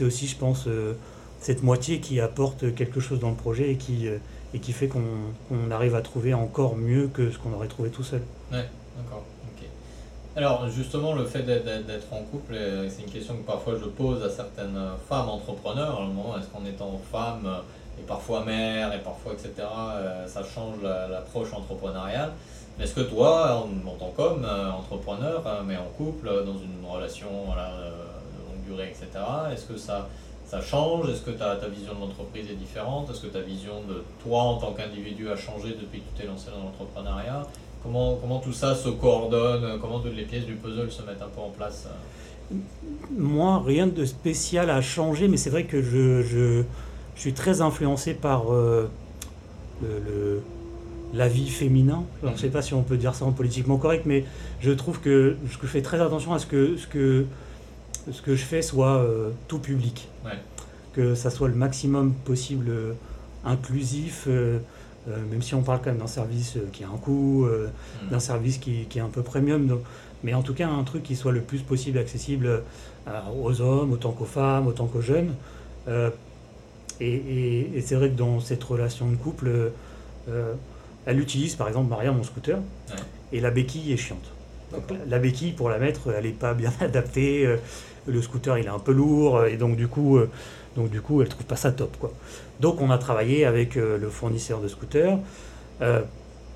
aussi 0.00 0.26
je 0.26 0.36
pense 0.36 0.66
euh, 0.66 0.94
cette 1.40 1.62
moitié 1.62 2.00
qui 2.00 2.20
apporte 2.20 2.74
quelque 2.74 3.00
chose 3.00 3.18
dans 3.20 3.30
le 3.30 3.36
projet 3.36 3.70
et 3.70 3.76
qui, 3.76 4.08
euh, 4.08 4.18
fait 4.72 4.88
qu'on 4.88 5.70
arrive 5.70 5.94
à 5.94 6.00
trouver 6.02 6.32
encore 6.34 6.76
mieux 6.76 7.08
que 7.08 7.30
ce 7.30 7.38
qu'on 7.38 7.52
aurait 7.52 7.68
trouvé 7.68 7.90
tout 7.90 8.04
seul. 8.04 8.22
Ouais, 8.52 8.68
d'accord. 8.96 9.24
Alors 10.36 10.68
justement, 10.68 11.14
le 11.14 11.24
fait 11.26 11.42
d'être- 11.42 12.12
en 12.12 12.22
couple, 12.24 12.56
c'est 12.88 13.02
une 13.02 13.10
question 13.12 13.36
que 13.36 13.46
parfois 13.46 13.74
je 13.80 13.84
pose 13.84 14.20
à 14.24 14.28
certaines 14.28 14.76
femmes 15.08 15.28
entrepreneurs. 15.28 16.00
Est-ce 16.36 16.48
qu'en 16.48 16.64
étant 16.66 17.00
femme 17.12 17.48
et 18.00 18.02
parfois 18.02 18.44
mère 18.44 18.92
et 18.92 18.98
parfois 18.98 19.32
etc., 19.32 19.52
ça 20.26 20.42
change 20.42 20.82
la- 20.82 21.06
l'approche 21.06 21.52
entrepreneuriale? 21.52 22.32
Est-ce 22.80 22.94
que 22.94 23.02
toi, 23.02 23.64
en, 23.86 23.90
tant 23.98 24.12
qu'homme 24.16 24.44
euh, 24.44 24.70
entrepreneur, 24.72 25.42
euh, 25.46 25.62
mais 25.64 25.76
en 25.76 25.86
couple, 25.96 26.26
euh, 26.26 26.44
dans 26.44 26.58
une 26.58 26.84
relation 26.88 27.28
voilà, 27.46 27.70
de 27.70 28.50
longue 28.50 28.64
durée, 28.66 28.88
etc., 28.88 29.06
est-ce 29.52 29.66
que 29.66 29.76
ça, 29.76 30.08
ça 30.44 30.60
change? 30.60 31.08
Est-ce 31.08 31.22
que 31.22 31.30
ta, 31.30 31.54
ta 31.56 31.68
vision 31.68 31.94
de 31.94 32.00
l'entreprise 32.00 32.50
est 32.50 32.56
différente? 32.56 33.08
Est-ce 33.10 33.20
que 33.22 33.28
ta 33.28 33.40
vision 33.40 33.74
de 33.88 34.02
toi 34.24 34.40
en 34.42 34.56
tant 34.56 34.72
qu'individu 34.72 35.28
a 35.30 35.36
changé 35.36 35.68
depuis 35.80 36.00
que 36.00 36.04
tu 36.16 36.22
t'es 36.22 36.26
lancé 36.26 36.48
dans 36.50 36.64
l'entrepreneuriat? 36.64 37.46
Comment, 37.84 38.16
comment 38.16 38.40
tout 38.40 38.52
ça 38.52 38.74
se 38.74 38.88
coordonne? 38.88 39.78
Comment 39.80 40.00
toutes 40.00 40.16
les 40.16 40.24
pièces 40.24 40.46
du 40.46 40.54
puzzle 40.54 40.90
se 40.90 41.02
mettent 41.02 41.22
un 41.22 41.28
peu 41.28 41.42
en 41.42 41.50
place 41.50 41.86
Moi, 43.16 43.62
rien 43.64 43.86
de 43.86 44.04
spécial 44.04 44.68
a 44.70 44.80
changé, 44.80 45.28
mais 45.28 45.36
c'est 45.36 45.50
vrai 45.50 45.64
que 45.64 45.80
je, 45.80 46.22
je, 46.22 46.62
je 47.14 47.20
suis 47.20 47.34
très 47.34 47.60
influencé 47.60 48.14
par 48.14 48.44
le- 48.50 48.88
la 51.14 51.28
vie 51.28 51.48
féminin. 51.48 52.02
Alors, 52.22 52.34
je 52.34 52.38
ne 52.38 52.42
sais 52.46 52.48
pas 52.52 52.62
si 52.62 52.74
on 52.74 52.82
peut 52.82 52.96
dire 52.96 53.14
ça 53.14 53.24
en 53.24 53.32
politiquement 53.32 53.76
correct, 53.78 54.02
mais 54.06 54.24
je 54.60 54.70
trouve 54.72 55.00
que 55.00 55.36
je 55.48 55.66
fais 55.66 55.82
très 55.82 56.00
attention 56.00 56.32
à 56.34 56.38
ce 56.38 56.46
que 56.46 56.76
ce 56.76 56.86
que, 56.86 57.24
ce 58.10 58.20
que 58.22 58.34
je 58.34 58.44
fais 58.44 58.62
soit 58.62 58.96
euh, 58.96 59.30
tout 59.48 59.58
public. 59.58 60.08
Ouais. 60.24 60.32
Que 60.94 61.14
ça 61.14 61.30
soit 61.30 61.48
le 61.48 61.54
maximum 61.54 62.12
possible 62.24 62.66
euh, 62.68 62.92
inclusif, 63.44 64.24
euh, 64.28 64.58
même 65.30 65.42
si 65.42 65.54
on 65.54 65.62
parle 65.62 65.78
quand 65.78 65.90
même 65.90 65.98
d'un 65.98 66.06
service 66.06 66.56
qui 66.72 66.82
a 66.84 66.88
un 66.88 66.96
coût, 66.96 67.44
euh, 67.46 67.68
Mm. 68.06 68.10
d'un 68.10 68.20
service 68.20 68.58
qui, 68.58 68.86
qui 68.88 68.98
est 68.98 69.02
un 69.02 69.08
peu 69.08 69.22
premium. 69.22 69.66
donc- 69.66 69.82
mais 70.22 70.32
en 70.34 70.42
tout 70.42 70.54
cas, 70.54 70.66
un 70.68 70.82
truc 70.84 71.02
qui 71.02 71.16
soit 71.16 71.32
le 71.32 71.42
plus 71.42 71.60
possible 71.60 71.98
accessible 71.98 72.62
aux 73.42 73.60
hommes, 73.60 73.92
autant 73.92 74.12
qu'aux 74.12 74.24
femmes, 74.24 74.66
autant 74.66 74.86
qu'aux 74.86 75.02
jeunes. 75.02 75.34
Et 77.00 77.06
et- 77.06 77.70
et 77.76 77.80
c'est 77.82 77.94
vrai 77.94 78.08
que 78.08 78.16
dans 78.16 78.40
cette 78.40 78.64
relation 78.64 79.10
de 79.10 79.16
couple, 79.16 79.50
elle 81.06 81.20
utilise 81.20 81.54
par 81.56 81.68
exemple 81.68 81.90
Maria, 81.90 82.12
mon 82.12 82.22
scooter, 82.22 82.58
Ouais. 82.90 82.96
et 83.32 83.40
la 83.40 83.50
béquille 83.50 83.92
est 83.92 83.96
chiante. 83.96 84.30
Donc, 84.72 84.82
la 85.06 85.18
béquille, 85.18 85.52
pour 85.52 85.68
la 85.70 85.78
mettre, 85.78 86.10
elle 86.16 86.24
n'est 86.24 86.30
pas 86.30 86.54
bien 86.54 86.72
adaptée. 86.80 87.46
euh, 87.46 87.56
Le 88.06 88.20
scooter, 88.20 88.58
il 88.58 88.66
est 88.66 88.68
un 88.68 88.78
peu 88.78 88.92
lourd, 88.92 89.36
euh, 89.38 89.46
et 89.46 89.56
donc 89.56 89.76
du 89.76 89.88
coup, 89.88 90.18
euh, 90.18 90.28
donc, 90.76 90.90
du 90.90 91.00
coup 91.00 91.22
elle 91.22 91.28
trouve 91.28 91.46
pas 91.46 91.56
ça 91.56 91.72
top. 91.72 91.96
Quoi. 91.98 92.12
Donc 92.60 92.80
on 92.82 92.90
a 92.90 92.98
travaillé 92.98 93.46
avec 93.46 93.76
euh, 93.78 93.96
le 93.98 94.08
fournisseur 94.10 94.60
de 94.60 94.68
scooters 94.68 95.18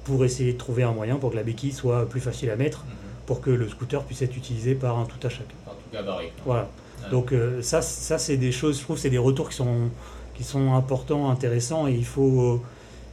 pour 0.04 0.24
essayer 0.24 0.52
de 0.54 0.58
trouver 0.58 0.82
un 0.84 0.92
moyen 0.92 1.16
pour 1.16 1.30
que 1.30 1.36
la 1.36 1.42
béquille 1.42 1.72
soit 1.72 2.08
plus 2.08 2.20
facile 2.20 2.50
à 2.50 2.56
mettre, 2.56 2.84
Mhm. 2.84 2.92
pour 3.26 3.40
que 3.40 3.50
le 3.50 3.68
scooter 3.68 4.02
puisse 4.04 4.22
être 4.22 4.36
utilisé 4.36 4.74
par 4.74 4.98
un 4.98 5.04
tout 5.04 5.24
à 5.26 5.28
chacun. 5.30 5.44
En 5.66 5.70
tout 5.70 5.76
cas, 5.92 5.98
gabarit. 5.98 6.28
Voilà. 6.46 6.68
Ouais. 7.04 7.10
Donc 7.10 7.32
ça, 7.62 7.80
ça 7.82 8.18
c'est 8.18 8.36
des 8.36 8.52
choses, 8.52 8.78
je 8.78 8.82
trouve, 8.84 8.98
c'est 8.98 9.10
des 9.10 9.18
retours 9.18 9.48
qui 9.50 9.56
sont, 9.56 9.90
qui 10.34 10.44
sont 10.44 10.74
importants, 10.74 11.30
intéressants, 11.30 11.86
et 11.88 11.92
il 11.92 12.04
faut, 12.06 12.62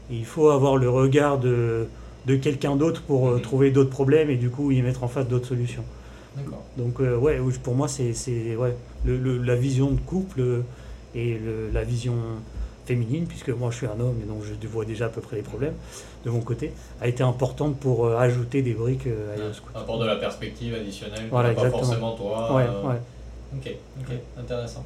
il 0.09 0.25
faut 0.25 0.49
avoir 0.49 0.77
le 0.77 0.89
regard 0.89 1.37
de, 1.39 1.87
de 2.25 2.35
quelqu'un 2.35 2.75
d'autre 2.75 3.01
pour 3.01 3.29
euh, 3.29 3.39
trouver 3.39 3.71
d'autres 3.71 3.89
problèmes 3.89 4.29
et 4.29 4.35
du 4.37 4.49
coup 4.49 4.71
y 4.71 4.81
mettre 4.81 5.03
en 5.03 5.07
face 5.07 5.27
d'autres 5.27 5.47
solutions. 5.47 5.83
Donc 6.77 6.99
euh, 6.99 7.15
ouais, 7.17 7.39
pour 7.63 7.75
moi 7.75 7.87
c'est, 7.87 8.13
ouais, 8.55 8.75
le- 9.05 9.17
le- 9.17 9.37
la 9.37 9.55
vision 9.55 9.91
de 9.91 9.99
couple 9.99 10.41
euh, 10.41 10.61
et 11.15 11.37
le- 11.37 11.69
la 11.73 11.83
vision 11.83 12.15
féminine, 12.85 13.25
puisque 13.25 13.49
moi 13.49 13.71
je 13.71 13.77
suis 13.77 13.87
un 13.87 13.99
homme 13.99 14.15
et 14.21 14.27
donc 14.27 14.41
je 14.61 14.67
vois 14.67 14.85
déjà 14.85 15.05
à 15.05 15.09
peu 15.09 15.21
près 15.21 15.37
les 15.37 15.41
problèmes 15.41 15.73
de 16.25 16.29
mon 16.29 16.41
côté, 16.41 16.71
a 17.01 17.07
été 17.07 17.23
importante 17.23 17.77
pour 17.77 18.05
euh, 18.05 18.17
ajouter 18.17 18.61
des 18.61 18.73
briques 18.73 19.07
à 19.07 19.09
Ouais. 19.39 19.51
Apporte 19.75 20.01
de 20.01 20.05
la 20.05 20.15
perspective 20.17 20.73
additionnelle, 20.75 21.21
Voilà, 21.31 21.51
pas 21.51 21.69
forcément 21.69 22.11
toi. 22.11 22.45
Ouais, 22.49 22.67
ouais. 22.83 22.99
Ok, 23.55 23.71
ok, 24.01 24.15
intéressant. 24.39 24.83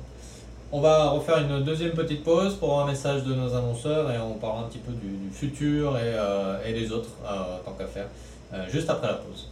On 0.71 0.81
va 0.81 1.09
refaire 1.09 1.39
une 1.39 1.63
deuxième 1.63 1.93
petite 1.93 2.23
pause 2.23 2.53
pour 2.53 2.79
un 2.79 2.85
message 2.85 3.23
de 3.23 3.33
nos 3.33 3.55
annonceurs 3.55 4.11
et 4.11 4.19
on 4.19 4.35
parlera 4.35 4.65
un 4.65 4.67
petit 4.67 4.77
peu 4.77 4.91
du, 4.91 5.31
futur 5.31 5.97
et, 5.97 6.01
euh, 6.03 6.63
et 6.63 6.73
les 6.73 6.91
autres, 6.91 7.09
euh, 7.25 7.57
tant 7.65 7.71
qu'à 7.71 7.87
faire, 7.87 8.05
euh, 8.53 8.65
juste 8.71 8.87
après 8.87 9.07
la 9.07 9.15
pause. 9.15 9.49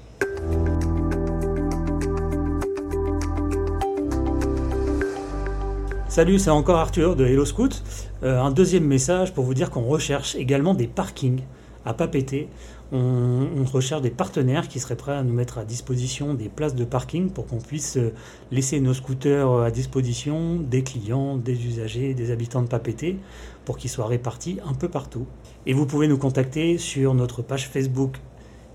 Salut, 6.07 6.37
c'est 6.37 6.51
encore 6.51 6.77
Arthur 6.77 7.15
de 7.15 7.25
Hello 7.25 7.45
Scoot. 7.45 7.81
Un 8.21 8.51
deuxième 8.51 8.85
message 8.85 9.33
pour 9.33 9.43
vous 9.43 9.55
dire 9.55 9.71
qu'on 9.71 9.85
recherche 9.85 10.35
également 10.35 10.75
des 10.75 10.87
parkings 10.87 11.41
à 11.83 11.95
pas 11.95 12.07
péter. 12.07 12.47
On, 12.91 13.65
recherche 13.65 14.01
des 14.01 14.09
partenaires 14.09 14.69
qui 14.69 14.79
seraient 14.79 14.95
prêts 14.95 15.15
à 15.15 15.23
nous 15.23 15.33
mettre 15.33 15.57
à 15.57 15.65
disposition 15.65 16.33
des 16.33 16.47
places 16.47 16.73
de 16.73 16.85
parking 16.85 17.29
pour 17.29 17.45
qu'on 17.45 17.57
puisse 17.57 17.97
euh, 17.97 18.13
laisser 18.49 18.79
nos 18.79 18.93
scooters 18.93 19.51
à 19.61 19.71
disposition 19.71 20.55
des 20.55 20.83
clients, 20.83 21.35
des 21.35 21.65
usagers, 21.65 22.13
des 22.13 22.31
habitants 22.31 22.61
de 22.61 22.67
Papété 22.67 23.17
pour 23.65 23.77
qu'ils 23.77 23.89
soient 23.89 24.07
répartis 24.07 24.59
un 24.65 24.73
peu 24.73 24.87
partout. 24.87 25.25
Et 25.65 25.73
vous 25.73 25.85
pouvez 25.85 26.07
nous 26.07 26.17
contacter 26.17 26.77
sur 26.77 27.13
notre 27.13 27.41
page 27.41 27.67
Facebook 27.67 28.21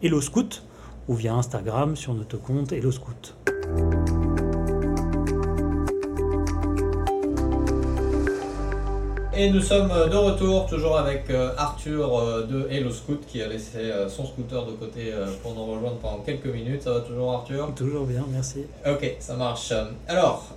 Hello 0.03 0.21
Scoot 0.21 0.63
ou 1.09 1.15
via 1.15 1.35
Instagram 1.35 1.97
sur 1.97 2.13
notre 2.13 2.37
compte 2.37 2.73
Hello 2.73 2.93
Scoot. 2.93 3.35
Et 9.35 9.49
nous 9.49 9.63
sommes 9.63 9.89
de 9.89 10.17
retour, 10.17 10.67
toujours 10.67 10.99
avec 10.99 11.31
euh, 11.31 11.55
Arthur 11.57 12.19
euh, 12.19 12.47
de 12.47 12.69
Hello 12.71 12.91
Scoot 12.91 13.25
qui 13.27 13.41
a 13.41 13.49
laissé 13.49 13.79
euh, 13.79 14.07
son 14.07 14.27
scooter 14.27 14.67
de 14.67 14.73
côté 14.73 15.11
pour 15.43 15.55
nous 15.55 15.65
rejoindre 15.65 15.97
pendant 15.97 16.19
quelques 16.19 16.47
minutes. 16.47 16.83
Ça 16.83 16.93
va 16.93 17.01
toujours, 17.01 17.33
Arthur? 17.33 17.73
Toujours 17.75 18.05
bien, 18.05 18.27
merci. 18.31 18.67
Ok, 18.87 19.17
ça 19.21 19.35
marche. 19.35 19.73
Alors, 20.07 20.49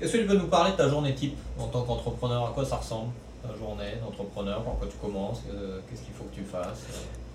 qu'est-ce 0.00 0.12
que 0.12 0.18
tu 0.18 0.26
peux 0.26 0.36
nous 0.36 0.48
parler 0.48 0.72
de 0.72 0.76
ta 0.78 0.88
journée 0.88 1.14
type 1.14 1.36
en 1.60 1.68
tant 1.68 1.82
qu'entrepreneur? 1.82 2.46
À 2.46 2.50
quoi 2.52 2.64
ça 2.64 2.76
ressemble 2.76 3.12
ta 3.40 3.56
journée 3.56 3.92
d'entrepreneur? 4.04 4.60
Par 4.62 4.74
quoi 4.74 4.88
tu 4.90 4.96
commences? 4.96 5.42
Qu'est-ce 5.88 6.02
qu'il 6.02 6.14
faut 6.14 6.24
que 6.24 6.34
tu 6.34 6.42
fasses? 6.42 6.86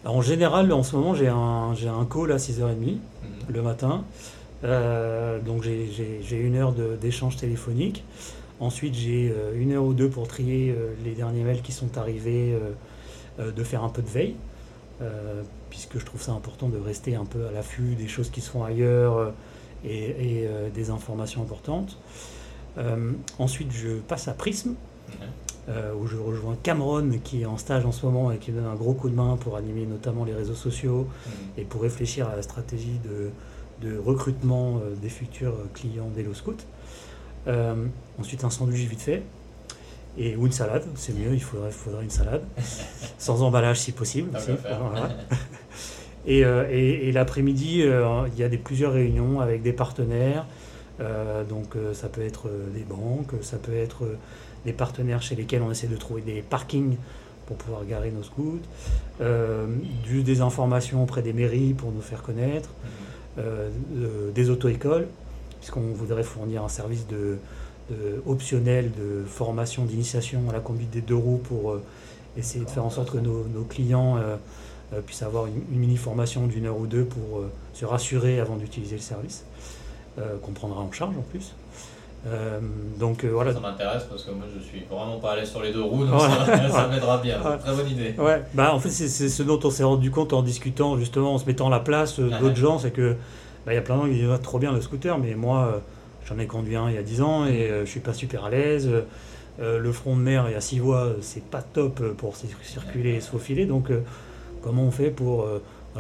En 0.04 0.22
général, 0.22 0.72
en 0.74 0.84
ce 0.84 0.98
moment, 0.98 1.16
j'ai 1.16 1.30
un, 1.30 1.74
j'ai 1.76 1.88
un 1.88 2.06
call 2.06 2.34
à 2.34 2.38
6h30 2.38 2.76
mhm. 2.76 3.00
le 3.48 3.62
matin. 3.62 4.04
donc 4.64 5.64
j'ai 5.64 6.36
une 6.36 6.58
heure 6.58 6.74
d'échange 6.74 7.38
téléphonique. 7.38 8.04
Ensuite, 8.60 8.94
j'ai 8.94 9.34
euh, 9.36 9.60
une 9.60 9.74
heure 9.74 9.84
ou 9.84 9.94
deux 9.94 10.10
pour 10.10 10.28
trier 10.28 10.72
euh, 10.72 10.94
les 11.04 11.14
derniers 11.14 11.44
mails 11.44 11.62
qui 11.62 11.74
sont 11.74 11.98
arrivés, 11.98 12.58
euh, 13.40 13.52
de 13.52 13.64
faire 13.64 13.84
un 13.84 13.90
peu 13.90 14.02
de 14.02 14.08
veille, 14.08 14.38
puisque 15.70 16.00
je 16.00 16.06
trouve 16.06 16.22
ça 16.22 16.32
important 16.32 16.70
de 16.70 16.78
rester 16.78 17.16
un 17.16 17.26
peu 17.26 17.48
à 17.48 17.52
l'affût 17.52 17.96
des 17.96 18.08
choses 18.08 18.30
qui 18.30 18.40
se 18.40 18.50
font 18.50 18.64
ailleurs 18.64 19.34
et, 19.84 20.48
des 20.74 20.90
informations 20.90 21.42
importantes. 21.42 21.98
ensuite, 23.38 23.74
je 23.74 23.98
passe 24.08 24.30
à 24.30 24.34
Prism, 24.34 24.76
où 25.68 26.08
je 26.08 26.16
rejoins 26.16 26.56
Cameron, 26.64 27.10
qui 27.26 27.42
est 27.42 27.46
en 27.46 27.58
stage 27.58 27.86
en 27.86 27.92
ce 27.92 28.06
moment 28.06 28.32
et 28.32 28.38
qui 28.38 28.54
donne 28.54 28.68
un 28.68 28.76
gros 28.76 28.94
coup 28.94 29.10
de 29.10 29.16
main 29.16 29.36
pour 29.36 29.58
animer 29.58 29.86
notamment 29.86 30.24
les 30.24 30.34
réseaux 30.34 30.56
sociaux 30.56 31.04
mmh. 31.04 31.60
et 31.60 31.66
pour 31.66 31.82
réfléchir 31.82 32.30
à 32.30 32.38
la 32.38 32.42
stratégie 32.42 33.02
de, 33.04 33.98
recrutement 34.00 34.80
des 35.02 35.10
futurs 35.10 35.58
clients 35.74 36.08
d'Hello 36.16 36.34
Scout. 36.34 36.66
Euh, 37.48 37.86
ensuite, 38.20 38.44
un 38.44 38.50
sandwich 38.50 38.88
vite 38.88 39.02
fait. 39.02 39.24
Et, 40.18 40.36
ou 40.36 40.46
une 40.46 40.52
salade, 40.52 40.86
c'est 40.96 41.14
mieux, 41.14 41.34
il 41.34 41.42
faudrait, 41.42 41.72
faudrait 41.72 42.04
une 42.04 42.10
salade. 42.10 42.44
Sans 43.18 43.44
emballage 43.44 43.80
si 43.80 43.92
possible. 43.92 44.38
Euh, 46.28 46.68
et, 46.72 47.08
et, 47.08 47.12
l'après-midi, 47.12 47.84
euh, 47.84 48.28
il 48.34 48.40
y 48.40 48.44
a 48.44 48.50
des, 48.50 48.58
plusieurs 48.58 48.94
réunions 48.94 49.42
avec 49.42 49.62
des 49.62 49.74
partenaires. 49.74 50.48
donc 51.48 51.76
ça 51.94 52.10
peut 52.10 52.24
être 52.24 52.50
des 52.74 52.82
banques, 52.82 53.34
ça 53.42 53.58
peut 53.58 53.76
être 53.76 54.08
des 54.66 54.74
partenaires 54.74 55.22
chez 55.22 55.36
lesquels 55.36 55.62
on 55.62 55.70
essaie 55.70 55.86
de 55.86 55.96
trouver 55.96 56.24
des 56.24 56.42
parkings 56.42 56.98
pour 57.46 57.58
pouvoir 57.58 57.86
garer 57.86 58.10
nos 58.10 58.24
scouts, 58.24 58.60
du, 60.04 60.24
des 60.24 60.42
informations 60.42 61.04
auprès 61.04 61.22
des 61.22 61.32
mairies 61.32 61.76
pour 61.76 61.92
nous 61.92 62.02
faire 62.02 62.24
connaître, 62.24 62.72
mhm. 63.38 63.44
des 64.34 64.50
auto-écoles, 64.50 65.08
puisqu'on 65.66 65.94
voudrait 65.94 66.22
fournir 66.22 66.64
un 66.64 66.70
service 66.70 67.08
de, 67.08 67.40
optionnel 68.28 68.92
de 68.92 69.24
formation, 69.26 69.84
d'initiation 69.84 70.42
à 70.48 70.54
la 70.54 70.60
conduite 70.60 70.92
des 70.92 71.02
deux 71.02 71.16
roues 71.16 71.42
pour 71.44 71.72
euh, 71.72 71.84
essayer 72.38 72.64
de 72.64 72.70
faire 72.70 72.86
en 72.86 72.92
sorte 72.92 73.12
que 73.12 73.18
nos, 73.18 73.64
clients 73.68 74.18
euh, 74.18 74.36
euh, 74.94 75.02
puissent 75.02 75.24
avoir 75.24 75.48
une, 75.48 75.64
mini-formation 75.72 76.46
d'une 76.46 76.68
heure 76.68 76.78
ou 76.78 76.86
deux 76.86 77.04
pour 77.04 77.46
se 77.74 77.84
rassurer 77.84 78.40
avant 78.40 78.58
d'utiliser 78.58 78.98
le 78.98 79.02
service, 79.02 79.44
qu'on 80.44 80.52
prendra 80.52 80.82
en 80.82 80.92
charge 80.92 81.16
en 81.18 81.24
plus. 81.24 81.56
donc 83.00 83.26
voilà. 83.26 83.52
Ça 83.52 83.60
m'intéresse 83.60 84.04
parce 84.08 84.24
que 84.24 84.32
moi 84.32 84.46
je 84.56 84.64
suis 84.64 84.84
vraiment 84.88 85.18
pas 85.18 85.32
allé 85.32 85.46
sur 85.48 85.64
les 85.64 85.74
deux 85.74 85.82
roues, 85.82 86.06
donc 86.06 86.22
ça, 86.22 86.88
m'aidera 86.92 87.18
bien. 87.18 87.40
Très 87.40 87.76
bonne 87.76 87.90
idée. 87.90 88.14
Ouais. 88.20 88.44
Bah, 88.54 88.72
en 88.72 88.80
fait, 88.80 88.90
c'est 88.90 89.30
ce 89.30 89.42
dont 89.42 89.60
on 89.64 89.72
s'est 89.72 89.84
rendu 89.84 90.12
compte 90.12 90.32
en 90.32 90.44
discutant, 90.44 90.96
justement, 91.00 91.34
en 91.34 91.38
se 91.40 91.46
mettant 91.46 91.68
à 91.68 91.72
la 91.72 91.80
place 91.80 92.20
d'autres 92.20 92.56
gens, 92.56 92.78
c'est 92.78 92.92
que 92.92 93.18
bah, 93.66 93.74
il 93.74 93.76
y 93.76 93.80
a 93.80 93.82
plein 93.82 93.96
de 93.96 94.02
gens 94.02 94.08
qui 94.08 94.14
disent 94.14 94.30
ah, 94.32 94.38
trop 94.38 94.60
bien 94.60 94.72
le 94.72 94.82
scooter, 94.82 95.18
mais 95.18 95.34
moi, 95.34 95.66
euh, 95.66 95.80
j'en 96.28 96.38
ai 96.38 96.46
conduit 96.46 96.76
un 96.76 96.90
il 96.90 96.96
y 96.96 97.00
a 97.00 97.04
10 97.04 97.22
ans 97.22 97.46
et 97.48 97.70
euh, 97.70 97.86
je 97.86 97.90
suis 97.90 98.00
pas 98.00 98.14
super 98.14 98.46
à 98.46 98.50
l'aise. 98.50 98.90
Euh, 99.60 99.80
le 99.80 99.92
front 99.92 100.16
de 100.16 100.22
mer, 100.22 100.46
il 100.50 100.54
y 100.54 100.56
a 100.56 100.62
6 100.62 100.80
voies, 100.80 101.16
c'est 101.22 101.44
pas 101.44 101.62
top 101.62 102.02
pour 102.18 102.36
circuler 102.36 103.16
et 103.16 103.22
se 103.22 103.30
faufiler. 103.30 103.66
Donc, 103.66 103.90
comment 104.62 104.84
on 104.84 104.92
fait 104.92 105.10
pour 105.10 105.48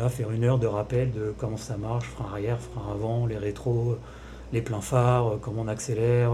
faire 0.09 0.31
une 0.31 0.43
heure 0.43 0.59
de 0.59 0.67
rappel 0.67 1.11
de 1.11 1.33
comment 1.37 1.57
ça 1.57 1.77
marche, 1.77 2.05
frein 2.05 2.25
arrière, 2.25 2.59
frein 2.59 2.91
avant, 2.91 3.25
les 3.25 3.37
rétros, 3.37 3.97
les 4.51 4.61
pleins 4.61 4.81
phares, 4.81 5.37
comment 5.41 5.61
on 5.61 5.67
accélère, 5.69 6.33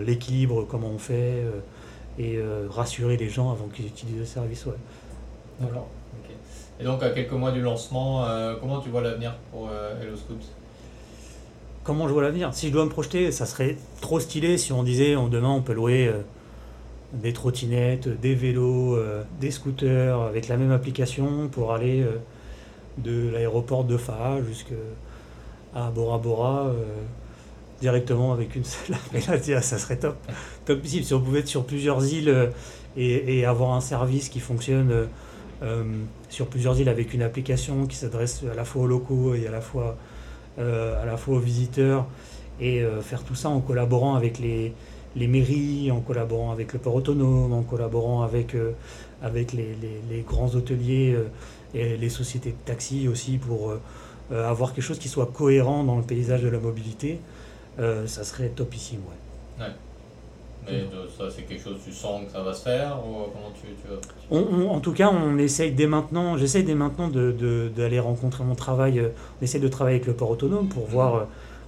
l'équilibre, 0.00 0.66
comment 0.66 0.88
on 0.88 0.98
fait, 0.98 1.44
et 2.18 2.40
rassurer 2.70 3.18
les 3.18 3.28
gens 3.28 3.50
avant 3.50 3.66
qu'ils 3.66 3.86
utilisent 3.86 4.20
le 4.20 4.24
service. 4.24 4.64
Ouais. 4.64 5.68
Et 6.84 6.86
donc, 6.86 7.02
à 7.02 7.08
quelques 7.08 7.32
mois 7.32 7.50
du 7.50 7.62
lancement, 7.62 8.26
euh, 8.26 8.56
comment 8.60 8.78
tu 8.78 8.90
vois 8.90 9.00
l'avenir 9.00 9.32
pour 9.50 9.70
euh, 9.72 9.98
Hello 10.02 10.14
Scoot 10.14 10.36
Comment 11.82 12.06
je 12.08 12.12
vois 12.12 12.20
l'avenir? 12.20 12.52
Si 12.52 12.68
je 12.68 12.74
dois 12.74 12.84
me 12.84 12.90
projeter, 12.90 13.32
ça 13.32 13.46
serait 13.46 13.78
trop 14.02 14.20
stylé 14.20 14.58
si 14.58 14.70
on 14.70 14.82
disait 14.82 15.16
on, 15.16 15.28
demain 15.28 15.48
on 15.48 15.62
peut 15.62 15.72
louer 15.72 16.08
euh, 16.08 16.20
des 17.14 17.32
trottinettes, 17.32 18.20
des 18.20 18.34
vélos, 18.34 18.98
des 19.40 19.50
scooters 19.50 20.20
avec 20.20 20.46
la 20.48 20.58
même 20.58 20.72
application 20.72 21.48
pour 21.48 21.72
aller 21.72 22.04
de 22.98 23.30
l'aéroport 23.30 23.84
de 23.84 23.96
Fa 23.96 24.42
jusqu'à 24.46 24.74
Bora 25.94 26.18
Bora 26.18 26.70
directement 27.80 28.34
avec 28.34 28.56
une 28.56 28.64
seule 28.64 28.96
là, 29.48 29.62
ça 29.62 29.78
serait 29.78 29.96
top. 29.96 30.16
Top 30.66 30.82
possible. 30.82 31.04
Si 31.04 31.14
on 31.14 31.20
pouvait 31.20 31.40
être 31.40 31.48
sur 31.48 31.64
plusieurs 31.64 32.04
îles 32.04 32.50
et 32.96 33.46
avoir 33.46 33.72
un 33.72 33.80
service 33.80 34.28
qui 34.28 34.40
fonctionne 34.40 35.08
sur 36.28 36.46
plusieurs 36.48 36.78
îles 36.80 36.88
avec 36.88 37.14
une 37.14 37.22
application 37.22 37.86
qui 37.86 37.96
s'adresse 37.96 38.42
à 38.50 38.54
la 38.54 38.64
fois 38.64 38.82
aux 38.82 38.86
locaux 38.86 39.34
et 39.34 39.46
à 39.46 39.50
la 39.50 39.60
fois, 39.60 39.96
euh, 40.58 41.02
à 41.02 41.06
la 41.06 41.16
fois 41.16 41.36
aux 41.36 41.40
visiteurs 41.40 42.06
et 42.60 42.82
euh, 42.82 43.00
faire 43.00 43.22
tout 43.22 43.34
ça 43.34 43.48
en 43.48 43.60
collaborant 43.60 44.14
avec 44.14 44.38
les, 44.38 44.72
les, 45.16 45.26
mairies, 45.26 45.90
en 45.90 46.00
collaborant 46.00 46.52
avec 46.52 46.72
le 46.72 46.78
port 46.78 46.94
autonome, 46.94 47.52
en 47.52 47.62
collaborant 47.62 48.22
avec, 48.22 48.56
avec 49.22 49.52
les, 49.52 49.76
les, 50.10 50.20
grands 50.22 50.54
hôteliers 50.54 51.16
et 51.74 51.96
les 51.96 52.08
sociétés 52.08 52.50
de 52.50 52.64
taxi 52.64 53.08
aussi 53.08 53.38
pour 53.38 53.74
avoir 54.30 54.72
quelque 54.72 54.84
chose 54.84 54.98
qui 54.98 55.08
soit 55.08 55.26
cohérent 55.26 55.84
dans 55.84 55.96
le 55.96 56.02
paysage 56.02 56.42
de 56.42 56.48
la 56.48 56.58
mobilité, 56.58 57.20
ça 57.78 58.24
serait 58.24 58.48
topissime. 58.48 59.00
Ouais. 59.58 59.66
Mais 60.66 60.84
ça, 61.16 61.24
c'est 61.30 61.42
quelque 61.42 61.62
chose, 61.62 61.76
tu 61.84 61.92
sens 61.92 62.24
que 62.26 62.32
ça 62.32 62.42
va 62.42 62.52
se 62.52 62.62
faire 62.62 62.98
ou 63.06 63.30
comment 63.32 63.52
tu, 63.54 63.68
tu, 63.68 64.34
En 64.34 64.80
tout 64.80 64.92
cas, 64.92 65.10
on 65.10 65.36
essaye 65.38 65.72
dès 65.72 65.86
maintenant, 65.86 66.36
j'essaye 66.36 66.64
dès 66.64 66.74
maintenant 66.74 67.08
d'aller 67.08 67.96
de, 67.96 68.00
rencontrer 68.00 68.44
mon 68.44 68.54
travail, 68.54 68.98
euh, 68.98 69.08
on 69.40 69.44
essaie 69.44 69.58
de 69.58 69.68
travailler 69.68 69.96
avec 69.96 70.06
le 70.06 70.14
port 70.14 70.30
autonome 70.30 70.68
pour 70.68 70.86
voir 70.86 71.14
euh, 71.14 71.24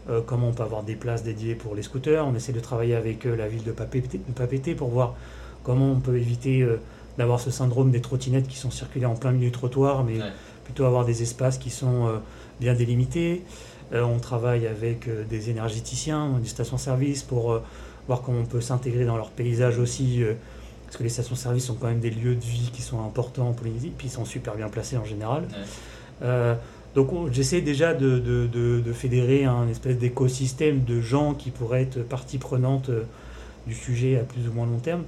euh, 0.09 0.20
comment 0.24 0.49
on 0.49 0.53
peut 0.53 0.62
avoir 0.62 0.82
des 0.82 0.94
places 0.94 1.22
dédiées 1.22 1.55
pour 1.55 1.74
les 1.74 1.82
scooters, 1.82 2.26
on 2.26 2.34
essaie 2.34 2.53
de 2.53 2.61
travailler 2.61 2.94
avec 2.94 3.24
la 3.24 3.49
ville 3.49 3.64
de 3.64 3.72
Papété, 3.72 4.74
pour 4.74 4.88
voir 4.88 5.14
comment 5.62 5.90
on 5.92 6.01
peut 6.01 6.16
éviter 6.16 6.66
d'avoir 7.18 7.40
ce 7.40 7.51
syndrome 7.51 7.90
des 7.90 8.01
trottinettes 8.01 8.47
qui 8.47 8.57
sont 8.57 8.70
circulées 8.70 9.07
en 9.07 9.16
plein 9.16 9.32
milieu 9.32 9.47
du 9.47 9.53
trottoir, 9.53 10.05
mais 10.05 10.18
plutôt 10.64 10.84
avoir 10.84 11.05
des 11.05 11.22
espaces 11.22 11.59
qui 11.59 11.70
sont 11.70 12.20
bien 12.61 12.74
délimités. 12.74 13.42
on 13.92 14.20
travaille 14.20 14.68
avec 14.68 15.09
des 15.28 15.51
énergéticiens, 15.51 16.38
des 16.40 16.49
stations-service 16.49 17.24
pour 17.24 17.61
voir 18.07 18.22
comment 18.22 18.40
on 18.40 18.46
peut 18.46 18.61
s'intégrer 18.61 19.04
dans 19.04 19.16
leur 19.16 19.30
paysage 19.30 19.78
aussi, 19.78 20.22
euh, 20.22 20.34
parce 20.84 20.96
que 20.96 21.02
les 21.02 21.09
stations-service 21.09 21.64
sont 21.64 21.74
quand 21.74 21.88
même 21.88 22.00
des 22.00 22.11
lieux 22.11 22.34
de 22.34 22.44
vie 22.44 22.70
qui 22.72 22.82
sont 22.82 23.04
importants 23.04 23.48
en 23.48 23.52
Polynésie, 23.52 23.92
puis 23.96 24.09
ils 24.09 24.11
sont 24.11 24.24
super 24.24 24.54
bien 24.54 24.68
placés 24.68 24.96
en 24.96 25.04
général. 25.04 25.44
Euh, 26.22 26.54
donc 26.94 27.11
j'essaie 27.30 27.61
déjà 27.61 27.92
de, 27.92 28.18
de, 28.18 28.92
fédérer 28.92 29.44
un 29.44 29.68
espèce 29.68 29.98
d'écosystème 29.98 30.84
de 30.84 31.00
gens 31.00 31.34
qui 31.34 31.50
pourraient 31.50 31.82
être 31.82 32.00
partie 32.00 32.38
prenante 32.38 32.88
euh, 32.88 33.02
du 33.66 33.74
sujet 33.74 34.18
à 34.18 34.22
plus 34.22 34.48
ou 34.48 34.52
moins 34.52 34.66
long 34.66 34.78
terme. 34.78 35.02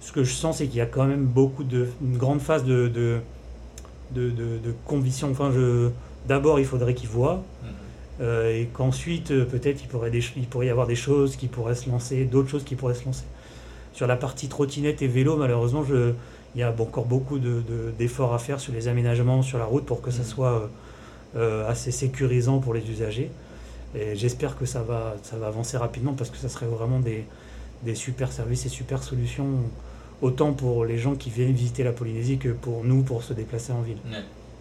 Ce 0.00 0.12
que 0.12 0.22
je 0.22 0.32
sens, 0.32 0.58
c'est 0.58 0.66
qu'il 0.66 0.76
y 0.76 0.82
a 0.82 0.86
quand 0.86 1.06
même 1.06 1.24
beaucoup 1.24 1.64
de, 1.64 1.88
une 2.00 2.16
grande 2.16 2.40
phase 2.40 2.64
de, 2.64 2.86
de, 2.86 3.20
de, 4.14 4.74
conviction. 4.84 5.30
Enfin, 5.30 5.50
je, 5.52 5.88
d'abord, 6.28 6.60
il 6.60 6.66
faudrait 6.66 6.94
qu'ils 6.94 7.08
voient. 7.08 7.42
Mhm. 7.62 7.70
Euh, 8.20 8.62
et 8.62 8.68
qu'ensuite, 8.72 9.30
euh, 9.30 9.44
peut-être, 9.44 9.82
il 9.82 9.88
pourrait, 9.88 10.10
il 10.10 10.46
pourrait 10.46 10.66
y 10.66 10.70
avoir 10.70 10.86
des 10.86 10.94
choses 10.94 11.36
qui 11.36 11.48
pourraient 11.48 11.74
se 11.74 11.88
lancer, 11.90 12.24
d'autres 12.24 12.48
choses 12.48 12.64
qui 12.64 12.74
pourraient 12.74 12.94
se 12.94 13.04
lancer. 13.04 13.24
Sur 13.92 14.06
la 14.06 14.16
partie 14.16 14.48
trottinette 14.48 15.02
et 15.02 15.06
vélo, 15.06 15.36
malheureusement, 15.36 15.84
je, 15.84 16.12
il 16.54 16.60
y 16.60 16.62
a 16.62 16.74
encore 16.78 17.04
beaucoup 17.04 17.38
d'efforts 17.38 18.34
à 18.34 18.38
faire 18.38 18.60
sur 18.60 18.72
les 18.72 18.88
aménagements 18.88 19.42
sur 19.42 19.58
la 19.58 19.64
route 19.66 19.84
pour 19.84 20.00
que 20.00 20.10
ça 20.10 20.22
mmh. 20.22 20.26
soit 20.26 20.70
euh, 21.36 21.68
assez 21.68 21.90
sécurisant 21.90 22.58
pour 22.58 22.72
les 22.72 22.88
usagers. 22.90 23.30
Et 23.94 24.16
j'espère 24.16 24.56
que 24.58 24.64
ça 24.64 24.82
va, 24.82 25.16
ça 25.22 25.36
va 25.36 25.48
avancer 25.48 25.76
rapidement 25.76 26.14
parce 26.14 26.30
que 26.30 26.36
ça 26.36 26.48
serait 26.48 26.66
vraiment 26.66 27.00
des, 27.00 27.24
des 27.82 27.94
super 27.94 28.32
services 28.32 28.66
et 28.66 28.68
super 28.68 29.02
solutions, 29.02 29.48
autant 30.22 30.52
pour 30.52 30.84
les 30.84 30.98
gens 30.98 31.14
qui 31.14 31.30
viennent 31.30 31.52
visiter 31.52 31.84
la 31.84 31.92
Polynésie 31.92 32.38
que 32.38 32.48
pour 32.48 32.84
nous 32.84 33.02
pour 33.02 33.22
se 33.22 33.32
déplacer 33.32 33.72
en 33.72 33.82
ville. 33.82 33.98
Ouais. 34.10 34.18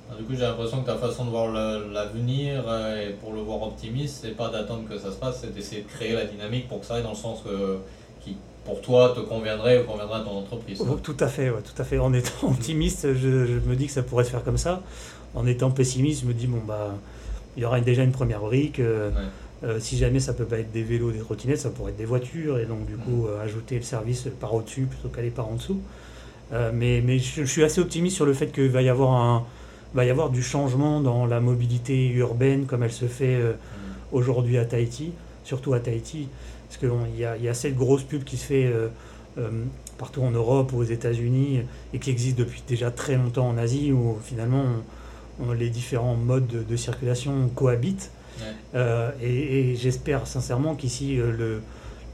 Ah, 0.09 0.13
Du 0.17 0.23
coup, 0.23 0.33
j'ai 0.33 0.41
l'impression 0.41 0.81
que 0.81 0.85
ta 0.85 0.95
façon 0.95 1.25
de 1.25 1.29
voir 1.31 1.51
l'avenir, 1.51 2.63
euh, 2.67 3.09
et 3.09 3.13
pour 3.13 3.33
le 3.33 3.41
voir 3.41 3.63
optimiste, 3.63 4.19
c'est 4.21 4.35
pas 4.37 4.49
d'attendre 4.49 4.83
que 4.89 4.97
ça 4.97 5.11
se 5.11 5.17
passe, 5.17 5.39
c'est 5.41 5.53
d'essayer 5.53 5.81
de 5.81 5.87
créer 5.87 6.13
la 6.13 6.25
dynamique 6.25 6.67
pour 6.67 6.79
que 6.81 6.85
ça 6.85 6.95
aille 6.95 7.03
dans 7.03 7.09
le 7.11 7.15
sens 7.15 7.41
que, 7.43 7.77
qui, 8.23 8.37
pour 8.63 8.81
toi, 8.81 9.13
te 9.15 9.19
conviendrait 9.21 9.81
ou 9.81 9.85
conviendrait 9.85 10.19
à 10.19 10.23
ton 10.23 10.37
entreprise. 10.37 10.79
Oh, 10.81 10.97
Tout 11.01 11.17
à 11.19 11.27
fait, 11.27 11.49
ouais, 11.49 11.61
tout 11.61 11.79
à 11.81 11.85
fait. 11.85 11.97
En 11.97 12.13
étant 12.13 12.31
optimiste, 12.49 13.13
je, 13.13 13.45
je 13.45 13.59
me 13.67 13.75
dis 13.75 13.87
que 13.87 13.91
ça 13.93 14.03
pourrait 14.03 14.23
se 14.23 14.29
faire 14.31 14.43
comme 14.43 14.57
ça. 14.57 14.81
En 15.33 15.45
étant 15.47 15.71
pessimiste, 15.71 16.21
je 16.21 16.27
me 16.27 16.33
dis 16.33 16.47
bon 16.47 16.61
bah 16.65 16.93
il 17.57 17.63
y 17.63 17.65
aura 17.65 17.79
déjà 17.81 18.03
une 18.03 18.11
première 18.13 18.39
brique. 18.41 18.79
euh, 18.79 19.09
Ouais. 19.09 19.15
euh, 19.69 19.79
si 19.79 19.97
jamais 19.97 20.19
ça 20.21 20.33
peut 20.33 20.45
pas 20.45 20.59
être 20.59 20.71
des 20.71 20.83
vélos, 20.83 21.11
des 21.11 21.19
trottinettes, 21.19 21.59
ça 21.59 21.69
pourrait 21.71 21.91
être 21.91 21.97
des 21.97 22.05
voitures 22.05 22.57
et 22.59 22.65
donc 22.65 22.85
du 22.85 22.95
coup 22.95 23.27
euh, 23.27 23.41
ajouter 23.43 23.75
le 23.75 23.81
service 23.83 24.27
par 24.39 24.53
au-dessus 24.53 24.83
plutôt 24.83 25.09
qu'aller 25.09 25.29
par 25.31 25.47
en 25.49 25.55
dessous. 25.55 25.79
Euh, 26.53 26.71
mais 26.73 27.01
mais 27.03 27.17
je, 27.19 27.41
je 27.43 27.51
suis 27.51 27.63
assez 27.63 27.81
optimiste 27.81 28.15
sur 28.15 28.25
le 28.25 28.33
fait 28.33 28.47
qu'il 28.47 28.69
va 28.69 28.81
y 28.81 28.87
avoir 28.89 29.11
un 29.13 29.43
va 29.95 30.05
y 30.05 30.09
avoir 30.09 30.29
du 30.29 30.43
changement 30.43 30.99
dans 31.01 31.25
la 31.25 31.39
mobilité 31.39 32.07
urbaine 32.09 32.65
comme 32.65 32.83
elle 32.83 32.91
se 32.91 33.05
fait 33.05 33.35
euh, 33.35 33.53
aujourd'hui 34.11 34.57
à 34.57 34.65
Tahiti, 34.65 35.11
surtout 35.43 35.73
à 35.73 35.79
Tahiti, 35.79 36.27
parce 36.67 36.77
qu'il 36.77 36.89
y 37.17 37.43
y 37.43 37.47
a 37.49 37.53
cette 37.53 37.75
grosse 37.75 38.03
pub 38.03 38.23
qui 38.23 38.37
se 38.37 38.45
fait 38.45 38.65
euh, 38.65 38.89
euh, 39.37 39.49
partout 39.97 40.21
en 40.21 40.31
Europe 40.31 40.73
ou 40.73 40.77
aux 40.79 40.83
États-Unis 40.83 41.61
et 41.93 41.99
qui 41.99 42.09
existe 42.11 42.37
depuis 42.37 42.61
déjà 42.67 42.91
très 42.91 43.15
longtemps 43.15 43.47
en 43.47 43.57
Asie, 43.57 43.91
où 43.91 44.17
finalement 44.23 44.63
on- 45.39 45.47
on- 45.49 45.53
les 45.53 45.69
différents 45.69 46.15
modes 46.15 46.47
de, 46.47 46.63
de 46.63 46.75
circulation 46.75 47.49
cohabitent. 47.55 48.11
Ouais. 48.39 48.45
Euh, 48.75 49.11
et 49.21 49.71
et 49.71 49.75
j'espère 49.77 50.27
sincèrement 50.27 50.75
qu'ici, 50.75 51.19
euh, 51.19 51.31
le- 51.31 51.61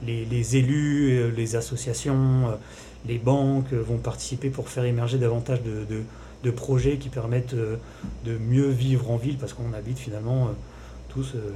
les, 0.06 0.26
les 0.26 0.56
élus, 0.58 1.10
euh, 1.20 1.32
les 1.36 1.56
associations, 1.56 2.44
les 3.08 3.18
banques 3.18 3.74
vont 3.74 3.98
participer 3.98 4.50
pour 4.50 4.70
faire 4.70 4.84
émerger 4.86 5.18
davantage 5.18 5.62
de, 5.64 5.86
de- 5.90 6.04
de 6.44 6.52
projets 6.52 6.98
qui 6.98 7.10
permettent 7.10 7.54
euh, 7.54 7.76
de 8.26 8.38
mieux 8.38 8.70
vivre 8.70 9.12
en 9.12 9.18
ville, 9.18 9.38
parce 9.38 9.54
qu'on 9.54 9.74
habite 9.74 10.00
finalement 10.00 10.46
euh, 10.48 10.52
tous, 11.10 11.34
euh, 11.36 11.52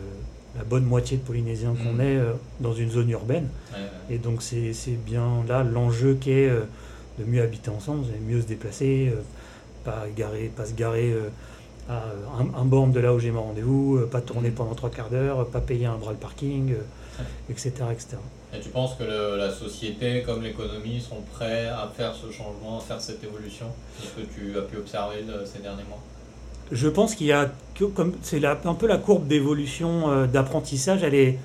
la 0.57 0.63
bonne 0.63 0.85
moitié 0.85 1.17
de 1.17 1.23
Polynésiens 1.23 1.73
qu'on 1.75 1.93
Mhm. 1.93 2.01
est, 2.01 2.19
dans 2.61 2.73
une 2.73 2.89
zone 2.89 3.09
urbaine. 3.09 3.49
Ouais, 3.73 3.79
ouais. 3.79 4.15
Et 4.15 4.17
donc 4.19 4.41
c'est 4.41 4.71
bien 5.05 5.43
là 5.47 5.63
l'enjeu 5.63 6.15
qui 6.15 6.31
est 6.31 6.49
de 6.49 7.23
mieux 7.25 7.41
habiter 7.41 7.69
ensemble, 7.69 8.05
de 8.05 8.11
mieux 8.33 8.41
se 8.41 8.47
déplacer, 8.47 9.11
pas, 9.83 10.05
garer, 10.15 10.49
pas 10.55 10.65
se 10.65 10.73
garer 10.73 11.13
à 11.89 12.03
un, 12.39 12.61
un 12.61 12.65
borne 12.65 12.91
de 12.93 12.99
là 13.01 13.13
où 13.13 13.19
j'ai 13.19 13.31
mon 13.31 13.43
rendez-vous, 13.43 13.99
pas 14.09 14.21
tourner 14.21 14.49
Mhm. 14.49 14.55
pendant 14.55 14.75
trois 14.75 14.89
quarts 14.89 15.09
d'heure, 15.09 15.45
pas 15.47 15.59
payer 15.59 15.87
un 15.87 15.97
bras 15.97 16.11
le 16.13 16.17
parking, 16.19 16.73
etc., 17.49 17.71
etc. 17.91 18.15
Et 18.55 18.59
tu 18.61 18.69
penses 18.69 18.95
que 18.95 19.03
le- 19.03 19.37
la 19.37 19.51
société 19.51 20.21
comme 20.23 20.41
l'économie 20.43 21.01
sont 21.01 21.21
prêts 21.33 21.67
à 21.67 21.91
faire 21.95 22.13
ce 22.13 22.31
changement, 22.31 22.77
à 22.77 22.81
faire 22.81 23.01
cette 23.01 23.23
évolution? 23.23 23.65
Ce 24.01 24.21
que 24.21 24.25
tu 24.25 24.57
as 24.57 24.61
pu 24.61 24.77
observer 24.77 25.23
de 25.23 25.43
ces 25.45 25.59
derniers 25.59 25.83
mois? 25.89 26.01
Je 26.71 26.87
pense 26.87 27.15
qu'il 27.15 27.27
y 27.27 27.31
a, 27.31 27.51
comme 27.95 28.13
c'est 28.21 28.43
un 28.45 28.55
peu 28.73 28.87
la 28.87 28.97
courbe 28.97 29.27
d'évolution 29.27 30.09
euh, 30.11 30.25
d'apprentissage, 30.25 31.03
elle 31.03 31.13
est, 31.15 31.37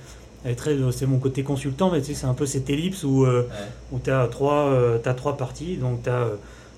elle 0.44 0.52
est 0.52 0.56
très, 0.56 0.76
c'est 0.92 1.06
mon 1.06 1.18
côté 1.18 1.42
consultant, 1.42 1.90
mais 1.90 2.00
tu 2.00 2.06
sais, 2.08 2.14
c'est 2.14 2.26
un 2.26 2.34
peu 2.34 2.46
cette 2.46 2.70
ellipse 2.70 3.02
où, 3.04 3.24
euh, 3.24 3.42
Ouais. 3.50 3.66
où 3.92 3.98
tu 4.02 4.10
as, 4.10 4.26
trois, 4.28 4.70
parties. 5.36 5.76
Donc, 5.76 6.02
tu 6.04 6.10
as 6.10 6.28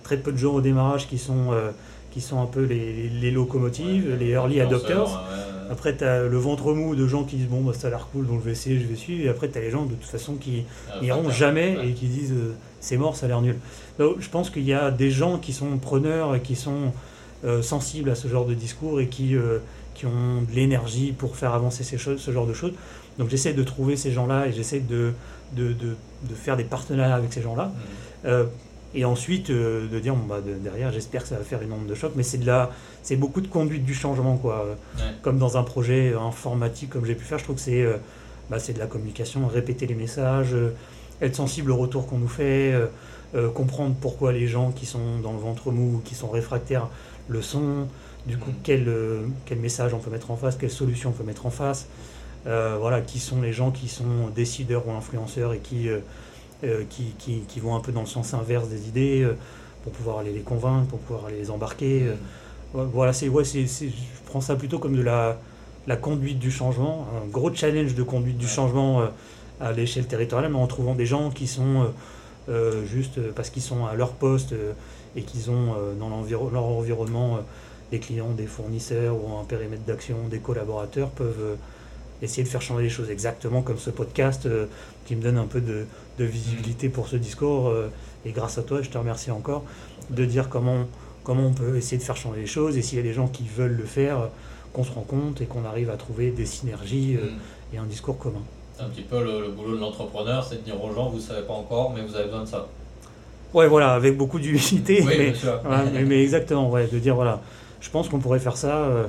très 0.02 0.16
peu 0.16 0.32
de 0.32 0.38
gens 0.38 0.54
au 0.54 0.60
démarrage 0.60 1.08
qui 1.08 1.18
sont, 1.18 1.52
euh, 1.52 1.70
qui 2.10 2.20
sont 2.20 2.40
un 2.42 2.46
peu 2.46 2.62
les, 2.64 3.08
locomotives, 3.30 4.08
Ouais, 4.10 4.16
les 4.16 4.30
early 4.30 4.60
adopters. 4.60 5.04
ouais. 5.04 5.51
Après, 5.72 5.96
tu 5.96 6.04
as 6.04 6.22
le 6.24 6.36
ventre 6.36 6.72
mou 6.74 6.94
de 6.94 7.06
gens 7.08 7.24
qui 7.24 7.36
disent 7.36 7.48
Bon, 7.48 7.62
bah, 7.62 7.72
ça 7.72 7.86
a 7.88 7.90
l'air 7.90 8.06
cool, 8.12 8.26
donc 8.26 8.40
je 8.40 8.44
vais 8.44 8.52
essayer, 8.52 8.78
je 8.78 8.86
vais 8.86 8.94
suivre. 8.94 9.24
Et 9.24 9.28
après, 9.28 9.48
tu 9.48 9.58
as 9.58 9.62
les 9.62 9.70
gens 9.70 9.84
de 9.86 9.94
toute 9.94 10.04
façon 10.04 10.34
qui 10.36 10.64
Euh, 10.94 11.00
n'iront 11.00 11.30
jamais 11.30 11.76
Ouais. 11.78 11.88
et 11.88 11.92
qui 11.94 12.06
disent 12.06 12.32
euh, 12.32 12.52
C'est 12.80 12.96
mort, 12.98 13.16
ça 13.16 13.26
a 13.26 13.28
l'air 13.30 13.40
nul. 13.40 13.56
Donc, 13.98 14.16
je 14.20 14.28
pense 14.28 14.50
qu'il 14.50 14.64
y 14.64 14.74
a 14.74 14.90
des 14.90 15.10
gens 15.10 15.38
qui 15.38 15.52
sont 15.52 15.78
preneurs 15.78 16.34
et 16.36 16.40
qui 16.40 16.54
sont 16.56 16.92
euh, 17.44 17.62
sensibles 17.62 18.10
à 18.10 18.14
ce 18.14 18.28
genre 18.28 18.44
de 18.46 18.54
discours 18.54 19.00
et 19.00 19.08
qui, 19.08 19.34
euh, 19.34 19.58
qui 19.94 20.06
ont 20.06 20.42
de 20.48 20.54
l'énergie 20.54 21.12
pour 21.12 21.36
faire 21.36 21.54
avancer 21.54 21.82
ces 21.84 21.98
choses, 21.98 22.20
ce 22.20 22.30
genre 22.32 22.46
de 22.46 22.54
choses. 22.54 22.72
Donc, 23.18 23.30
j'essaie 23.30 23.52
de 23.54 23.62
trouver 23.62 23.96
ces 23.96 24.12
gens-là 24.12 24.46
et 24.48 24.52
j'essaie 24.52 24.80
de, 24.80 25.12
de, 25.54 25.72
de, 25.72 25.96
de 26.30 26.34
faire 26.34 26.56
des 26.56 26.64
partenariats 26.64 27.14
avec 27.16 27.32
ces 27.32 27.42
gens-là. 27.42 27.72
Mhm. 28.24 28.46
Euh, 28.94 28.98
et 28.98 29.04
ensuite 29.04 29.50
euh, 29.50 29.88
de 29.88 29.98
dire 29.98 30.14
bon, 30.14 30.26
bah, 30.26 30.40
de- 30.40 30.54
derrière 30.54 30.92
j'espère 30.92 31.22
que 31.22 31.28
ça 31.28 31.36
va 31.36 31.44
faire 31.44 31.62
une 31.62 31.72
onde 31.72 31.86
de 31.86 31.94
choc 31.94 32.12
mais 32.14 32.22
c'est 32.22 32.38
de 32.38 32.46
la 32.46 32.70
c'est 33.02 33.16
beaucoup 33.16 33.40
de 33.40 33.48
conduite 33.48 33.84
du 33.84 33.94
changement 33.94 34.36
quoi 34.36 34.66
Ouais. 34.96 35.02
comme 35.22 35.38
dans 35.38 35.56
un 35.56 35.62
projet 35.62 36.12
informatique 36.14 36.90
comme 36.90 37.04
j'ai 37.06 37.14
pu 37.14 37.24
faire 37.24 37.38
je 37.38 37.44
trouve 37.44 37.56
que 37.56 37.62
c'est 37.62 37.82
euh, 37.82 37.96
bah, 38.50 38.58
c'est 38.58 38.74
de 38.74 38.78
la 38.78 38.86
communication 38.86 39.46
répéter 39.46 39.86
les 39.86 39.94
messages 39.94 40.52
euh, 40.54 40.74
être 41.20 41.36
sensible 41.36 41.70
au 41.70 41.76
retour 41.76 42.06
qu'on 42.06 42.18
nous 42.18 42.28
fait 42.28 42.72
euh, 42.72 42.86
euh, 43.34 43.48
comprendre 43.50 43.94
pourquoi 44.00 44.32
les 44.32 44.46
gens 44.46 44.70
qui 44.72 44.84
sont 44.86 45.18
dans 45.22 45.32
le 45.32 45.38
ventre 45.38 45.70
mou 45.70 45.96
ou 45.96 46.00
qui 46.04 46.14
sont 46.14 46.28
réfractaires 46.28 46.88
le 47.28 47.40
sont 47.42 47.86
du 48.26 48.36
coup 48.36 48.50
Mhm. 48.50 48.56
quel, 48.62 48.88
euh, 48.88 49.22
quel 49.46 49.58
message 49.58 49.94
on 49.94 49.98
peut 49.98 50.10
mettre 50.10 50.30
en 50.30 50.36
face 50.36 50.56
quelle 50.56 50.70
solution 50.70 51.10
on 51.10 51.12
peut 51.12 51.24
mettre 51.24 51.46
en 51.46 51.50
face 51.50 51.86
Euh, 52.44 52.76
voilà 52.80 53.00
qui 53.00 53.20
sont 53.20 53.40
les 53.40 53.52
gens 53.52 53.70
qui 53.70 53.86
sont 53.88 54.26
décideurs 54.34 54.86
ou 54.88 54.90
influenceurs 54.92 55.52
et 55.54 55.58
qui 55.58 55.88
euh, 55.88 55.98
euh, 55.98 56.00
qui, 56.88 57.14
qui, 57.18 57.40
qui 57.48 57.60
vont 57.60 57.74
un 57.76 57.80
peu 57.80 57.92
dans 57.92 58.00
le 58.02 58.06
sens 58.06 58.34
inverse 58.34 58.68
des 58.68 58.88
idées 58.88 59.22
euh, 59.22 59.34
pour 59.84 59.92
pouvoir 59.92 60.18
aller 60.18 60.32
les 60.32 60.40
convaincre, 60.42 60.88
pour 60.88 60.98
pouvoir 61.00 61.26
aller 61.26 61.38
les 61.38 61.50
embarquer. 61.50 62.02
euh. 62.04 62.14
Ouais, 62.74 62.84
Voilà, 62.92 63.12
c'est, 63.12 63.28
ouais, 63.28 63.44
c'est, 63.44 63.66
je 63.66 63.86
prends 64.26 64.40
ça 64.40 64.56
plutôt 64.56 64.78
comme 64.78 64.96
de 64.96 65.02
la, 65.02 65.38
la 65.86 65.96
conduite 65.96 66.38
du 66.38 66.50
changement, 66.50 67.06
un 67.22 67.28
gros 67.28 67.52
challenge 67.54 67.94
de 67.94 68.02
conduite 68.02 68.38
du 68.38 68.48
changement 68.48 69.02
euh, 69.02 69.06
à 69.60 69.72
l'échelle 69.72 70.06
territoriale, 70.06 70.50
mais 70.52 70.58
en 70.58 70.66
trouvant 70.66 70.94
des 70.94 71.06
gens 71.06 71.30
qui 71.30 71.46
sont 71.46 71.82
euh, 71.82 71.86
euh, 72.48 72.84
juste 72.86 73.18
euh, 73.18 73.32
parce 73.34 73.50
qu'ils 73.50 73.62
sont 73.62 73.86
à 73.86 73.94
leur 73.94 74.12
poste 74.12 74.52
euh, 74.52 74.72
et 75.16 75.22
qu'ils 75.22 75.50
ont 75.50 75.74
euh, 75.76 75.94
dans 75.94 76.08
l'enviro- 76.08 76.50
leur 76.50 76.64
environnement 76.64 77.36
euh, 77.36 77.40
des 77.90 77.98
clients, 78.00 78.30
des 78.32 78.46
fournisseurs 78.46 79.14
ou 79.16 79.38
un 79.38 79.44
périmètre 79.44 79.84
d'action, 79.84 80.16
des 80.30 80.38
collaborateurs 80.38 81.10
peuvent 81.10 81.36
euh, 81.40 81.54
essayer 82.22 82.44
de 82.44 82.48
faire 82.48 82.62
changer 82.62 82.84
les 82.84 82.88
choses 82.90 83.10
exactement 83.10 83.62
comme 83.62 83.78
ce 83.78 83.90
podcast 83.90 84.46
euh, 84.46 84.66
qui 85.06 85.16
me 85.16 85.22
donne 85.22 85.38
un 85.38 85.46
peu 85.46 85.60
de, 85.60 85.86
de 86.22 86.26
visibilité 86.30 86.88
pour 86.88 87.08
ce 87.08 87.16
discours. 87.16 87.68
euh, 87.68 87.88
et 88.24 88.30
grâce 88.32 88.56
à 88.58 88.62
toi, 88.62 88.82
je 88.82 88.88
te 88.90 88.96
remercie 88.98 89.30
encore 89.30 89.64
de 90.10 90.24
dire 90.24 90.48
comment, 90.48 90.84
comment 91.24 91.46
on 91.46 91.52
peut 91.52 91.76
essayer 91.76 91.98
de 91.98 92.02
faire 92.02 92.16
changer 92.16 92.40
les 92.40 92.46
choses 92.46 92.76
et 92.76 92.82
s'il 92.82 92.96
y 92.98 93.00
a 93.00 93.04
des 93.04 93.12
gens 93.12 93.26
qui 93.28 93.44
veulent 93.56 93.76
le 93.76 93.84
faire, 93.84 94.18
euh, 94.20 94.26
qu'on 94.72 94.84
se 94.84 94.92
rend 94.92 95.02
compte 95.02 95.40
et 95.40 95.46
qu'on 95.46 95.64
arrive 95.64 95.90
à 95.90 95.96
trouver 95.96 96.30
des 96.30 96.46
synergies 96.46 97.16
euh, 97.16 97.24
Mhm. 97.26 97.38
et 97.74 97.78
un 97.78 97.84
discours 97.84 98.16
commun. 98.18 98.42
C'est 98.76 98.84
un 98.84 98.88
petit 98.88 99.02
peu 99.02 99.22
le, 99.22 99.40
le 99.42 99.48
boulot 99.50 99.74
de 99.76 99.80
l'entrepreneur, 99.80 100.44
c'est 100.48 100.56
de 100.56 100.60
dire 100.62 100.82
aux 100.82 100.94
gens, 100.94 101.08
vous 101.10 101.20
savez 101.20 101.42
pas 101.42 101.52
encore, 101.54 101.92
mais 101.94 102.02
vous 102.02 102.14
avez 102.14 102.24
besoin 102.24 102.42
de 102.42 102.48
ça. 102.48 102.66
Ouais, 103.52 103.68
voilà, 103.68 103.92
avec 103.94 104.16
beaucoup 104.16 104.38
d'humilité, 104.38 105.02
Oui, 105.02 105.14
mais, 105.18 105.30
bien 105.30 105.34
sûr. 105.34 105.60
voilà, 105.64 105.84
mais, 105.92 106.04
mais 106.04 106.22
exactement, 106.22 106.70
ouais, 106.70 106.86
de 106.86 106.98
dire 106.98 107.14
voilà, 107.16 107.40
je 107.80 107.90
pense 107.90 108.08
qu'on 108.08 108.18
pourrait 108.18 108.38
faire 108.38 108.56
ça. 108.56 108.76
euh, 108.84 109.06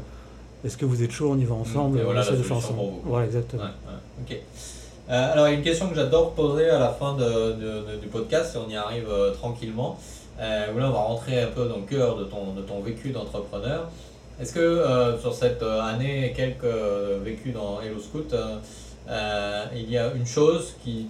Est-ce 0.66 0.76
que 0.78 0.86
vous 0.86 1.02
êtes 1.04 1.12
chaud 1.12 1.30
On 1.32 1.38
y 1.38 1.46
va 1.46 1.56
ensemble. 1.56 2.00
Et 2.00 2.04
voilà 2.04 2.22
on 2.28 2.32
la 2.32 2.38
de 2.38 2.44
faire 2.44 2.58
ensemble. 2.58 2.76
pour 2.78 2.90
vous. 2.92 3.02
Voilà, 3.06 3.26
exactement. 3.28 3.64
Ouais, 3.64 3.70
ouais, 4.30 4.36
ok. 4.36 4.38
Euh, 5.10 5.34
alors, 5.34 5.48
il 5.48 5.52
y 5.52 5.56
a 5.56 5.58
une 5.58 5.64
question 5.64 5.90
que 5.90 5.96
j'adore 5.96 6.32
poser 6.32 6.70
à 6.70 6.80
la 6.80 6.90
fin 6.90 7.16
de, 7.16 7.98
du 8.02 8.08
podcast, 8.08 8.56
et 8.56 8.60
on 8.66 8.70
y 8.70 8.76
arrive 8.76 9.10
euh, 9.10 9.32
tranquillement. 9.32 10.00
Euh, 10.40 10.74
où 10.74 10.80
là, 10.80 10.88
on 10.88 10.92
va 10.92 11.00
rentrer 11.00 11.42
un 11.42 11.48
peu 11.48 11.68
dans 11.68 11.78
le 11.78 11.84
cœur 11.84 12.18
de 12.18 12.24
ton, 12.24 12.54
de 12.54 12.62
ton 12.62 12.80
vécu 12.80 13.10
d'entrepreneur. 13.10 13.90
Est-ce 14.42 14.54
que 14.54 14.84
sur 15.22 15.32
cette 15.32 15.62
année 15.62 16.26
et 16.26 16.34
quelques 16.34 16.66
vécu 17.24 17.52
dans 17.52 17.80
Hello 17.82 18.00
Scout, 18.00 18.34
il 19.76 19.92
y 19.92 19.98
a 19.98 20.12
une 20.16 20.26
chose 20.26 20.74
qui 20.84 21.06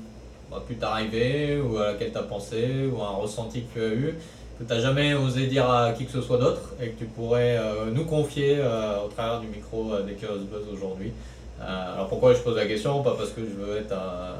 a 0.53 0.59
pu 0.59 0.75
t'arriver, 0.75 1.61
ou 1.61 1.77
à 1.77 1.93
laquelle 1.93 2.11
tu 2.11 2.17
as 2.17 2.23
pensé, 2.23 2.89
ou 2.91 3.01
un 3.01 3.11
ressenti 3.11 3.63
que 3.73 3.79
tu 3.79 3.85
as 3.85 3.87
eu, 3.87 4.17
que 4.59 4.65
tu 4.65 4.73
n'as 4.73 4.81
jamais 4.81 5.13
osé 5.13 5.47
dire 5.47 5.71
à 5.71 5.93
qui 5.93 6.05
que 6.05 6.11
ce 6.11 6.21
soit 6.21 6.37
d'autre, 6.37 6.73
et 6.81 6.89
que 6.89 6.99
tu 6.99 7.05
pourrais 7.05 7.57
nous 7.93 8.03
confier 8.03 8.59
au 8.59 9.07
travers 9.07 9.39
du 9.39 9.47
micro 9.47 9.95
des 10.05 10.15
Curious 10.15 10.43
Buzz 10.51 10.65
aujourd'hui? 10.73 11.13
Euh, 11.61 11.93
alors 11.93 12.07
pourquoi 12.09 12.33
je 12.33 12.39
pose 12.39 12.55
la 12.55 12.65
question? 12.65 13.01
Pas 13.03 13.15
parce 13.17 13.29
que 13.31 13.41
je 13.41 13.53
veux 13.63 13.77
être 13.77 13.93
un, 13.93 14.35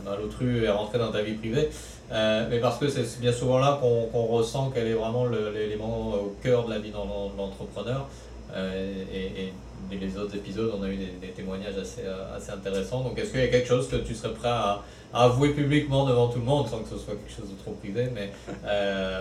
un 0.00 0.10
malotru 0.10 0.64
et 0.64 0.68
rentrer 0.68 0.98
dans 0.98 1.12
ta 1.12 1.22
vie 1.22 1.34
privée, 1.34 1.68
euh, 2.12 2.46
mais 2.50 2.58
parce 2.60 2.78
que 2.78 2.88
c'est 2.88 3.20
bien 3.20 3.32
souvent 3.32 3.58
là 3.58 3.78
qu'on 3.80 4.26
ressent 4.26 4.70
quel 4.74 4.86
est 4.88 4.94
vraiment 4.94 5.26
l'élément 5.26 6.14
au 6.14 6.36
cœur 6.42 6.64
de 6.66 6.70
la 6.72 6.78
vie 6.78 6.90
dans 6.90 7.32
l'entrepreneur. 7.36 8.06
Euh, 8.54 8.92
et, 9.12 9.52
et 9.92 9.98
les 9.98 10.16
autres 10.16 10.36
épisodes, 10.36 10.72
on 10.78 10.82
a 10.82 10.88
eu 10.88 10.96
des, 10.96 11.12
des 11.20 11.28
témoignages 11.28 11.76
assez, 11.76 12.02
assez 12.36 12.50
intéressants. 12.52 13.02
Donc 13.02 13.18
est-ce 13.18 13.30
qu'il 13.32 13.40
y 13.40 13.44
a 13.44 13.48
quelque 13.48 13.68
chose 13.68 13.88
que 13.88 13.96
tu 13.96 14.14
serais 14.14 14.32
prêt 14.32 14.48
à, 14.48 14.82
à 15.12 15.24
avouer 15.24 15.50
publiquement 15.50 16.06
devant 16.06 16.28
tout 16.28 16.38
le 16.38 16.44
monde, 16.44 16.66
sans 16.68 16.78
que 16.78 16.88
ce 16.88 16.96
soit 16.98 17.14
quelque 17.14 17.32
chose 17.36 17.50
de 17.50 17.60
trop 17.62 17.72
privé, 17.72 18.08
mais 18.14 18.30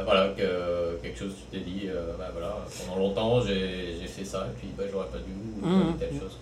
voilà, 0.05 0.29
que, 0.37 0.97
quelque 1.01 1.19
chose 1.19 1.33
tu 1.51 1.57
t'es 1.57 1.63
dit, 1.63 1.87
bah, 2.17 2.29
voilà, 2.31 2.57
pendant 2.79 2.99
longtemps 2.99 3.41
j'ai 3.41 4.07
fait 4.07 4.25
ça, 4.25 4.47
et 4.51 4.59
puis 4.59 4.69
bah, 4.77 4.83
j'aurais 4.91 5.07
pas 5.07 5.17
dû, 5.19 5.33
ou 5.33 5.67
Mmh, 5.67 5.97
telle 5.99 6.09
chose. 6.19 6.37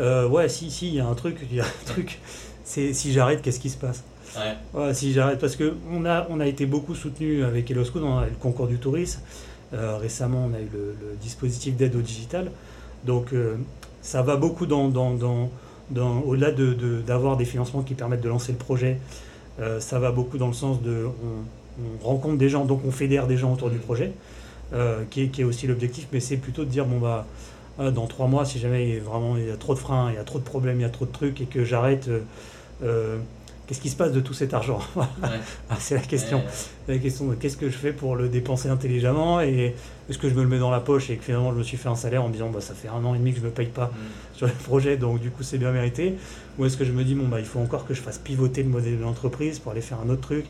Mmh. 0.00 0.02
Euh, 0.02 0.28
ouais, 0.28 0.48
si, 0.48 0.70
si, 0.70 0.88
il 0.88 0.94
y 0.94 1.00
a 1.00 1.06
un 1.06 1.14
truc, 1.14 1.36
il 1.50 1.56
y 1.56 1.60
a 1.60 1.64
un 1.64 1.84
truc. 1.86 2.18
C'est 2.64 2.92
si 2.94 3.12
j'arrête, 3.12 3.42
qu'est-ce 3.42 3.60
qui 3.60 3.70
se 3.70 3.76
passe? 3.76 4.02
Ouais. 4.36 4.80
Ouais, 4.80 4.94
si 4.94 5.12
j'arrête, 5.12 5.40
parce 5.40 5.56
que 5.56 5.74
on 5.92 6.04
a, 6.04 6.26
on 6.30 6.40
a 6.40 6.46
été 6.46 6.66
beaucoup 6.66 6.94
soutenu 6.94 7.42
avec 7.44 7.68
a 8.18 8.26
eu 8.26 8.30
le 8.30 8.36
concours 8.40 8.66
du 8.68 8.78
tourisme. 8.78 9.20
Euh, 9.72 9.96
récemment, 9.98 10.48
on 10.50 10.54
a 10.54 10.60
eu 10.60 10.68
le, 10.72 10.94
le 11.00 11.16
dispositif 11.20 11.76
d'aide 11.76 11.96
au 11.96 12.00
digital. 12.00 12.50
Donc, 13.04 13.32
euh, 13.32 13.56
ça 14.02 14.22
va 14.22 14.36
beaucoup 14.36 14.66
dans, 14.66 14.88
dans, 14.88 15.14
dans, 15.14 15.50
dans- 15.90 16.20
au-delà 16.20 16.50
de, 16.52 16.72
de- 16.74 17.00
d'avoir 17.00 17.36
des 17.36 17.44
financements 17.44 17.82
qui 17.82 17.94
permettent 17.94 18.22
de 18.22 18.28
lancer 18.28 18.52
le 18.52 18.58
projet, 18.58 18.98
ça 19.78 19.98
va 19.98 20.10
beaucoup 20.10 20.38
dans 20.38 20.46
le 20.48 20.54
sens 20.54 20.80
de 20.80 21.06
on, 21.06 21.84
on 22.02 22.08
rencontre 22.08 22.38
des 22.38 22.48
gens, 22.48 22.64
donc 22.64 22.80
on 22.86 22.90
fédère 22.90 23.26
des 23.26 23.36
gens 23.36 23.52
autour 23.52 23.68
du 23.70 23.76
Mhm. 23.76 23.82
projet, 23.82 24.12
qui, 25.10 25.22
est, 25.22 25.28
qui 25.28 25.40
est 25.42 25.44
aussi 25.44 25.66
l'objectif, 25.66 26.06
mais 26.12 26.20
c'est 26.20 26.36
plutôt 26.36 26.64
de 26.64 26.70
dire 26.70 26.86
bon 26.86 26.98
bah 26.98 27.26
dans 27.90 28.06
trois 28.06 28.26
mois, 28.26 28.44
si 28.44 28.58
jamais 28.58 28.88
il 28.88 28.94
y 28.94 28.98
a 28.98 29.00
vraiment 29.00 29.36
il 29.38 29.46
y 29.46 29.50
a 29.50 29.56
trop 29.56 29.72
de 29.74 29.78
freins, 29.78 30.10
il 30.10 30.16
y 30.16 30.18
a 30.18 30.24
trop 30.24 30.38
de 30.38 30.44
problèmes, 30.44 30.78
il 30.78 30.82
y 30.82 30.86
a 30.86 30.90
trop 30.90 31.06
de 31.06 31.12
trucs 31.12 31.40
et 31.40 31.46
que 31.46 31.64
j'arrête, 31.64 32.08
euh, 32.08 32.20
euh, 32.82 33.16
qu'est-ce 33.66 33.80
qui 33.80 33.88
se 33.88 33.96
passe 33.96 34.12
de 34.12 34.20
tout 34.20 34.34
cet 34.34 34.52
argent 34.52 34.80
Ouais. 34.96 35.04
Ah, 35.70 35.76
C'est 35.78 35.94
la 35.94 36.02
question. 36.02 36.38
Ouais, 36.38 36.94
La 36.94 36.98
question 36.98 37.28
de 37.28 37.34
qu'est-ce 37.36 37.56
que 37.56 37.70
je 37.70 37.76
fais 37.76 37.92
pour 37.92 38.16
le 38.16 38.28
dépenser 38.28 38.68
intelligemment 38.68 39.40
et 39.40 39.74
est-ce 40.10 40.18
que 40.18 40.28
je 40.28 40.34
me 40.34 40.42
le 40.42 40.48
mets 40.48 40.58
dans 40.58 40.70
la 40.70 40.80
poche 40.80 41.08
et 41.08 41.16
que 41.16 41.24
finalement 41.24 41.52
je 41.52 41.58
me 41.58 41.62
suis 41.62 41.78
fait 41.78 41.88
un 41.88 41.94
salaire 41.94 42.22
en 42.22 42.28
me 42.28 42.32
disant 42.34 42.50
bah, 42.50 42.60
ça 42.60 42.74
fait 42.74 42.88
un 42.88 43.02
an 43.04 43.14
et 43.14 43.18
demi 43.18 43.32
que 43.32 43.38
je 43.40 43.44
me 43.44 43.50
paye 43.50 43.68
pas 43.68 43.86
mm, 43.86 44.36
sur 44.36 44.46
le 44.46 44.52
projet 44.52 44.96
donc 44.98 45.20
du 45.20 45.30
coup 45.30 45.42
c'est 45.42 45.56
bien 45.58 45.70
mérité 45.70 46.16
ou 46.58 46.66
est-ce 46.66 46.76
que 46.76 46.84
je 46.84 46.92
me 46.92 47.04
dis 47.04 47.14
bon 47.14 47.28
bah 47.28 47.38
il 47.38 47.46
faut 47.46 47.60
encore 47.60 47.86
que 47.86 47.94
je 47.94 48.02
fasse 48.02 48.18
pivoter 48.18 48.62
le 48.62 48.68
modèle 48.68 48.98
de 48.98 49.02
l'entreprise 49.02 49.58
pour 49.60 49.72
aller 49.72 49.80
faire 49.80 49.98
un 50.04 50.10
autre 50.10 50.22
truc 50.22 50.46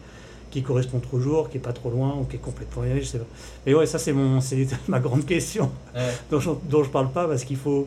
qui 0.50 0.62
correspond 0.62 0.98
toujours, 0.98 1.48
qui 1.50 1.58
est 1.58 1.60
pas 1.60 1.72
trop 1.72 1.90
loin 1.90 2.14
ou 2.20 2.24
qui 2.24 2.36
est 2.36 2.40
complètement 2.40 2.82
je 2.98 3.04
sais 3.04 3.18
pas. 3.18 3.24
Mais 3.66 3.74
ouais 3.74 3.86
ça 3.86 3.98
c'est 3.98 4.12
mon 4.12 4.40
c'est 4.40 4.66
ma 4.88 4.98
grande 5.00 5.24
question 5.26 5.70
ouais. 5.94 6.00
dont 6.30 6.40
je, 6.40 6.50
dont 6.68 6.82
je 6.82 6.90
parle 6.90 7.10
pas 7.10 7.26
parce 7.28 7.44
qu'il 7.44 7.56
faut 7.56 7.86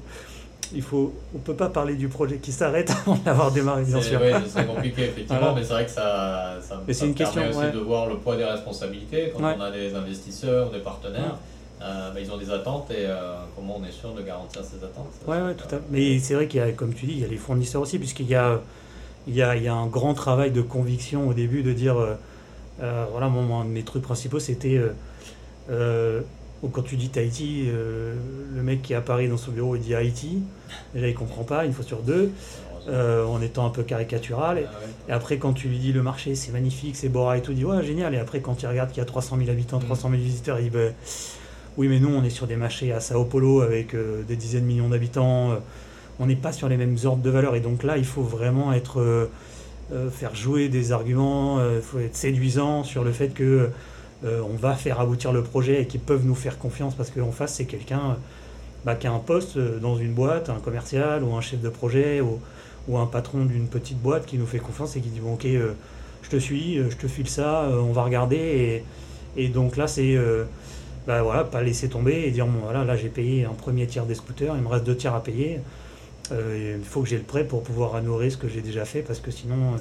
il 0.73 0.81
faut 0.81 1.13
on 1.35 1.39
peut 1.39 1.53
pas 1.55 1.69
parler 1.69 1.95
du 1.95 2.07
projet 2.07 2.37
qui 2.37 2.51
s'arrête 2.51 2.89
avant 3.05 3.15
d'avoir 3.17 3.51
démarré 3.51 3.83
bien 3.83 4.01
C'est 4.01 4.09
sûr. 4.09 4.21
ouais, 4.21 4.33
c'est 4.47 4.65
compliqué 4.65 5.03
effectivement, 5.03 5.39
Voilà. 5.39 5.55
mais 5.55 5.63
c'est 5.63 5.73
vrai 5.73 5.85
que 5.85 5.91
ça, 5.91 6.55
ça, 6.67 6.81
Mais 6.87 6.93
ça 6.93 7.05
une 7.05 7.13
permet 7.13 7.33
question, 7.33 7.49
aussi 7.49 7.59
ouais. 7.67 7.71
de 7.71 7.79
voir 7.79 8.07
le 8.07 8.15
poids 8.17 8.35
des 8.37 8.45
responsabilités 8.45 9.31
quand 9.35 9.43
on 9.57 9.61
a 9.61 9.69
des 9.71 9.93
investisseurs, 9.93 10.71
des 10.71 10.79
partenaires. 10.79 11.37
euh, 11.81 12.11
bah, 12.13 12.19
ils 12.19 12.31
ont 12.31 12.37
des 12.37 12.49
attentes 12.49 12.89
et 12.91 13.05
euh, 13.05 13.35
comment 13.55 13.77
on 13.79 13.85
est 13.85 13.91
sûr 13.91 14.13
de 14.13 14.21
garantir 14.23 14.61
ces 14.63 14.77
attentes. 14.83 15.09
ça, 15.25 15.29
Ouais, 15.29 15.53
tout 15.53 15.65
à 15.69 15.73
euh, 15.75 15.79
fait. 15.79 15.83
Mais 15.91 16.17
c'est 16.19 16.33
vrai 16.33 16.47
qu'il 16.47 16.61
y 16.61 16.63
a, 16.63 16.71
comme 16.71 16.93
tu 16.93 17.05
dis, 17.07 17.11
il 17.13 17.19
y 17.19 17.25
a 17.25 17.27
les 17.27 17.37
fournisseurs 17.37 17.81
aussi, 17.81 17.99
puisqu'il 17.99 18.27
y 18.29 18.35
a, 18.35 18.61
il 19.27 19.35
y 19.35 19.41
a, 19.43 19.55
il 19.57 19.63
y 19.63 19.67
a 19.67 19.73
un 19.75 19.87
grand 19.87 20.13
travail 20.13 20.51
de 20.51 20.61
conviction 20.61 21.27
au 21.27 21.33
début 21.33 21.61
de 21.61 21.73
dire, 21.73 21.97
euh, 21.97 22.05
euh, 22.11 22.15
voilà, 22.79 23.29
moi, 23.29 23.41
moi, 23.43 23.57
un 23.61 23.65
de 23.65 23.69
mes 23.69 23.83
trucs 23.83 24.03
principaux, 24.03 24.39
c'était, 24.39 24.77
euh, 24.77 24.89
euh, 25.69 26.21
quand 26.71 26.81
tu 26.81 26.95
dis 26.95 27.09
Tahiti, 27.09 27.65
euh, 27.67 28.15
le 28.55 28.63
mec 28.63 28.81
qui 28.81 28.93
est 28.93 28.95
à 28.95 29.01
Paris 29.01 29.27
dans 29.27 29.37
son 29.37 29.51
bureau, 29.51 29.75
il 29.75 29.81
dit 29.81 29.95
Haïti. 29.95 30.39
Déjà, 30.93 31.07
il 31.07 31.13
comprend 31.13 31.43
pas, 31.43 31.65
une 31.65 31.73
fois 31.73 31.83
sur 31.85 31.99
deux, 31.99 32.31
euh, 32.87 33.25
en 33.25 33.41
étant 33.41 33.65
un 33.65 33.69
peu 33.69 33.83
caricatural. 33.83 34.57
Et, 34.59 34.65
Ah 34.65 34.71
ouais. 34.79 34.87
et 35.09 35.11
après, 35.11 35.37
quand 35.37 35.53
tu 35.53 35.67
lui 35.67 35.77
dis 35.77 35.91
le 35.93 36.01
marché, 36.03 36.35
c'est 36.35 36.51
magnifique, 36.51 36.95
c'est 36.95 37.09
Bora 37.09 37.37
et 37.37 37.41
tout, 37.41 37.51
il 37.51 37.57
dit, 37.57 37.65
ouais, 37.65 37.83
génial. 37.83 38.13
Et 38.15 38.17
après, 38.17 38.39
quand 38.41 38.61
il 38.61 38.67
regarde 38.67 38.89
qu'il 38.89 38.99
y 38.99 39.01
a 39.01 39.05
300 39.05 39.37
000 39.37 39.49
habitants, 39.49 39.79
Mm. 39.79 39.85
300 39.85 40.09
000 40.11 40.21
visiteurs, 40.21 40.59
il 40.59 40.63
dit, 40.65 40.69
bah, 40.69 40.79
oui, 41.77 41.87
mais 41.87 41.99
nous, 41.99 42.09
on 42.13 42.23
est 42.23 42.29
sur 42.29 42.47
des 42.47 42.55
marchés 42.55 42.91
à 42.93 42.99
Sao 42.99 43.25
Paulo 43.25 43.61
avec 43.61 43.93
euh, 43.93 44.21
des 44.23 44.35
dizaines 44.35 44.61
de 44.63 44.67
millions 44.67 44.89
d'habitants. 44.89 45.51
euh, 45.51 45.55
on 46.19 46.27
n'est 46.27 46.35
pas 46.35 46.53
sur 46.53 46.69
les 46.69 46.77
mêmes 46.77 46.95
ordres 47.05 47.23
de 47.23 47.29
valeur. 47.31 47.55
Et 47.55 47.59
donc 47.59 47.81
là, 47.83 47.97
il 47.97 48.05
faut 48.05 48.21
vraiment 48.21 48.71
être, 48.71 49.01
euh, 49.91 50.07
euh, 50.07 50.09
faire 50.09 50.35
jouer 50.35 50.69
des 50.69 50.91
arguments, 50.91 51.59
il 51.75 51.81
faut 51.81 51.99
être 51.99 52.15
séduisant 52.15 52.83
sur 52.83 53.03
le 53.03 53.11
fait 53.11 53.29
que 53.29 53.69
euh, 54.25 54.41
on 54.49 54.55
va 54.55 54.73
faire 54.75 55.01
aboutir 55.01 55.33
le 55.33 55.43
projet 55.43 55.81
et 55.81 55.87
qu'ils 55.87 55.99
peuvent 55.99 56.25
nous 56.25 56.35
faire 56.35 56.57
confiance 56.57 56.95
parce 56.95 57.09
qu'en 57.09 57.31
face, 57.31 57.55
c'est 57.55 57.65
quelqu'un 57.65 57.99
euh, 57.99 58.13
bah, 58.85 58.95
qui 58.95 59.07
a 59.07 59.11
un 59.11 59.19
poste 59.19 59.57
euh, 59.57 59.79
dans 59.79 59.97
une 59.97 60.13
boîte, 60.13 60.49
un 60.49 60.59
commercial 60.59 61.23
ou 61.23 61.35
un 61.35 61.41
chef 61.41 61.59
de 61.59 61.69
projet 61.69 62.21
ou, 62.21 62.39
un 62.97 63.05
patron 63.05 63.45
d'une 63.45 63.67
petite 63.67 63.97
boîte 63.97 64.25
qui 64.25 64.37
nous 64.37 64.45
fait 64.45 64.59
confiance 64.59 64.97
et 64.97 65.01
qui 65.01 65.07
dit 65.07 65.21
bon, 65.21 65.35
ok, 65.35 65.45
euh, 65.45 65.71
je 66.21 66.29
te 66.29 66.37
suis, 66.37 66.77
euh, 66.77 66.89
je 66.89 66.97
te 66.97 67.07
file 67.07 67.29
ça, 67.29 67.63
euh, 67.63 67.79
on 67.79 67.91
va 67.91 68.03
regarder. 68.03 68.83
Et, 69.35 69.47
donc 69.47 69.77
là, 69.77 69.87
c'est 69.87 70.15
euh, 70.15 70.43
bah, 71.07 71.47
pas 71.49 71.61
laisser 71.61 71.89
tomber 71.89 72.23
et 72.25 72.31
dire 72.31 72.45
bon, 72.45 72.59
voilà, 72.63 72.83
là 72.83 72.95
j'ai 72.95 73.09
payé 73.09 73.45
un 73.45 73.53
premier 73.53 73.87
tiers 73.87 74.05
des 74.05 74.15
scooters, 74.15 74.55
il 74.55 74.61
me 74.61 74.67
reste 74.67 74.85
deux 74.85 74.95
tiers 74.95 75.15
à 75.15 75.23
payer. 75.23 75.59
Euh, 76.31 76.77
il 76.79 76.85
faut 76.85 77.01
que 77.01 77.09
j'ai 77.09 77.17
le 77.17 77.23
prêt 77.23 77.43
pour 77.43 77.63
pouvoir 77.63 77.93
honorer 77.95 78.29
ce 78.29 78.37
que 78.37 78.47
j'ai 78.47 78.61
déjà 78.61 78.85
fait 78.85 79.01
parce 79.01 79.19
que 79.19 79.29
sinon 79.29 79.73
euh, 79.73 79.77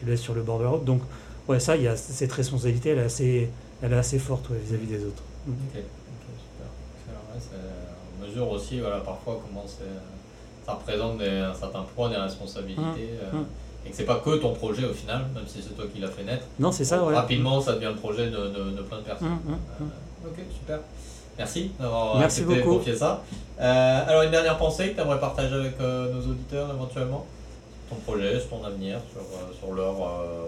je 0.00 0.06
le 0.06 0.12
laisse 0.12 0.20
sur 0.20 0.34
le 0.34 0.42
bord 0.42 0.58
de 0.58 0.64
la 0.64 0.70
route. 0.70 0.84
Donc, 0.84 1.02
ouais, 1.48 1.58
ça, 1.60 1.76
il 1.76 1.82
y 1.82 1.88
a 1.88 1.96
cette 1.96 2.32
responsabilité, 2.32 2.90
elle 2.90 2.98
est 2.98 3.02
assez, 3.04 3.50
elle 3.82 3.92
est 3.92 3.96
assez 3.96 4.18
forte 4.18 4.48
ouais, 4.50 4.58
vis-à-vis 4.64 4.86
des 4.86 5.04
autres. 5.04 5.22
Ok, 5.48 5.54
ok, 5.74 5.74
super. 5.74 6.68
Excellent. 6.96 7.24
Ouais, 7.34 7.40
c'est- 7.40 8.22
on 8.22 8.26
mesure 8.28 8.50
aussi 8.50 8.78
voilà, 8.80 8.98
parfois 9.00 9.40
comment 9.44 9.64
ça 9.66 10.72
représente 10.74 11.18
des, 11.18 11.28
un 11.28 11.54
certain 11.54 11.82
poids 11.96 12.08
des 12.08 12.16
responsabilités. 12.16 13.10
euh, 13.24 13.38
hum. 13.38 13.46
Et 13.86 13.90
que 13.90 13.96
c'est 13.96 14.04
pas 14.04 14.16
que 14.22 14.36
ton 14.36 14.52
projet 14.52 14.84
au 14.84 14.92
final, 14.92 15.24
même 15.34 15.44
si 15.46 15.62
c'est 15.62 15.74
toi 15.74 15.86
qui 15.92 16.00
l'as 16.02 16.08
fait 16.10 16.22
naître. 16.22 16.44
Non, 16.58 16.70
c'est 16.70 16.84
ça, 16.84 17.02
ouais. 17.02 17.14
Rapidement, 17.14 17.62
ça 17.62 17.72
devient 17.76 17.86
le 17.86 17.96
projet 17.96 18.26
de, 18.26 18.36
de- 18.36 18.76
de 18.76 18.82
plein 18.82 18.98
de 18.98 19.02
personnes. 19.04 19.28
Hum, 19.28 19.38
hum, 19.54 19.58
hum. 19.80 19.90
Ok, 20.26 20.36
super. 20.54 20.80
Merci 21.40 21.70
d'avoir 21.80 22.18
Merci 22.18 22.42
accepté 22.42 22.60
beaucoup. 22.60 22.76
confier 22.76 22.94
ça. 22.94 23.24
Euh, 23.58 24.04
alors, 24.06 24.22
une 24.24 24.30
dernière 24.30 24.58
pensée 24.58 24.90
que 24.90 24.94
tu 24.96 25.00
aimerais 25.00 25.18
partager 25.18 25.54
avec 25.54 25.72
euh, 25.80 26.12
nos 26.12 26.20
auditeurs 26.20 26.68
éventuellement? 26.74 27.24
Sur 27.88 27.96
ton 27.96 28.02
projet, 28.02 28.38
sur 28.38 28.50
ton 28.50 28.62
avenir, 28.62 28.98
sur, 29.10 29.22
euh, 29.22 29.50
sur 29.58 29.72
leurs 29.72 29.96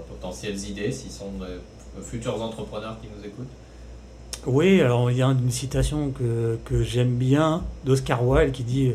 potentielles 0.06 0.58
idées, 0.68 0.92
s'ils 0.92 1.10
sont 1.10 1.30
de 1.40 2.02
futurs 2.02 2.40
entrepreneurs 2.42 2.98
qui 3.00 3.08
nous 3.08 3.24
écoutent? 3.26 3.48
Oui, 4.46 4.82
alors 4.82 5.10
il 5.10 5.16
y 5.16 5.22
a 5.22 5.26
une 5.28 5.50
citation 5.50 6.10
que, 6.10 6.58
que 6.66 6.82
j'aime 6.82 7.14
bien 7.14 7.62
d'Oscar 7.84 8.26
Wilde 8.26 8.52
qui 8.52 8.64
dit 8.64 8.88
il 8.88 8.94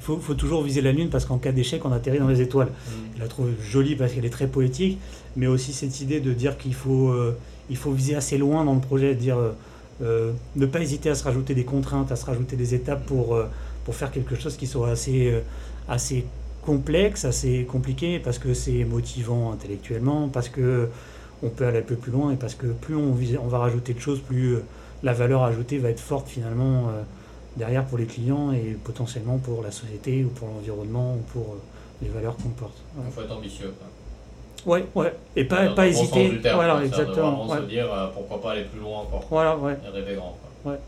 faut, 0.00 0.18
faut 0.18 0.34
toujours 0.34 0.62
viser 0.62 0.82
la 0.82 0.92
lune 0.92 1.08
parce 1.08 1.24
qu'en 1.24 1.38
cas 1.38 1.52
d'échec, 1.52 1.82
on 1.86 1.92
atterrit 1.92 2.18
dans 2.18 2.28
les 2.28 2.42
étoiles. 2.42 2.68
Je 3.16 3.22
la 3.22 3.28
trouve 3.28 3.48
jolie 3.62 3.96
parce 3.96 4.12
qu'elle 4.12 4.26
est 4.26 4.30
très 4.30 4.48
poétique, 4.48 4.98
mais 5.34 5.46
aussi 5.46 5.72
cette 5.72 6.00
idée 6.02 6.20
de 6.20 6.32
dire 6.34 6.58
qu'il 6.58 6.74
faut, 6.74 7.08
euh, 7.08 7.38
il 7.70 7.76
faut 7.78 7.92
viser 7.92 8.16
assez 8.16 8.36
loin 8.36 8.66
dans 8.66 8.74
le 8.74 8.80
projet, 8.80 9.14
de 9.14 9.20
dire 9.20 9.38
euh, 9.38 9.52
euh, 10.00 10.32
ne 10.54 10.66
pas 10.66 10.80
hésiter 10.80 11.10
à 11.10 11.14
se 11.14 11.24
rajouter 11.24 11.54
des 11.54 11.64
contraintes, 11.64 12.12
à 12.12 12.16
se 12.16 12.24
rajouter 12.24 12.56
des 12.56 12.74
étapes 12.74 13.04
pour, 13.06 13.34
euh, 13.34 13.46
pour 13.84 13.94
faire 13.94 14.12
quelque 14.12 14.36
chose 14.36 14.56
qui 14.56 14.66
soit 14.66 14.90
assez, 14.90 15.32
euh, 15.32 15.40
assez 15.88 16.24
complexe, 16.62 17.24
assez 17.24 17.64
compliqué, 17.64 18.20
parce 18.20 18.38
que 18.38 18.54
c'est 18.54 18.84
motivant 18.84 19.52
intellectuellement, 19.52 20.28
parce 20.28 20.48
que 20.48 20.88
on 21.42 21.50
peut 21.50 21.66
aller 21.66 21.78
un 21.78 21.82
peu 21.82 21.94
plus 21.94 22.12
loin 22.12 22.32
et 22.32 22.36
parce 22.36 22.54
que 22.54 22.66
plus 22.66 22.96
on, 22.96 23.12
va 23.48 23.58
rajouter 23.58 23.94
de 23.94 24.00
choses, 24.00 24.20
plus 24.20 24.56
la 25.04 25.12
valeur 25.12 25.44
ajoutée 25.44 25.78
va 25.78 25.88
être 25.88 26.00
forte 26.00 26.28
finalement 26.28 26.90
derrière 27.56 27.84
pour 27.84 27.96
les 27.96 28.06
clients 28.06 28.50
et 28.50 28.76
potentiellement 28.82 29.38
pour 29.38 29.62
la 29.62 29.70
société 29.70 30.24
ou 30.24 30.30
pour 30.30 30.48
l'environnement 30.48 31.14
ou 31.14 31.20
pour 31.32 31.56
les 32.02 32.08
valeurs 32.08 32.36
qu'on 32.36 32.48
porte. 32.48 32.82
Il 33.06 33.12
faut 33.12 33.22
être 33.22 33.36
ambitieux. 33.36 33.72
Ouais, 34.66 34.84
ouais. 34.94 35.14
Et 35.36 35.44
pas, 35.44 35.66
Dans 35.66 35.74
pas 35.74 35.86
le 35.86 35.92
bon 35.92 35.98
hésiter. 36.00 36.24
sens 36.24 36.30
du 36.34 36.40
terme, 36.40 36.56
voilà, 36.56 36.84
exactement. 36.84 37.30
vraiment 37.32 37.46
ouais. 37.52 37.58
se 37.58 37.62
dire 37.62 37.92
euh, 37.92 38.06
pourquoi 38.12 38.40
pas 38.40 38.50
aller 38.52 38.64
plus 38.64 38.80
loin 38.80 38.98
encore 39.00 39.24
Voilà, 39.30 39.56
ouais. 39.56 39.76
et 39.86 39.88
rêver 39.90 40.14
grand. 40.16 40.36
Quoi. 40.62 40.72
Ouais. 40.72 40.78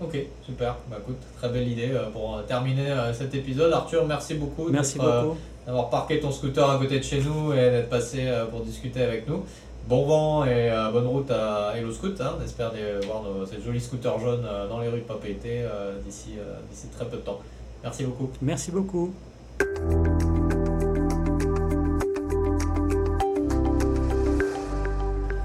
Ok, 0.00 0.16
super. 0.46 0.76
Bah 0.90 0.96
écoute, 1.00 1.18
très 1.36 1.48
belle 1.48 1.68
idée 1.68 1.90
euh, 1.92 2.08
pour 2.10 2.36
euh, 2.36 2.42
terminer 2.42 2.90
euh, 2.90 3.12
cet 3.12 3.34
épisode. 3.34 3.72
Arthur, 3.72 4.06
merci 4.06 4.34
beaucoup 4.34 4.68
Merci 4.70 4.98
euh, 5.00 5.22
beaucoup. 5.22 5.36
d'avoir 5.66 5.90
parqué 5.90 6.20
ton 6.20 6.30
scooter 6.30 6.68
à 6.70 6.78
côté 6.78 6.98
de 6.98 7.04
chez 7.04 7.20
nous 7.20 7.52
et 7.52 7.56
d'être 7.56 7.88
passé 7.90 8.20
euh, 8.26 8.46
pour 8.46 8.60
discuter 8.60 9.02
avec 9.02 9.28
nous. 9.28 9.44
Bon 9.88 10.04
vent 10.06 10.44
et 10.44 10.70
euh, 10.70 10.90
bonne 10.90 11.06
route 11.06 11.30
à 11.30 11.72
Hello 11.76 11.90
Scoot. 11.90 12.20
Hein. 12.20 12.34
On 12.40 12.44
espère 12.44 12.70
de 12.72 13.04
voir 13.06 13.22
nos, 13.22 13.44
ces 13.46 13.60
jolis 13.60 13.80
scooters 13.80 14.18
jaunes 14.20 14.46
euh, 14.46 14.68
dans 14.68 14.80
les 14.80 14.88
rues 14.88 15.00
de 15.00 15.04
Papeete 15.04 15.44
euh, 15.46 15.98
d'ici, 16.04 16.34
euh, 16.38 16.58
d'ici 16.70 16.86
très 16.88 17.04
peu 17.06 17.16
de 17.16 17.22
temps. 17.22 17.40
Merci 17.82 18.04
beaucoup. 18.04 18.30
Merci 18.42 18.70
beaucoup. 18.70 19.12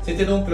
C'était 0.06 0.26
donc 0.26 0.47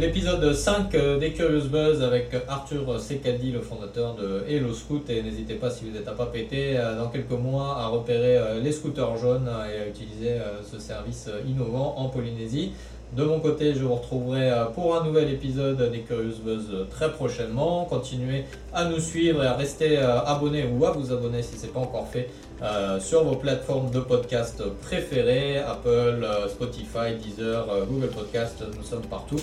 l'épisode 0.00 0.52
5 0.52 0.90
des 1.20 1.32
Curious 1.32 1.68
Buzz 1.68 2.02
avec 2.02 2.34
Arthur 2.48 3.00
Secadi, 3.00 3.52
le 3.52 3.60
fondateur 3.60 4.16
de 4.16 4.42
Hello 4.48 4.72
Scoot. 4.74 5.08
Et 5.10 5.22
n'hésitez 5.22 5.54
pas, 5.54 5.70
si 5.70 5.88
vous 5.88 5.96
êtes 5.96 6.08
à 6.08 6.12
Papeete, 6.12 6.52
euh, 6.52 6.98
dans 6.98 7.08
quelques 7.08 7.30
mois, 7.30 7.76
à 7.78 7.86
repérer 7.86 8.36
euh, 8.36 8.60
les 8.60 8.72
scooters 8.72 9.16
jaunes 9.16 9.48
euh, 9.48 9.72
et 9.72 9.82
à 9.82 9.88
utiliser 9.88 10.32
euh, 10.32 10.60
ce 10.68 10.80
service 10.80 11.28
euh, 11.28 11.48
innovant 11.48 11.94
en 11.98 12.08
Polynésie. 12.08 12.72
De 13.16 13.22
mon 13.22 13.38
côté, 13.38 13.74
je 13.74 13.84
vous 13.84 13.94
retrouverai 13.94 14.50
euh, 14.50 14.64
pour 14.64 14.96
un 14.96 15.04
nouvel 15.04 15.30
épisode 15.30 15.90
des 15.92 16.00
Curious 16.00 16.40
Buzz 16.44 16.64
euh, 16.72 16.84
très 16.90 17.12
prochainement. 17.12 17.84
Continuez 17.84 18.44
à 18.72 18.86
nous 18.86 18.98
suivre 18.98 19.44
et 19.44 19.46
à 19.46 19.54
rester 19.54 19.98
euh, 19.98 20.20
abonnés 20.22 20.64
ou 20.76 20.84
à 20.84 20.90
vous 20.90 21.12
abonner 21.12 21.40
si 21.42 21.56
ce 21.56 21.66
n'est 21.66 21.72
pas 21.72 21.78
encore 21.78 22.08
fait 22.08 22.28
euh, 22.62 23.00
sur 23.00 23.24
vos 23.24 23.36
plateformes 23.36 23.90
de 23.90 24.00
podcast 24.00 24.62
préférées, 24.82 25.58
Apple, 25.58 26.22
euh, 26.22 26.48
Spotify, 26.48 27.14
Deezer, 27.20 27.68
euh, 27.70 27.84
Google 27.84 28.08
Podcast, 28.08 28.62
nous 28.76 28.84
sommes 28.84 29.06
partout. 29.06 29.40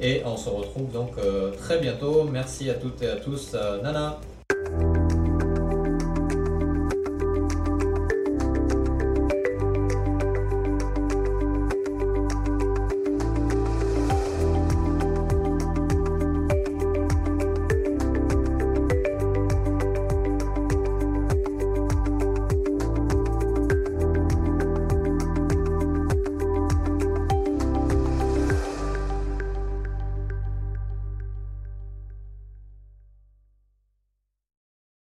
Et 0.00 0.22
on 0.24 0.36
se 0.36 0.48
retrouve 0.48 0.90
donc 0.90 1.12
très 1.56 1.78
bientôt. 1.78 2.24
Merci 2.24 2.68
à 2.68 2.74
toutes 2.74 3.00
et 3.02 3.08
à 3.08 3.14
tous. 3.14 3.54
Nana 3.80 4.18